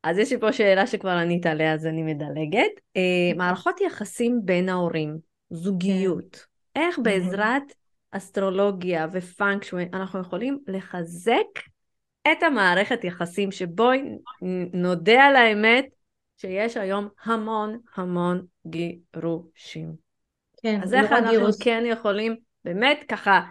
אז 0.03 0.17
יש 0.17 0.31
לי 0.31 0.39
פה 0.39 0.53
שאלה 0.53 0.87
שכבר 0.87 1.09
ענית 1.09 1.45
עליה, 1.45 1.73
אז 1.73 1.85
אני 1.85 2.03
מדלגת. 2.03 2.71
אה, 2.97 3.31
מערכות 3.35 3.81
יחסים 3.81 4.39
בין 4.45 4.69
ההורים, 4.69 5.17
זוגיות. 5.49 6.45
איך 6.75 6.99
בעזרת 6.99 7.63
אסטרולוגיה 8.11 9.07
ופאנק 9.11 9.63
שווי 9.63 9.85
אנחנו 9.93 10.19
יכולים 10.19 10.59
לחזק 10.67 11.59
את 12.31 12.43
המערכת 12.43 13.03
יחסים, 13.03 13.51
שבואי 13.51 14.01
נודה 14.73 15.23
על 15.23 15.35
האמת 15.35 15.85
שיש 16.37 16.77
היום 16.77 17.07
המון 17.23 17.79
המון 17.95 18.45
גירושים. 18.67 19.93
כן, 20.63 20.79
אז 20.83 20.93
איך 20.93 21.11
אנחנו 21.11 21.29
גירוש. 21.29 21.55
כן 21.61 21.83
יכולים 21.85 22.35
באמת 22.65 23.03
ככה 23.07 23.41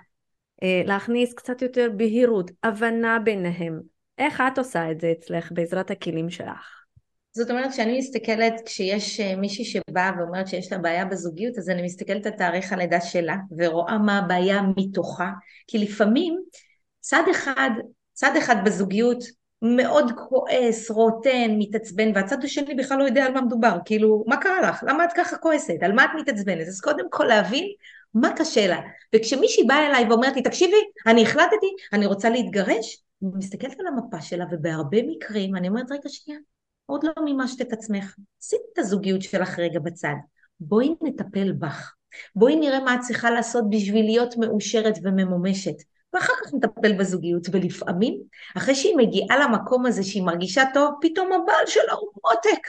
אה, 0.63 0.83
להכניס 0.85 1.35
קצת 1.35 1.63
יותר 1.63 1.89
בהירות, 1.97 2.51
הבנה 2.63 3.19
ביניהם. 3.19 3.81
איך 4.19 4.43
את 4.53 4.59
עושה 4.59 4.91
את 4.91 5.01
זה 5.01 5.13
אצלך 5.19 5.53
בעזרת 5.53 5.91
הכלים 5.91 6.31
שלך? 6.31 6.80
זאת 7.33 7.51
אומרת 7.51 7.73
שאני 7.73 7.99
מסתכלת, 7.99 8.63
כשיש 8.67 9.21
אה, 9.21 9.37
מישהי 9.37 9.65
שבאה 9.65 10.11
ואומרת 10.19 10.49
שיש 10.49 10.73
לה 10.73 10.79
בעיה 10.79 11.05
בזוגיות, 11.05 11.59
אז 11.59 11.71
אני 11.71 11.83
מסתכלת 11.83 12.27
על 12.27 12.33
תאריך 12.33 12.73
הלידה 12.73 13.01
שלה, 13.01 13.37
ורואה 13.59 13.99
מה 13.99 14.19
הבעיה 14.19 14.61
מתוכה, 14.77 15.31
כי 15.67 15.79
לפעמים 15.79 16.41
צד 17.01 17.23
אחד, 17.31 17.71
צד 18.13 18.37
אחד 18.39 18.57
בזוגיות 18.65 19.25
מאוד 19.63 20.13
כועס, 20.29 20.91
רוטן, 20.91 21.51
מתעצבן, 21.59 22.11
והצד 22.15 22.45
השני 22.45 22.75
בכלל 22.75 22.99
לא 22.99 23.05
יודע 23.05 23.25
על 23.25 23.33
מה 23.33 23.41
מדובר, 23.41 23.79
כאילו, 23.85 24.25
מה 24.27 24.37
קרה 24.37 24.61
לך? 24.61 24.85
למה 24.89 25.05
את 25.05 25.11
ככה 25.17 25.37
כועסת? 25.37 25.83
על 25.83 25.93
מה 25.93 26.05
את 26.05 26.11
מתעצבנת? 26.21 26.69
אז 26.69 26.81
קודם 26.81 27.05
כל 27.11 27.25
להבין 27.25 27.65
מה 28.15 28.33
קשה 28.37 28.67
לה. 28.67 28.81
וכשמישהי 29.15 29.65
באה 29.65 29.87
אליי 29.87 30.05
ואומרת 30.09 30.37
לי, 30.37 30.43
תקשיבי, 30.43 30.77
אני 31.07 31.23
החלטתי, 31.23 31.67
אני 31.93 32.07
רוצה 32.07 32.31
להתגרש, 32.31 33.03
אני 33.23 33.31
מסתכלת 33.39 33.81
על 33.81 33.87
המפה 33.87 34.21
שלה, 34.21 34.45
ובהרבה 34.51 34.99
מקרים 35.03 35.57
אני 35.57 35.69
אומרת, 35.69 35.91
רגע 35.91 36.09
שנייה, 36.09 36.41
עוד 36.91 37.05
לא 37.05 37.25
מימשת 37.25 37.61
את 37.61 37.73
עצמך, 37.73 38.15
שימי 38.41 38.63
את 38.73 38.79
הזוגיות 38.79 39.23
שלך 39.23 39.59
רגע 39.59 39.81
בצד, 39.81 40.15
בואי 40.61 40.95
נטפל 41.03 41.53
בך, 41.53 41.95
בואי 42.37 42.57
נראה 42.57 42.81
מה 42.81 42.95
את 42.95 43.01
צריכה 43.01 43.31
לעשות 43.31 43.65
בשביל 43.71 44.05
להיות 44.05 44.37
מאושרת 44.37 44.99
וממומשת, 45.03 45.75
ואחר 46.15 46.33
כך 46.45 46.55
נטפל 46.55 46.93
בזוגיות, 46.93 47.47
ולפעמים, 47.53 48.21
אחרי 48.57 48.75
שהיא 48.75 48.97
מגיעה 48.97 49.39
למקום 49.39 49.87
הזה 49.87 50.03
שהיא 50.03 50.23
מרגישה 50.23 50.63
טוב, 50.75 50.95
פתאום 51.01 51.33
הבעל 51.33 51.67
שלה 51.67 51.93
הוא 51.93 52.11
מותק, 52.25 52.67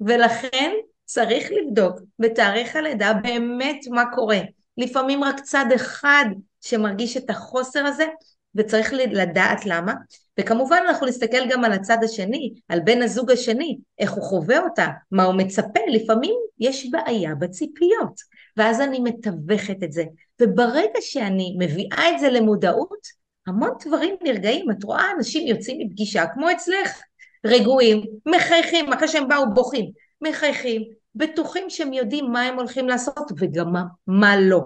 ולכן 0.00 0.72
צריך 1.04 1.48
לבדוק 1.50 2.00
בתאריך 2.18 2.76
הלידה 2.76 3.12
באמת 3.22 3.80
מה 3.90 4.04
קורה. 4.14 4.40
לפעמים 4.76 5.24
רק 5.24 5.40
צד 5.40 5.66
אחד 5.74 6.24
שמרגיש 6.60 7.16
את 7.16 7.30
החוסר 7.30 7.86
הזה, 7.86 8.06
וצריך 8.54 8.92
לדעת 8.92 9.66
למה, 9.66 9.94
וכמובן 10.40 10.78
אנחנו 10.88 11.06
נסתכל 11.06 11.48
גם 11.50 11.64
על 11.64 11.72
הצד 11.72 11.98
השני, 12.04 12.52
על 12.68 12.80
בן 12.80 13.02
הזוג 13.02 13.30
השני, 13.30 13.78
איך 13.98 14.12
הוא 14.12 14.22
חווה 14.22 14.58
אותה, 14.58 14.86
מה 15.10 15.24
הוא 15.24 15.34
מצפה, 15.34 15.80
לפעמים 15.88 16.34
יש 16.60 16.90
בעיה 16.90 17.34
בציפיות, 17.34 18.20
ואז 18.56 18.80
אני 18.80 19.00
מתווכת 19.00 19.82
את 19.82 19.92
זה, 19.92 20.04
וברגע 20.42 21.00
שאני 21.00 21.56
מביאה 21.58 22.10
את 22.14 22.20
זה 22.20 22.30
למודעות, 22.30 23.22
המון 23.46 23.70
דברים 23.86 24.14
נרגעים, 24.22 24.70
את 24.70 24.84
רואה 24.84 25.04
אנשים 25.16 25.46
יוצאים 25.46 25.78
מפגישה 25.78 26.26
כמו 26.26 26.50
אצלך, 26.50 27.02
רגועים, 27.46 28.02
מחייכים, 28.26 28.92
אחרי 28.92 29.08
שהם 29.08 29.28
באו 29.28 29.54
בוכים, 29.54 29.90
מחייכים, 30.20 30.82
בטוחים 31.14 31.70
שהם 31.70 31.92
יודעים 31.92 32.32
מה 32.32 32.42
הם 32.42 32.54
הולכים 32.54 32.88
לעשות 32.88 33.32
וגם 33.38 33.72
מה, 33.72 33.82
מה 34.06 34.36
לא. 34.36 34.60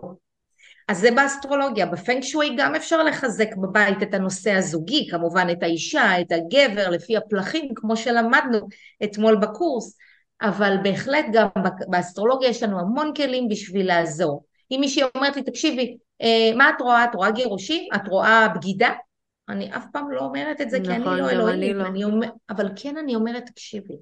אז 0.89 0.99
זה 1.01 1.11
באסטרולוגיה, 1.11 1.87
בפנג 1.87 2.23
שווי 2.23 2.55
גם 2.57 2.75
אפשר 2.75 3.03
לחזק 3.03 3.57
בבית 3.57 4.03
את 4.03 4.15
הנושא 4.15 4.53
הזוגי, 4.53 5.09
כמובן 5.11 5.47
את 5.53 5.63
האישה, 5.63 6.21
את 6.21 6.33
הגבר, 6.33 6.91
לפי 6.91 7.17
הפלחים, 7.17 7.69
כמו 7.75 7.97
שלמדנו 7.97 8.69
אתמול 9.05 9.37
בקורס, 9.37 9.97
אבל 10.43 10.77
בהחלט 10.83 11.25
גם 11.33 11.49
באסטרולוגיה 11.89 12.49
יש 12.49 12.63
לנו 12.63 12.81
המון 12.81 13.15
כלים 13.15 13.49
בשביל 13.49 13.87
לעזור. 13.87 14.45
אם 14.71 14.79
מישהי 14.81 15.03
אומרת 15.15 15.37
לי, 15.37 15.43
תקשיבי, 15.43 15.97
אה, 16.23 16.57
מה 16.57 16.71
את 16.71 16.81
רואה? 16.81 17.05
את 17.05 17.15
רואה 17.15 17.31
גירושים? 17.31 17.89
את 17.95 18.09
רואה 18.09 18.49
בגידה? 18.49 18.91
אני 19.49 19.77
אף 19.77 19.85
פעם 19.93 20.11
לא 20.11 20.21
אומרת 20.21 20.61
את 20.61 20.71
זה, 20.71 20.81
נכון, 20.81 20.93
כי 20.95 20.97
אני 20.97 21.21
לא 21.21 21.31
אלוהים, 21.31 21.81
אני 21.81 22.03
לא. 22.03 22.09
אומר, 22.09 22.29
אבל 22.51 22.69
כן 22.77 22.97
אני 22.97 23.15
אומרת, 23.15 23.47
תקשיבי, 23.47 23.95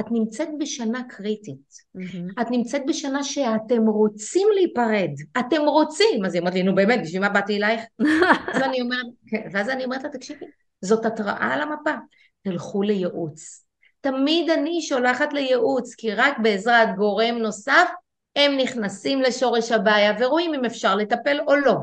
את 0.00 0.04
נמצאת 0.10 0.48
בשנה 0.58 1.02
קריטית. 1.08 1.72
Mm-hmm. 1.96 2.42
את 2.42 2.50
נמצאת 2.50 2.82
בשנה 2.86 3.24
שאתם 3.24 3.86
רוצים 3.86 4.48
להיפרד. 4.54 5.10
אתם 5.38 5.60
רוצים. 5.66 6.24
אז 6.24 6.34
היא 6.34 6.42
אמרת 6.42 6.54
לי, 6.54 6.62
נו 6.62 6.74
באמת, 6.74 7.00
בשביל 7.02 7.20
מה 7.20 7.28
באתי 7.28 7.56
אלייך? 7.56 7.80
אז 8.54 8.62
אני 8.62 8.80
אומרת, 8.80 9.06
כן, 9.26 9.48
ואז 9.52 9.68
אני 9.68 9.84
אומרת 9.84 10.04
לה, 10.04 10.10
תקשיבי, 10.10 10.46
זאת 10.80 11.06
התראה 11.06 11.54
על 11.54 11.60
המפה. 11.60 11.94
תלכו 12.42 12.82
לייעוץ. 12.82 13.64
תמיד 14.00 14.50
אני 14.50 14.82
שולחת 14.82 15.32
לייעוץ, 15.32 15.94
כי 15.94 16.14
רק 16.14 16.38
בעזרת 16.42 16.88
גורם 16.96 17.34
נוסף 17.38 17.88
הם 18.36 18.56
נכנסים 18.56 19.20
לשורש 19.20 19.72
הבעיה 19.72 20.12
ורואים 20.20 20.54
אם 20.54 20.64
אפשר 20.64 20.96
לטפל 20.96 21.40
או 21.46 21.56
לא. 21.56 21.74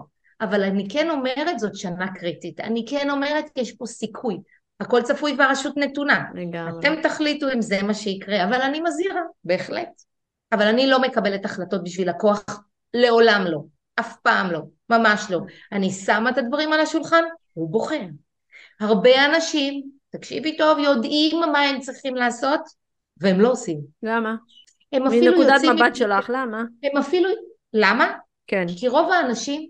אבל 0.41 0.63
אני 0.63 0.87
כן 0.89 1.09
אומרת, 1.09 1.59
זאת 1.59 1.75
שנה 1.75 2.13
קריטית. 2.15 2.59
אני 2.59 2.85
כן 2.89 3.09
אומרת, 3.09 3.45
יש 3.55 3.71
פה 3.71 3.85
סיכוי. 3.85 4.37
הכל 4.79 5.01
צפוי 5.01 5.35
והרשות 5.37 5.77
נתונה. 5.77 6.25
לגמרי. 6.33 6.79
אתם 6.79 7.01
תחליטו 7.01 7.51
אם 7.53 7.61
זה 7.61 7.81
מה 7.83 7.93
שיקרה, 7.93 8.43
אבל 8.43 8.61
אני 8.61 8.81
מזהירה, 8.81 9.21
בהחלט. 9.43 10.01
אבל 10.51 10.67
אני 10.67 10.87
לא 10.87 11.01
מקבלת 11.01 11.45
החלטות 11.45 11.83
בשביל 11.83 12.09
לקוח, 12.09 12.43
לעולם 12.93 13.45
לא. 13.47 13.61
אף 13.99 14.15
פעם 14.23 14.51
לא, 14.51 14.59
ממש 14.89 15.27
לא. 15.29 15.39
אני 15.71 15.91
שמה 15.91 16.29
את 16.29 16.37
הדברים 16.37 16.73
על 16.73 16.79
השולחן, 16.79 17.23
הוא 17.53 17.71
בוחר. 17.71 18.01
הרבה 18.79 19.25
אנשים, 19.25 19.89
תקשיבי 20.09 20.57
טוב, 20.57 20.79
יודעים 20.79 21.39
מה 21.51 21.59
הם 21.59 21.79
צריכים 21.79 22.15
לעשות, 22.15 22.61
והם 23.17 23.41
לא 23.41 23.51
עושים. 23.51 23.79
למה? 24.03 24.35
הם 24.93 25.07
אפילו 25.07 25.31
מנקודת 25.31 25.61
מבט 25.75 25.95
שלך, 25.95 26.29
למה? 26.29 26.63
הם 26.83 26.97
אפילו... 26.97 27.29
למה? 27.73 28.13
כן. 28.47 28.65
כי 28.77 28.87
רוב 28.87 29.11
האנשים 29.11 29.69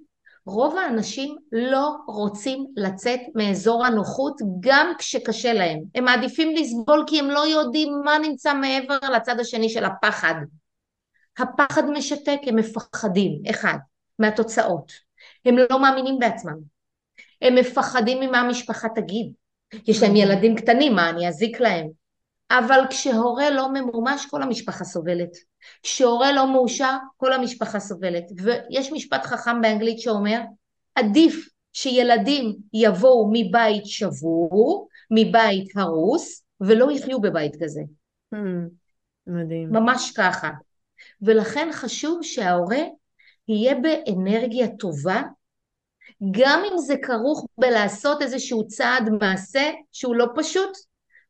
רוב 0.50 0.78
האנשים 0.78 1.36
לא 1.52 1.96
רוצים 2.08 2.66
לצאת 2.76 3.20
מאזור 3.36 3.86
הנוחות 3.86 4.42
גם 4.60 4.94
כשקשה 4.98 5.54
להם. 5.54 5.80
הם 5.96 6.06
מעדיפים 6.06 6.56
לסבול 6.56 7.04
כי 7.08 7.20
הם 7.20 7.30
לא 7.30 7.48
יודעים 7.48 7.94
מה 8.06 8.18
נמצא 8.18 8.54
מעבר 8.54 8.98
לצד 9.16 9.40
השני 9.40 9.70
של 9.70 9.86
הפחד. 9.86 10.36
הפחד 11.38 11.90
משתק, 11.90 12.40
הם 12.48 12.56
מפחדים, 12.56 13.42
אחד, 13.50 13.78
מהתוצאות. 14.20 14.92
הם 15.46 15.56
לא 15.58 15.82
מאמינים 15.82 16.20
בעצמם. 16.20 16.58
הם 17.42 17.56
מפחדים 17.56 18.20
ממה 18.20 18.40
המשפחה 18.40 18.88
תגיד. 18.96 19.32
יש 19.88 20.04
להם 20.04 20.16
ילדים 20.16 20.56
קטנים, 20.56 20.96
מה 20.96 21.10
אני 21.10 21.28
אזיק 21.28 21.60
להם? 21.60 21.88
אבל 22.52 22.80
כשהורה 22.90 23.50
לא 23.50 23.74
ממומש 23.74 24.26
כל 24.30 24.44
המשפחה 24.44 24.84
סובלת. 24.84 25.49
כשהורה 25.84 26.32
לא 26.32 26.54
מאושר 26.54 26.96
כל 27.18 27.34
המשפחה 27.34 27.80
סובלת. 27.80 28.24
ויש 28.44 28.92
משפט 28.92 29.26
חכם 29.26 29.62
באנגלית 29.62 30.00
שאומר 30.00 30.42
עדיף 30.96 31.50
שילדים 31.74 32.56
יבואו 32.74 33.30
מבית 33.34 33.86
שבור, 33.86 34.88
מבית 35.12 35.78
הרוס, 35.78 36.44
ולא 36.62 36.92
יחיו 36.92 37.22
בבית 37.22 37.64
כזה. 37.64 37.82
Hmm, 38.36 38.38
מדהים. 39.28 39.70
ממש 39.72 40.12
ככה. 40.18 40.50
ולכן 41.22 41.70
חשוב 41.72 42.20
שההורה 42.24 42.82
יהיה 43.48 43.76
באנרגיה 43.76 44.68
טובה, 44.68 45.22
גם 46.32 46.64
אם 46.72 46.78
זה 46.78 46.96
כרוך 47.02 47.46
בלעשות 47.58 48.22
איזשהו 48.22 48.68
צעד 48.68 49.10
מעשה 49.22 49.72
שהוא 49.92 50.16
לא 50.16 50.26
פשוט, 50.36 50.78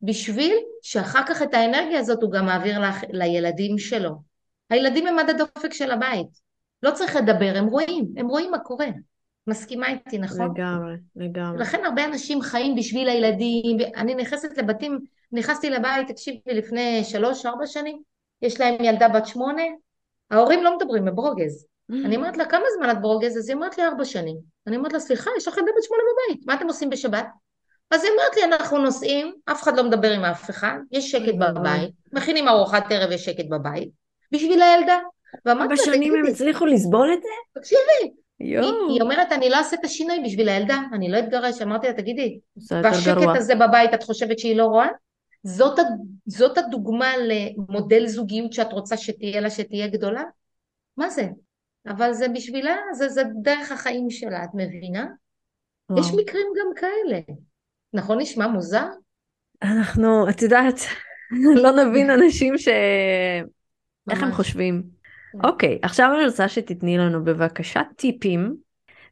בשביל 0.01 0.57
שאחר 0.81 1.21
כך 1.27 1.41
את 1.41 1.53
האנרגיה 1.53 1.99
הזאת 1.99 2.23
הוא 2.23 2.31
גם 2.31 2.45
מעביר 2.45 2.79
לך, 2.79 3.03
לילדים 3.09 3.77
שלו. 3.77 4.11
הילדים 4.69 5.07
הם 5.07 5.19
עד 5.19 5.29
הדופק 5.29 5.73
של 5.73 5.91
הבית. 5.91 6.27
לא 6.83 6.91
צריך 6.91 7.15
לדבר, 7.15 7.53
הם 7.55 7.65
רואים, 7.65 8.05
הם 8.17 8.27
רואים 8.27 8.51
מה 8.51 8.59
קורה. 8.59 8.87
מסכימה 9.47 9.89
איתי, 9.89 10.17
נכון? 10.17 10.51
לגמרי, 10.55 10.95
לגמרי. 11.15 11.59
לכן 11.61 11.85
הרבה 11.85 12.05
אנשים 12.05 12.41
חיים 12.41 12.75
בשביל 12.75 13.09
הילדים, 13.09 13.77
אני 13.95 14.15
נכנסת 14.15 14.57
לבתים, 14.57 14.99
נכנסתי 15.31 15.69
לבית, 15.69 16.07
תקשיבי, 16.07 16.39
לפני 16.53 17.03
שלוש-ארבע 17.03 17.67
שנים, 17.67 18.01
יש 18.41 18.59
להם 18.59 18.83
ילדה 18.83 19.09
בת 19.09 19.25
שמונה, 19.25 19.63
ההורים 20.31 20.63
לא 20.63 20.77
מדברים, 20.77 21.07
הם 21.07 21.15
ברוגז. 21.15 21.65
Mm. 21.91 21.95
אני 22.05 22.15
אומרת 22.15 22.37
לה, 22.37 22.45
כמה 22.45 22.63
זמן 22.77 22.91
את 22.91 23.01
ברוגז? 23.01 23.37
אז 23.37 23.49
היא 23.49 23.55
אומרת 23.55 23.77
לי, 23.77 23.85
ארבע 23.85 24.05
שנים. 24.05 24.37
אני 24.67 24.77
אומרת 24.77 24.93
לה, 24.93 24.99
סליחה, 24.99 25.29
יש 25.37 25.47
לך 25.47 25.57
ילדה 25.57 25.71
בת 25.77 25.83
שמונה 25.83 26.03
בבית, 26.11 26.47
מה 26.47 26.53
אתם 26.53 26.67
עושים 26.67 26.89
בשבת? 26.89 27.27
אז 27.91 28.03
היא 28.03 28.11
אומרת 28.11 28.35
לי, 28.35 28.43
אנחנו 28.43 28.77
נוסעים, 28.77 29.33
אף 29.45 29.63
אחד 29.63 29.77
לא 29.77 29.83
מדבר 29.83 30.11
עם 30.11 30.25
אף 30.25 30.49
אחד, 30.49 30.77
יש 30.91 31.11
שקט 31.11 31.35
בבית, 31.39 31.91
מכינים 32.13 32.47
ארוחת 32.47 32.91
ערב, 32.91 33.11
יש 33.11 33.25
שקט 33.25 33.45
בבית, 33.49 33.89
בשביל 34.31 34.61
הילדה. 34.61 34.99
לה, 35.45 35.53
תגידי, 35.97 36.17
הם 36.17 36.25
הצליחו 36.25 36.65
לסבול 36.65 37.13
את 37.13 37.21
זה? 37.21 37.59
תקשיבי. 37.59 38.13
היא, 38.39 38.57
היא 38.89 39.01
אומרת, 39.01 39.31
אני 39.31 39.49
לא 39.49 39.55
אעשה 39.55 39.75
את 39.79 39.85
השינוי 39.85 40.19
בשביל 40.25 40.49
הילדה, 40.49 40.81
אני 40.93 41.11
לא 41.11 41.19
אתגרש. 41.19 41.61
אמרתי 41.61 41.87
לה, 41.87 41.93
תגידי, 41.93 42.39
והשקט 42.83 43.35
הזה 43.35 43.55
בבית, 43.55 43.93
את 43.93 44.03
חושבת 44.03 44.39
שהיא 44.39 44.55
לא 44.55 44.65
רואה? 44.65 44.87
זאת, 45.43 45.79
זאת 46.25 46.57
הדוגמה 46.57 47.13
למודל 47.17 48.07
זוגיות 48.07 48.53
שאת 48.53 48.73
רוצה 48.73 48.97
שתהיה 48.97 49.41
לה, 49.41 49.49
שתהיה 49.49 49.87
גדולה? 49.87 50.23
מה 50.97 51.09
זה? 51.09 51.27
אבל 51.87 52.13
זה 52.13 52.27
בשבילה, 52.27 52.75
זה, 52.93 53.09
זה 53.09 53.23
דרך 53.41 53.71
החיים 53.71 54.09
שלה, 54.09 54.43
את 54.43 54.49
מבינה? 54.53 55.05
או. 55.89 55.99
יש 55.99 56.07
מקרים 56.17 56.47
גם 56.59 56.73
כאלה. 56.75 57.19
נכון 57.93 58.19
נשמע 58.19 58.47
מוזר? 58.47 58.85
אנחנו, 59.63 60.29
את 60.29 60.41
יודעת, 60.41 60.79
לא 61.63 61.71
נבין 61.71 62.09
אנשים 62.09 62.57
ש... 62.57 62.67
איך 64.11 64.23
הם 64.23 64.31
חושבים. 64.31 64.83
כן. 65.31 65.47
אוקיי, 65.47 65.79
עכשיו 65.81 66.09
אני 66.17 66.25
רוצה 66.25 66.49
שתתני 66.49 66.97
לנו 66.97 67.23
בבקשה 67.23 67.81
טיפים 67.95 68.55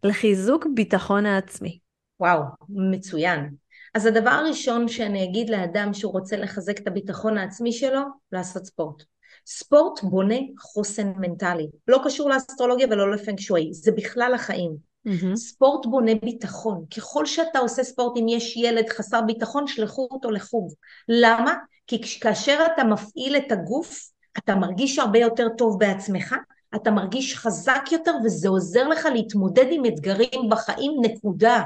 לחיזוק 0.03 0.67
ביטחון 0.73 1.25
העצמי. 1.25 1.79
וואו, 2.19 2.41
מצוין. 2.69 3.49
אז 3.93 4.05
הדבר 4.05 4.29
הראשון 4.29 4.87
שאני 4.87 5.23
אגיד 5.23 5.49
לאדם 5.49 5.93
שהוא 5.93 6.11
רוצה 6.11 6.37
לחזק 6.37 6.79
את 6.79 6.87
הביטחון 6.87 7.37
העצמי 7.37 7.71
שלו, 7.71 8.01
לעשות 8.31 8.65
ספורט. 8.65 9.03
ספורט 9.45 10.03
בונה 10.03 10.35
חוסן 10.59 11.11
מנטלי. 11.17 11.67
לא 11.87 12.01
קשור 12.05 12.29
לאסטרולוגיה 12.29 12.87
ולא 12.89 13.11
לפנק 13.11 13.39
שווי, 13.39 13.69
זה 13.73 13.91
בכלל 13.91 14.33
החיים. 14.33 14.86
Mm-hmm. 15.07 15.35
ספורט 15.35 15.85
בונה 15.85 16.11
ביטחון. 16.23 16.85
ככל 16.97 17.25
שאתה 17.25 17.59
עושה 17.59 17.83
ספורט, 17.83 18.17
אם 18.17 18.27
יש 18.27 18.57
ילד 18.57 18.89
חסר 18.89 19.21
ביטחון, 19.21 19.67
שלחו 19.67 20.07
אותו 20.11 20.31
לחוג. 20.31 20.73
למה? 21.09 21.53
כי 21.87 22.19
כאשר 22.21 22.59
אתה 22.73 22.83
מפעיל 22.83 23.37
את 23.37 23.51
הגוף, 23.51 24.09
אתה 24.37 24.55
מרגיש 24.55 24.99
הרבה 24.99 25.19
יותר 25.19 25.47
טוב 25.57 25.79
בעצמך, 25.79 26.35
אתה 26.75 26.91
מרגיש 26.91 27.35
חזק 27.35 27.81
יותר 27.91 28.13
וזה 28.25 28.49
עוזר 28.49 28.87
לך 28.87 29.07
להתמודד 29.13 29.65
עם 29.71 29.85
אתגרים 29.85 30.49
בחיים, 30.49 30.91
נקודה. 31.01 31.61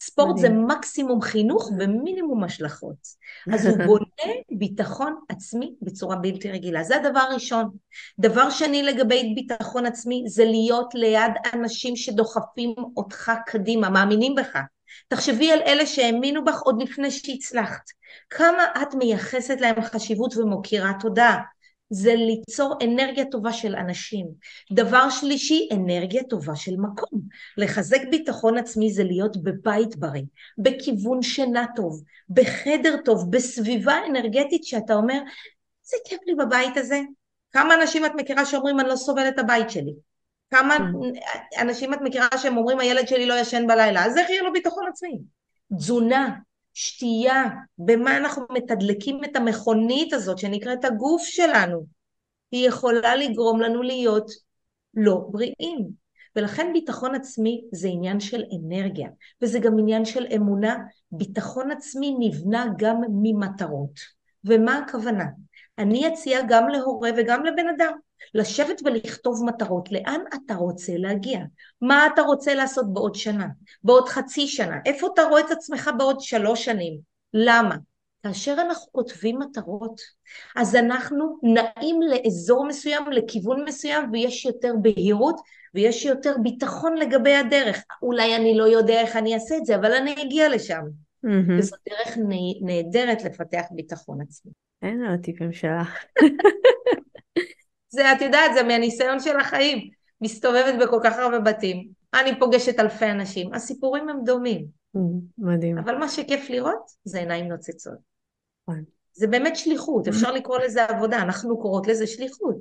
ספורט 0.00 0.38
מדהים. 0.38 0.66
זה 0.68 0.74
מקסימום 0.74 1.20
חינוך 1.20 1.70
ומינימום 1.78 2.44
השלכות. 2.44 2.96
אז 3.52 3.66
הוא 3.66 3.76
בונה 3.86 4.32
ביטחון 4.50 5.16
עצמי 5.28 5.74
בצורה 5.82 6.16
בלתי 6.16 6.50
רגילה. 6.50 6.82
זה 6.82 6.96
הדבר 6.96 7.20
הראשון. 7.20 7.70
דבר 8.18 8.50
שני 8.50 8.82
לגבי 8.82 9.34
ביטחון 9.34 9.86
עצמי 9.86 10.24
זה 10.26 10.44
להיות 10.44 10.94
ליד 10.94 11.32
אנשים 11.54 11.96
שדוחפים 11.96 12.74
אותך 12.96 13.32
קדימה, 13.46 13.90
מאמינים 13.90 14.34
בך. 14.34 14.58
תחשבי 15.08 15.52
על 15.52 15.60
אלה 15.66 15.86
שהאמינו 15.86 16.44
בך 16.44 16.60
עוד 16.60 16.82
לפני 16.82 17.10
שהצלחת. 17.10 17.82
כמה 18.30 18.64
את 18.82 18.94
מייחסת 18.94 19.60
להם 19.60 19.82
חשיבות 19.82 20.36
ומוקירה 20.36 20.92
תודה. 21.00 21.36
זה 21.92 22.14
ליצור 22.14 22.78
אנרגיה 22.84 23.24
טובה 23.24 23.52
של 23.52 23.76
אנשים. 23.76 24.26
דבר 24.72 25.10
שלישי, 25.10 25.68
אנרגיה 25.72 26.22
טובה 26.22 26.56
של 26.56 26.76
מקום. 26.78 27.20
לחזק 27.56 28.00
ביטחון 28.10 28.58
עצמי 28.58 28.92
זה 28.92 29.04
להיות 29.04 29.42
בבית 29.42 29.96
בריא, 29.96 30.22
בכיוון 30.58 31.22
שינה 31.22 31.64
טוב, 31.76 32.02
בחדר 32.30 32.96
טוב, 33.04 33.30
בסביבה 33.30 33.94
אנרגטית 34.10 34.64
שאתה 34.64 34.94
אומר, 34.94 35.14
איזה 35.14 35.96
כיף 36.08 36.20
לי 36.26 36.34
בבית 36.34 36.76
הזה. 36.76 37.00
כמה 37.52 37.74
אנשים 37.74 38.06
את 38.06 38.12
מכירה 38.16 38.44
שאומרים 38.44 38.80
אני 38.80 38.88
לא 38.88 38.96
סובל 38.96 39.28
את 39.28 39.38
הבית 39.38 39.70
שלי? 39.70 39.92
כמה 40.50 40.76
כן. 40.76 41.60
אנשים 41.60 41.94
את 41.94 41.98
מכירה 42.02 42.28
שהם 42.36 42.56
אומרים 42.56 42.80
הילד 42.80 43.08
שלי 43.08 43.26
לא 43.26 43.34
ישן 43.34 43.66
בלילה? 43.66 44.04
אז 44.04 44.18
איך 44.18 44.30
יהיה 44.30 44.42
לו 44.42 44.52
ביטחון 44.52 44.84
עצמי? 44.88 45.18
תזונה, 45.76 46.30
שתייה, 46.74 47.44
במה 47.78 48.16
אנחנו 48.16 48.42
מתדלקים 48.50 49.24
את 49.24 49.36
המכונית 49.36 50.12
הזאת 50.12 50.38
שנקראת 50.38 50.84
הגוף 50.84 51.22
שלנו, 51.24 51.86
היא 52.50 52.68
יכולה 52.68 53.16
לגרום 53.16 53.60
לנו 53.60 53.82
להיות 53.82 54.30
לא 54.94 55.26
בריאים. 55.30 56.02
ולכן 56.36 56.70
ביטחון 56.72 57.14
עצמי 57.14 57.64
זה 57.72 57.88
עניין 57.88 58.20
של 58.20 58.42
אנרגיה, 58.58 59.08
וזה 59.42 59.58
גם 59.58 59.78
עניין 59.78 60.04
של 60.04 60.26
אמונה. 60.36 60.76
ביטחון 61.12 61.70
עצמי 61.70 62.16
נבנה 62.18 62.66
גם 62.78 62.96
ממטרות. 63.22 64.00
ומה 64.44 64.78
הכוונה? 64.78 65.24
אני 65.78 66.08
אציע 66.08 66.40
גם 66.48 66.68
להורה 66.68 67.10
וגם 67.16 67.44
לבן 67.44 67.68
אדם 67.76 67.92
לשבת 68.34 68.82
ולכתוב 68.84 69.44
מטרות, 69.44 69.92
לאן 69.92 70.20
אתה 70.34 70.54
רוצה 70.54 70.92
להגיע, 70.96 71.38
מה 71.80 72.06
אתה 72.14 72.22
רוצה 72.22 72.54
לעשות 72.54 72.92
בעוד 72.92 73.14
שנה, 73.14 73.46
בעוד 73.84 74.08
חצי 74.08 74.46
שנה, 74.46 74.76
איפה 74.86 75.08
אתה 75.14 75.22
רואה 75.22 75.40
את 75.40 75.50
עצמך 75.50 75.90
בעוד 75.98 76.20
שלוש 76.20 76.64
שנים, 76.64 76.98
למה? 77.34 77.76
כאשר 78.22 78.56
אנחנו 78.60 78.92
כותבים 78.92 79.38
מטרות, 79.38 80.00
אז 80.56 80.76
אנחנו 80.76 81.38
נעים 81.42 82.00
לאזור 82.02 82.66
מסוים, 82.66 83.02
לכיוון 83.12 83.64
מסוים, 83.64 84.10
ויש 84.12 84.44
יותר 84.44 84.74
בהירות 84.82 85.40
ויש 85.74 86.04
יותר 86.04 86.34
ביטחון 86.42 86.96
לגבי 86.96 87.34
הדרך. 87.34 87.84
אולי 88.02 88.36
אני 88.36 88.56
לא 88.56 88.64
יודע 88.64 89.00
איך 89.00 89.16
אני 89.16 89.34
אעשה 89.34 89.56
את 89.56 89.66
זה, 89.66 89.76
אבל 89.76 89.92
אני 89.92 90.14
אגיע 90.22 90.48
לשם. 90.48 90.82
Mm-hmm. 91.26 91.58
וזו 91.58 91.76
דרך 91.88 92.18
נהדרת 92.60 93.24
לפתח 93.24 93.62
ביטחון 93.70 94.20
עצמי. 94.20 94.52
אין 94.82 95.00
לו 95.00 95.14
הטיפים 95.14 95.52
שלך. 95.52 96.04
זה, 97.92 98.12
את 98.12 98.20
יודעת, 98.20 98.50
זה 98.54 98.62
מהניסיון 98.62 99.20
של 99.20 99.40
החיים. 99.40 99.90
מסתובבת 100.22 100.74
בכל 100.82 100.98
כך 101.04 101.18
הרבה 101.18 101.38
בתים, 101.38 101.88
אני 102.14 102.38
פוגשת 102.38 102.80
אלפי 102.80 103.10
אנשים, 103.10 103.54
הסיפורים 103.54 104.08
הם 104.08 104.24
דומים. 104.24 104.66
Mm, 104.96 105.00
מדהים. 105.38 105.78
אבל 105.78 105.96
מה 105.96 106.08
שכיף 106.08 106.50
לראות 106.50 106.90
זה 107.04 107.18
עיניים 107.18 107.48
נוצצות. 107.48 107.98
נכון. 108.68 108.84
זה 109.12 109.26
באמת 109.26 109.56
שליחות, 109.56 110.08
אפשר 110.08 110.32
לקרוא 110.32 110.58
לזה 110.58 110.84
עבודה, 110.84 111.18
אנחנו 111.18 111.58
קוראות 111.58 111.86
לזה 111.86 112.06
שליחות. 112.06 112.56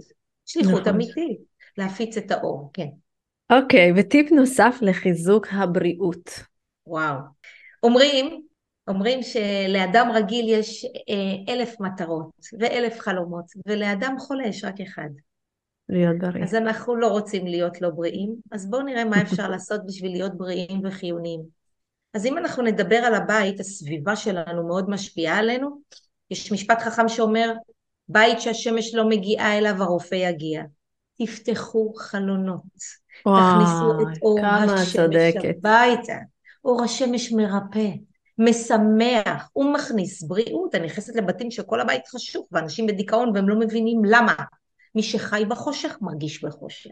שליחות 0.46 0.82
נכון. 0.82 0.94
אמיתית, 0.94 1.40
להפיץ 1.78 2.18
את 2.18 2.32
האור, 2.32 2.70
כן. 2.74 2.88
אוקיי, 3.52 3.94
וטיפ 3.98 4.32
נוסף 4.32 4.76
לחיזוק 4.82 5.48
הבריאות. 5.52 6.30
וואו. 6.88 7.18
אומרים 7.84 8.42
אומרים 8.88 9.20
שלאדם 9.24 10.12
רגיל 10.14 10.46
יש 10.50 10.86
אה, 10.86 11.54
אלף 11.54 11.80
מטרות 11.80 12.32
ואלף 12.60 13.00
חלומות, 13.00 13.46
ולאדם 13.66 14.16
חולה 14.20 14.48
יש 14.48 14.64
רק 14.64 14.82
אחד. 14.82 15.10
להיות 15.90 16.18
בריא. 16.18 16.44
אז 16.44 16.56
אנחנו 16.56 16.96
לא 16.96 17.08
רוצים 17.08 17.48
להיות 17.48 17.82
לא 17.82 17.90
בריאים, 17.90 18.36
אז 18.52 18.70
בואו 18.70 18.82
נראה 18.82 19.06
מה 19.06 19.22
אפשר 19.22 19.48
לעשות 19.52 19.82
בשביל 19.86 20.12
להיות 20.12 20.38
בריאים 20.38 20.82
וחיוניים. 20.84 21.42
אז 22.14 22.26
אם 22.26 22.38
אנחנו 22.38 22.64
נדבר 22.64 22.96
על 22.96 23.16
הבית, 23.16 23.60
הסביבה 23.60 24.16
שלנו 24.16 24.68
מאוד 24.68 24.90
משפיעה 24.90 25.38
עלינו. 25.38 25.82
יש 26.32 26.52
משפט 26.52 26.82
חכם 26.82 27.08
שאומר, 27.08 27.54
בית 28.08 28.42
שהשמש 28.42 28.96
לא 28.96 29.10
מגיעה 29.10 29.58
אליו, 29.58 29.84
הרופא 29.84 30.16
יגיע. 30.16 30.64
תפתחו 31.18 31.94
חלונות. 31.94 32.62
וואי, 33.26 33.42
תכניסו 33.42 34.02
את 34.02 34.22
אור 34.22 34.40
השמש 34.46 34.96
הביתה. 35.36 36.18
אור 36.66 36.84
השמש 36.84 37.32
מרפא. 37.32 37.90
משמח, 38.38 39.50
הוא 39.54 39.74
מכניס 39.74 40.24
בריאות, 40.24 40.76
אני 40.76 40.86
נכנסת 40.86 41.16
לבתים 41.16 41.52
שכל 41.52 41.80
הבית 41.80 42.08
חשוך 42.08 42.48
ואנשים 42.52 42.88
בדיכאון 42.88 43.32
והם 43.36 43.50
לא 43.50 43.60
מבינים 43.60 44.02
למה. 44.06 44.34
מי 44.96 45.04
שחי 45.04 45.44
בחושך 45.50 45.98
מרגיש 46.02 46.44
בחושך. 46.44 46.92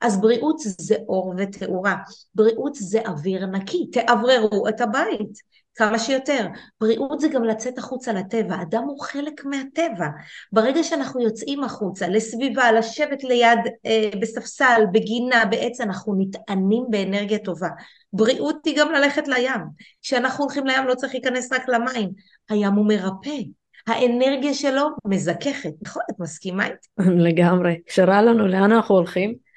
אז 0.00 0.20
בריאות 0.20 0.56
זה 0.58 0.96
אור 1.08 1.34
ותאורה, 1.38 1.96
בריאות 2.34 2.74
זה 2.74 3.00
אוויר 3.06 3.46
נקי, 3.46 3.90
תאווררו 3.92 4.68
את 4.68 4.80
הבית 4.80 5.38
כמה 5.78 5.98
שיותר. 5.98 6.46
בריאות 6.80 7.20
זה 7.20 7.28
גם 7.28 7.44
לצאת 7.44 7.78
החוצה 7.78 8.12
לטבע, 8.12 8.62
אדם 8.62 8.82
הוא 8.82 9.00
חלק 9.00 9.44
מהטבע. 9.44 10.06
ברגע 10.52 10.82
שאנחנו 10.82 11.20
יוצאים 11.20 11.64
החוצה, 11.64 12.08
לסביבה, 12.08 12.72
לשבת 12.72 13.24
ליד, 13.24 13.58
אה, 13.86 14.10
בספסל, 14.20 14.82
בגינה, 14.92 15.44
בעץ, 15.44 15.80
אנחנו 15.80 16.14
נטענים 16.18 16.84
באנרגיה 16.90 17.38
טובה. 17.38 17.68
בריאות 18.12 18.66
היא 18.66 18.78
גם 18.78 18.92
ללכת 18.92 19.28
לים. 19.28 19.60
כשאנחנו 20.02 20.44
הולכים 20.44 20.66
לים 20.66 20.86
לא 20.86 20.94
צריך 20.94 21.14
להיכנס 21.14 21.52
רק 21.52 21.68
למים, 21.68 22.10
הים 22.50 22.72
הוא 22.72 22.88
מרפא. 22.88 23.38
האנרגיה 23.86 24.54
שלו 24.54 24.88
מזככת, 25.04 25.72
נכון? 25.82 26.02
את 26.10 26.20
מסכימה 26.20 26.66
איתי? 26.66 26.88
לגמרי. 27.28 27.80
קשרה 27.86 28.22
לנו 28.22 28.46
לאן 28.46 28.72
אנחנו 28.72 28.94
הולכים. 28.94 29.47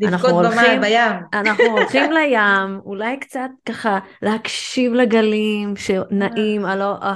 לבכות 0.00 0.46
במים, 0.46 0.80
בים. 0.80 1.12
אנחנו 1.32 1.64
הולכים 1.76 2.12
לים, 2.12 2.80
אולי 2.84 3.16
קצת 3.16 3.50
ככה 3.66 3.98
להקשיב 4.22 4.92
לגלים 4.92 5.76
שנעים, 5.76 6.64
הלא, 6.64 6.94
אה, 7.02 7.14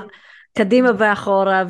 קדימה 0.59 0.91
ואחורה, 0.99 1.62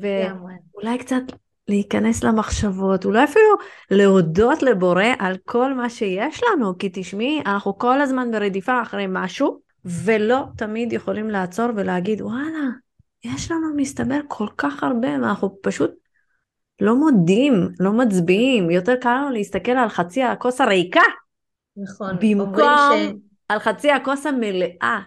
ואולי 0.00 0.98
קצת 0.98 1.22
להיכנס 1.68 2.24
למחשבות, 2.24 3.04
אולי 3.04 3.24
אפילו 3.24 3.54
להודות 3.90 4.62
לבורא 4.62 5.04
על 5.18 5.36
כל 5.44 5.74
מה 5.74 5.90
שיש 5.90 6.40
לנו, 6.42 6.78
כי 6.78 6.90
תשמעי, 6.92 7.42
אנחנו 7.46 7.78
כל 7.78 8.00
הזמן 8.00 8.30
ברדיפה 8.30 8.82
אחרי 8.82 9.06
משהו, 9.08 9.58
ולא 9.84 10.44
תמיד 10.56 10.92
יכולים 10.92 11.30
לעצור 11.30 11.66
ולהגיד, 11.76 12.22
וואלה, 12.22 12.68
יש 13.24 13.50
לנו 13.50 13.66
מסתבר 13.76 14.20
כל 14.28 14.46
כך 14.56 14.82
הרבה, 14.82 15.08
ואנחנו 15.08 15.58
פשוט 15.62 15.90
לא 16.82 16.96
מודים, 16.96 17.68
לא 17.80 17.92
מצביעים, 17.92 18.70
יותר 18.70 18.94
קל 19.00 19.14
לנו 19.14 19.30
להסתכל 19.30 19.72
על 19.72 19.88
חצי 19.88 20.22
הכוס 20.22 20.60
הריקה. 20.60 21.00
נכון. 21.76 22.16
במקום 22.20 22.54
ש... 22.54 23.14
על 23.48 23.58
חצי 23.58 23.90
הכוס 23.90 24.26
המלאה. 24.26 25.00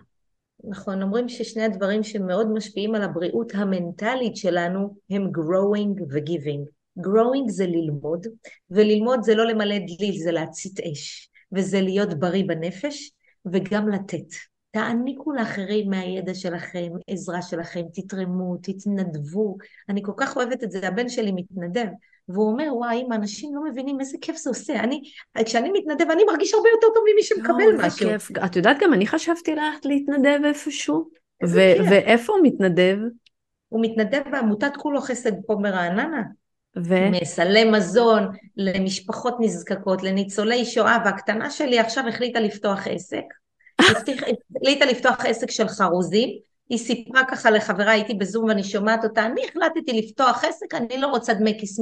נכון, 0.63 1.01
אומרים 1.01 1.29
ששני 1.29 1.63
הדברים 1.63 2.03
שמאוד 2.03 2.51
משפיעים 2.51 2.95
על 2.95 3.01
הבריאות 3.01 3.55
המנטלית 3.55 4.35
שלנו 4.35 4.95
הם 5.09 5.23
growing 5.23 6.01
ו-giving. 6.01 6.61
growing 6.99 7.49
זה 7.49 7.65
ללמוד, 7.65 8.27
וללמוד 8.71 9.23
זה 9.23 9.35
לא 9.35 9.45
למלא 9.45 9.75
דליל, 9.77 10.17
זה 10.23 10.31
להצית 10.31 10.79
אש, 10.79 11.29
וזה 11.51 11.81
להיות 11.81 12.19
בריא 12.19 12.43
בנפש, 12.47 13.11
וגם 13.53 13.89
לתת. 13.89 14.27
תעניקו 14.75 15.33
לאחרים 15.33 15.89
מהידע 15.89 16.33
שלכם, 16.33 16.87
עזרה 17.07 17.41
שלכם, 17.41 17.81
תתרמו, 17.93 18.57
תתנדבו. 18.61 19.57
אני 19.89 20.03
כל 20.03 20.11
כך 20.17 20.37
אוהבת 20.37 20.63
את 20.63 20.71
זה, 20.71 20.87
הבן 20.87 21.09
שלי 21.09 21.31
מתנדב, 21.31 21.87
והוא 22.29 22.51
אומר, 22.51 22.75
וואי, 22.75 23.01
אם 23.01 23.13
אנשים 23.13 23.55
לא 23.55 23.63
מבינים 23.63 23.99
איזה 23.99 24.17
כיף 24.21 24.35
זה 24.35 24.49
עושה. 24.49 24.79
אני, 24.79 25.01
כשאני 25.45 25.71
מתנדב, 25.71 26.11
אני 26.11 26.23
מרגיש 26.23 26.53
הרבה 26.53 26.69
יותר 26.69 26.87
טוב 26.93 27.03
ממי 27.13 27.23
שמקבל 27.23 27.77
לא, 27.77 27.87
משהו. 27.87 28.09
כיף. 28.09 28.31
את 28.45 28.55
יודעת, 28.55 28.77
גם 28.81 28.93
אני 28.93 29.07
חשבתי 29.07 29.55
ללכת 29.55 29.85
להתנדב 29.85 30.39
איפשהו. 30.45 31.09
ו- 31.43 31.89
ואיפה 31.89 32.33
הוא 32.33 32.41
מתנדב? 32.43 32.97
הוא 33.69 33.81
מתנדב 33.81 34.21
בעמותת 34.31 34.77
כולו 34.77 35.01
חסד 35.01 35.33
פה 35.47 35.55
ברעננה. 35.55 36.23
ו? 36.77 36.95
מסלי 37.11 37.71
מזון 37.71 38.27
למשפחות 38.57 39.35
נזקקות, 39.39 40.03
לניצולי 40.03 40.65
שואה, 40.65 40.97
והקטנה 41.05 41.49
שלי 41.49 41.79
עכשיו 41.79 42.07
החליטה 42.07 42.39
לפתוח 42.39 42.87
עסק. 42.87 43.44
החליטה 43.79 44.85
לפתוח 44.85 45.25
עסק 45.25 45.51
של 45.51 45.67
חרוזים, 45.67 46.29
היא 46.69 46.77
סיפרה 46.77 47.21
ככה 47.25 47.51
לחברה, 47.51 47.91
הייתי 47.91 48.13
בזום 48.13 48.45
ואני 48.45 48.63
שומעת 48.63 49.03
אותה, 49.03 49.25
אני 49.25 49.41
החלטתי 49.49 50.01
לפתוח 50.01 50.43
עסק, 50.43 50.73
אני 50.73 50.97
לא 50.97 51.07
רוצה 51.07 51.33
דמי 51.33 51.59
כיס 51.59 51.79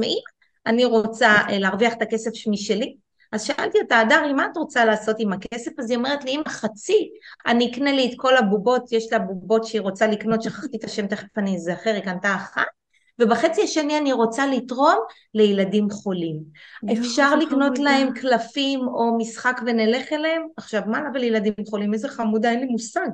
אני 0.66 0.86
רוצה 0.86 1.36
אה, 1.50 1.60
להרוויח 1.60 1.94
את 1.94 2.02
הכסף 2.02 2.32
משלי. 2.48 2.96
אז 3.32 3.44
שאלתי 3.44 3.80
אותה, 3.82 4.00
הדרי, 4.00 4.34
מה 4.34 4.46
את 4.52 4.58
רוצה 4.58 4.86
לעשות 4.86 5.16
עם 5.20 5.34
הכסף? 5.34 5.72
אז 5.80 5.90
היא 5.90 5.98
אומרת 5.98 6.26
לי, 6.26 6.32
אם 6.32 6.42
חצי, 6.48 7.10
אני 7.48 7.72
אקנה 7.72 7.92
לי 7.92 8.06
את 8.06 8.14
כל 8.18 8.38
הבובות, 8.38 8.92
יש 8.92 9.14
לה 9.14 9.20
בובות 9.20 9.66
שהיא 9.66 9.82
רוצה 9.82 10.08
לקנות, 10.08 10.42
שכחתי 10.42 10.78
את 10.78 10.84
השם, 10.84 11.08
תכף 11.08 11.38
אני 11.38 11.56
אזכר, 11.56 11.90
היא 11.94 12.04
קנתה 12.04 12.36
אחת, 12.36 12.66
ובחצי 13.20 13.62
השני 13.64 13.98
אני 13.98 14.14
רוצה 14.14 14.48
לתרום 14.48 15.00
לילדים 15.34 15.90
חולים. 15.90 16.40
אפשר 16.94 17.36
לקנות 17.36 17.80
להם 17.80 18.14
קלפים 18.14 18.80
או 18.88 19.18
משחק 19.18 19.62
ונלך 19.66 20.14
אליהם? 20.14 20.42
עכשיו, 20.58 20.82
מה 20.88 21.02
לה 21.02 21.10
ולילדים 21.14 21.54
חולים? 21.70 21.94
איזה 21.94 22.08
חמודה, 22.08 22.52
אין 22.52 22.60
לי 22.60 22.66
מושג. 22.66 23.10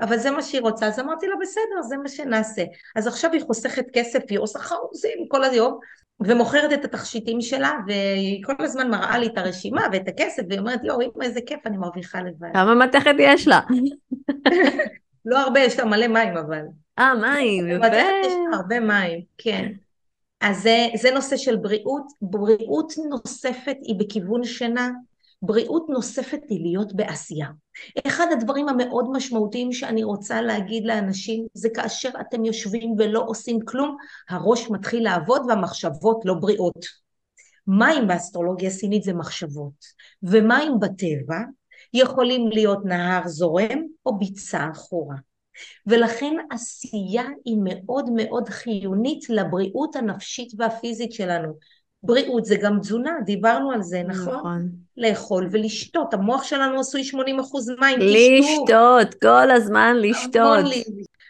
אבל 0.00 0.18
זה 0.18 0.30
מה 0.30 0.42
שהיא 0.42 0.60
רוצה, 0.60 0.86
אז 0.86 1.00
אמרתי 1.00 1.26
לה 1.26 1.34
בסדר, 1.40 1.82
זה 1.88 1.96
מה 1.96 2.08
שנעשה. 2.08 2.64
אז 2.96 3.06
עכשיו 3.06 3.32
היא 3.32 3.42
חוסכת 3.46 3.84
כסף, 3.92 4.20
היא 4.28 4.38
עושה 4.38 4.58
חרוזים 4.58 5.18
כל 5.28 5.44
היום, 5.44 5.78
ומוכרת 6.20 6.72
את 6.72 6.84
התכשיטים 6.84 7.40
שלה, 7.40 7.72
והיא 7.86 8.44
כל 8.44 8.54
הזמן 8.58 8.90
מראה 8.90 9.18
לי 9.18 9.26
את 9.26 9.38
הרשימה 9.38 9.86
ואת 9.92 10.08
הכסף, 10.08 10.42
והיא 10.48 10.60
אומרת, 10.60 10.80
יואו, 10.84 11.22
איזה 11.22 11.40
כיף, 11.46 11.66
אני 11.66 11.76
מרוויחה 11.76 12.22
לבד. 12.22 12.48
כמה 12.52 12.74
מתכת 12.74 13.14
יש 13.18 13.48
לה? 13.48 13.60
לא 15.24 15.38
הרבה, 15.38 15.60
יש 15.60 15.78
לה 15.78 15.84
מלא 15.84 16.06
מים 16.06 16.36
אבל. 16.36 16.62
אה, 16.98 17.14
מים, 17.14 17.68
יפה. 17.68 17.86
יש 17.86 18.32
לה 18.50 18.56
הרבה 18.56 18.80
מים, 18.80 19.20
כן. 19.38 19.72
אז 20.40 20.62
זה, 20.62 20.86
זה 21.00 21.10
נושא 21.10 21.36
של 21.36 21.56
בריאות. 21.56 22.04
בריאות 22.22 22.92
נוספת 23.10 23.76
היא 23.82 23.96
בכיוון 23.98 24.44
שינה, 24.44 24.90
בריאות 25.42 25.86
נוספת 25.88 26.40
היא 26.48 26.62
להיות 26.62 26.92
בעשייה. 26.94 27.48
אחד 28.06 28.26
הדברים 28.32 28.68
המאוד 28.68 29.10
משמעותיים 29.12 29.72
שאני 29.72 30.04
רוצה 30.04 30.42
להגיד 30.42 30.86
לאנשים 30.86 31.46
זה 31.54 31.68
כאשר 31.74 32.10
אתם 32.20 32.44
יושבים 32.44 32.94
ולא 32.98 33.24
עושים 33.26 33.60
כלום, 33.64 33.96
הראש 34.28 34.70
מתחיל 34.70 35.04
לעבוד 35.04 35.42
והמחשבות 35.48 36.20
לא 36.24 36.34
בריאות. 36.34 37.04
מים 37.66 38.08
באסטרולוגיה 38.08 38.70
סינית 38.70 39.02
זה 39.02 39.12
מחשבות, 39.12 39.84
ומים 40.22 40.80
בטבע 40.80 41.38
יכולים 41.94 42.48
להיות 42.48 42.84
נהר 42.84 43.28
זורם 43.28 43.78
או 44.06 44.18
ביצה 44.18 44.68
אחורה. 44.72 45.16
ולכן 45.86 46.34
עשייה 46.50 47.24
היא 47.44 47.58
מאוד 47.64 48.10
מאוד 48.16 48.48
חיונית 48.48 49.30
לבריאות 49.30 49.96
הנפשית 49.96 50.52
והפיזית 50.56 51.12
שלנו. 51.12 51.52
בריאות 52.02 52.44
זה 52.44 52.56
גם 52.56 52.80
תזונה, 52.80 53.10
דיברנו 53.24 53.70
על 53.70 53.82
זה, 53.82 54.02
נכון? 54.02 54.34
נכון. 54.34 54.68
לאכול 54.96 55.48
ולשתות, 55.50 56.14
המוח 56.14 56.42
שלנו 56.42 56.80
עשוי 56.80 57.02
80% 57.02 57.16
מים, 57.80 57.98
לשתות, 58.00 59.14
כל 59.22 59.50
הזמן 59.50 59.96
לשתות. 60.00 60.64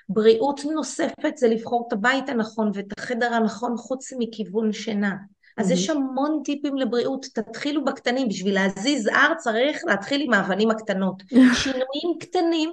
בריאות 0.08 0.60
נוספת 0.64 1.36
זה 1.36 1.48
לבחור 1.48 1.84
את 1.88 1.92
הבית 1.92 2.28
הנכון 2.28 2.70
ואת 2.74 2.98
החדר 2.98 3.34
הנכון 3.34 3.76
חוץ 3.76 4.12
מכיוון 4.18 4.72
שינה. 4.72 5.14
אז 5.56 5.70
יש 5.70 5.90
המון 5.90 6.40
טיפים 6.44 6.76
לבריאות, 6.76 7.26
תתחילו 7.34 7.84
בקטנים, 7.84 8.28
בשביל 8.28 8.54
להזיז 8.54 9.06
הר 9.06 9.34
צריך 9.38 9.80
להתחיל 9.86 10.20
עם 10.20 10.34
האבנים 10.34 10.70
הקטנות. 10.70 11.22
שינויים 11.62 12.18
קטנים 12.20 12.70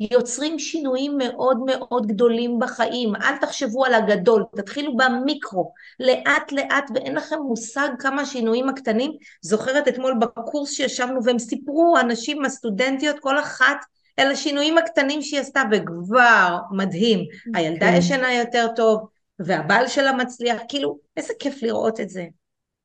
יוצרים 0.00 0.58
שינויים 0.58 1.18
מאוד 1.18 1.58
מאוד 1.66 2.06
גדולים 2.06 2.58
בחיים. 2.58 3.16
אל 3.16 3.36
תחשבו 3.36 3.84
על 3.84 3.94
הגדול, 3.94 4.44
תתחילו 4.56 4.96
במיקרו, 4.96 5.72
לאט 6.00 6.52
לאט, 6.52 6.90
ואין 6.94 7.14
לכם 7.14 7.36
מושג 7.36 7.88
כמה 7.98 8.22
השינויים 8.22 8.68
הקטנים. 8.68 9.12
זוכרת 9.42 9.88
אתמול 9.88 10.18
בקורס 10.20 10.72
שישבנו 10.72 11.24
והם 11.24 11.38
סיפרו, 11.38 11.98
אנשים, 12.00 12.44
הסטודנטיות, 12.44 13.18
כל 13.18 13.38
אחת, 13.38 13.76
אלה 14.18 14.30
השינויים 14.30 14.78
הקטנים 14.78 15.22
שהיא 15.22 15.40
עשתה, 15.40 15.62
וכבר 15.72 16.58
מדהים. 16.70 17.20
הילדה 17.54 17.86
כן. 17.86 17.96
ישנה 17.98 18.34
יותר 18.34 18.66
טוב, 18.76 19.08
והבעל 19.38 19.88
שלה 19.88 20.12
מצליח, 20.12 20.60
כאילו, 20.68 20.98
איזה 21.16 21.32
כיף 21.38 21.62
לראות 21.62 22.00
את 22.00 22.10
זה. 22.10 22.26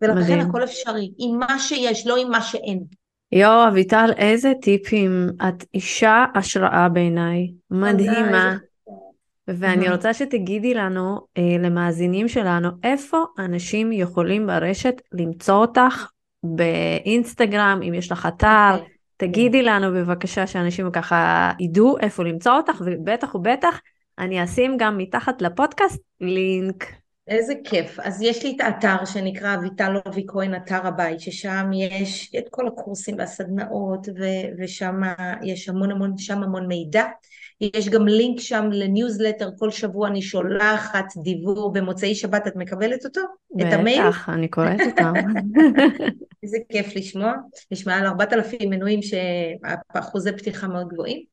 ולכן 0.02 0.20
מדהים. 0.20 0.40
הכל 0.40 0.64
אפשרי, 0.64 1.12
עם 1.18 1.40
מה 1.40 1.60
שיש, 1.60 2.08
לא 2.08 2.18
עם 2.18 2.32
מה 2.32 2.42
שאין. 2.42 2.84
יואו, 3.32 3.68
אביטל, 3.68 4.12
איזה 4.18 4.52
טיפים. 4.62 5.30
את 5.48 5.66
אישה 5.74 6.26
השראה 6.36 6.90
בעיניי, 6.90 7.52
מדהימה. 7.72 8.56
ואני 9.48 9.90
רוצה 9.90 10.14
שתגידי 10.14 10.74
לנו, 10.74 11.20
אה, 11.38 11.56
למאזינים 11.60 12.28
שלנו, 12.28 12.70
איפה 12.84 13.24
אנשים 13.40 13.92
יכולים 13.92 14.48
ברשת 14.48 15.02
למצוא 15.14 15.56
אותך 15.56 16.08
באינסטגרם, 16.44 17.80
אם 17.88 17.94
יש 17.94 18.12
לך 18.12 18.26
אתר. 18.26 18.72
אוקיי. 18.74 18.96
תגידי 19.18 19.64
לנו 19.64 19.92
בבקשה 19.92 20.48
שאנשים 20.48 20.92
ככה 20.92 21.52
ידעו 21.60 21.98
איפה 22.00 22.24
למצוא 22.24 22.54
אותך, 22.54 22.82
ובטח 22.86 23.36
ובטח 23.36 23.82
אני 24.20 24.44
אשים 24.44 24.78
גם 24.78 24.98
מתחת 24.98 25.42
לפודקאסט 25.42 26.02
לינק. 26.22 26.86
איזה 27.28 27.54
כיף. 27.64 28.00
אז 28.00 28.22
יש 28.22 28.44
לי 28.44 28.54
את 28.56 28.62
האתר 28.62 29.06
שנקרא 29.06 29.56
אביטל 29.56 29.90
לובי 29.90 30.24
כהן, 30.28 30.56
אתר 30.56 30.88
הבית, 30.88 31.20
ששם 31.20 31.70
יש 31.74 32.32
את 32.38 32.44
כל 32.52 32.68
הקורסים 32.68 33.16
והסדנאות, 33.18 34.08
ו- 34.08 34.50
ושם 34.60 35.02
יש 35.44 35.70
המון 35.70 35.92
המון, 35.92 36.18
שם 36.18 36.44
המון 36.44 36.68
מידע. 36.68 37.04
יש 37.62 37.90
גם 37.90 38.08
לינק 38.08 38.40
שם 38.40 38.70
לניוזלטר, 38.72 39.50
כל 39.60 39.72
שבוע 39.72 40.08
אני 40.08 40.22
שולחת 40.22 41.06
דיוור 41.24 41.74
במוצאי 41.74 42.16
שבת, 42.16 42.48
את 42.48 42.56
מקבלת 42.56 43.06
אותו? 43.06 43.22
בטח, 43.56 43.68
את 43.68 43.74
המייל? 43.74 44.08
בטח, 44.08 44.30
אני 44.30 44.48
קוראת 44.48 44.80
אותם. 44.92 45.14
איזה 46.44 46.58
כיף 46.70 46.96
לשמוע. 46.96 47.34
יש 47.72 47.88
מעל 47.88 48.06
4,000 48.06 48.70
מנויים 48.70 49.00
שאחוזי 49.02 50.32
פתיחה 50.32 50.68
מאוד 50.68 50.88
גבוהים. 50.88 51.24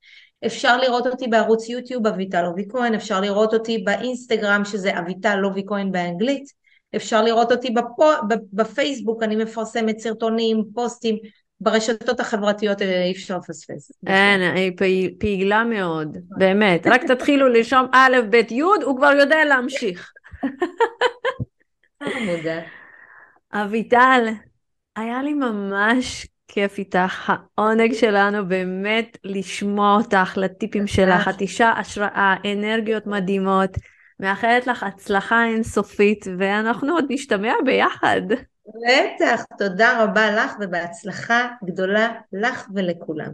אפשר 0.47 0.76
לראות 0.76 1.07
אותי 1.07 1.26
בערוץ 1.28 1.68
יוטיוב 1.68 2.07
אביטל 2.07 2.43
לוביא 2.43 2.68
כהן, 2.70 2.95
אפשר 2.95 3.20
לראות 3.20 3.55
אותי 3.55 3.78
באינסטגרם 3.78 4.64
שזה 4.64 4.99
אביטל 4.99 5.36
לוביא 5.36 5.62
כהן 5.66 5.93
באנגלית, 5.93 6.45
אפשר 6.97 7.22
לראות 7.22 7.53
אותי 7.53 7.70
בפו, 7.70 8.11
בפייסבוק, 8.53 9.22
אני 9.22 9.36
מפרסמת 9.36 9.99
סרטונים, 9.99 10.64
פוסטים, 10.74 11.16
ברשתות 11.61 12.20
החברתיות 12.20 12.82
אה, 12.82 13.05
אי 13.05 13.12
אפשר 13.12 13.38
לפספס. 13.38 13.93
אין, 14.07 14.40
היא 14.80 15.11
פעילה 15.18 15.64
מאוד, 15.64 16.16
באמת. 16.38 16.86
רק 16.86 17.05
תתחילו 17.05 17.49
לרשום 17.49 17.86
א', 17.93 18.16
ב', 18.30 18.53
י', 18.53 18.62
הוא 18.62 18.97
כבר 18.97 19.12
יודע 19.20 19.45
להמשיך. 19.45 20.12
אביטל, 23.53 24.26
היה 24.97 25.22
לי 25.22 25.34
ממש 25.34 26.26
כיף 26.55 26.78
איתך, 26.78 27.32
העונג 27.59 27.92
שלנו 27.92 28.48
באמת 28.48 29.18
לשמוע 29.24 29.96
אותך, 29.96 30.34
לטיפים 30.36 30.86
שלך, 30.86 31.28
את 31.28 31.40
אישה 31.40 31.70
השראה, 31.70 32.34
אנרגיות 32.53 33.07
מדהימות, 33.07 33.70
מאחלת 34.20 34.66
לך 34.66 34.82
הצלחה 34.82 35.44
אינסופית, 35.44 36.26
ואנחנו 36.38 36.92
עוד 36.92 37.05
נשתמע 37.09 37.53
ביחד. 37.64 38.20
בטח, 38.66 39.44
תודה 39.59 40.05
רבה 40.05 40.30
לך 40.30 40.53
ובהצלחה 40.61 41.48
גדולה 41.64 42.09
לך 42.32 42.68
ולכולם. 42.74 43.32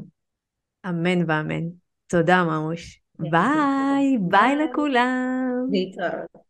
אמן 0.89 1.31
ואמן. 1.31 1.65
תודה 2.07 2.45
ממוש. 2.45 3.01
ביי, 3.19 4.19
ביי 4.21 4.57
לכולם. 4.57 5.67
להתראות. 5.71 6.48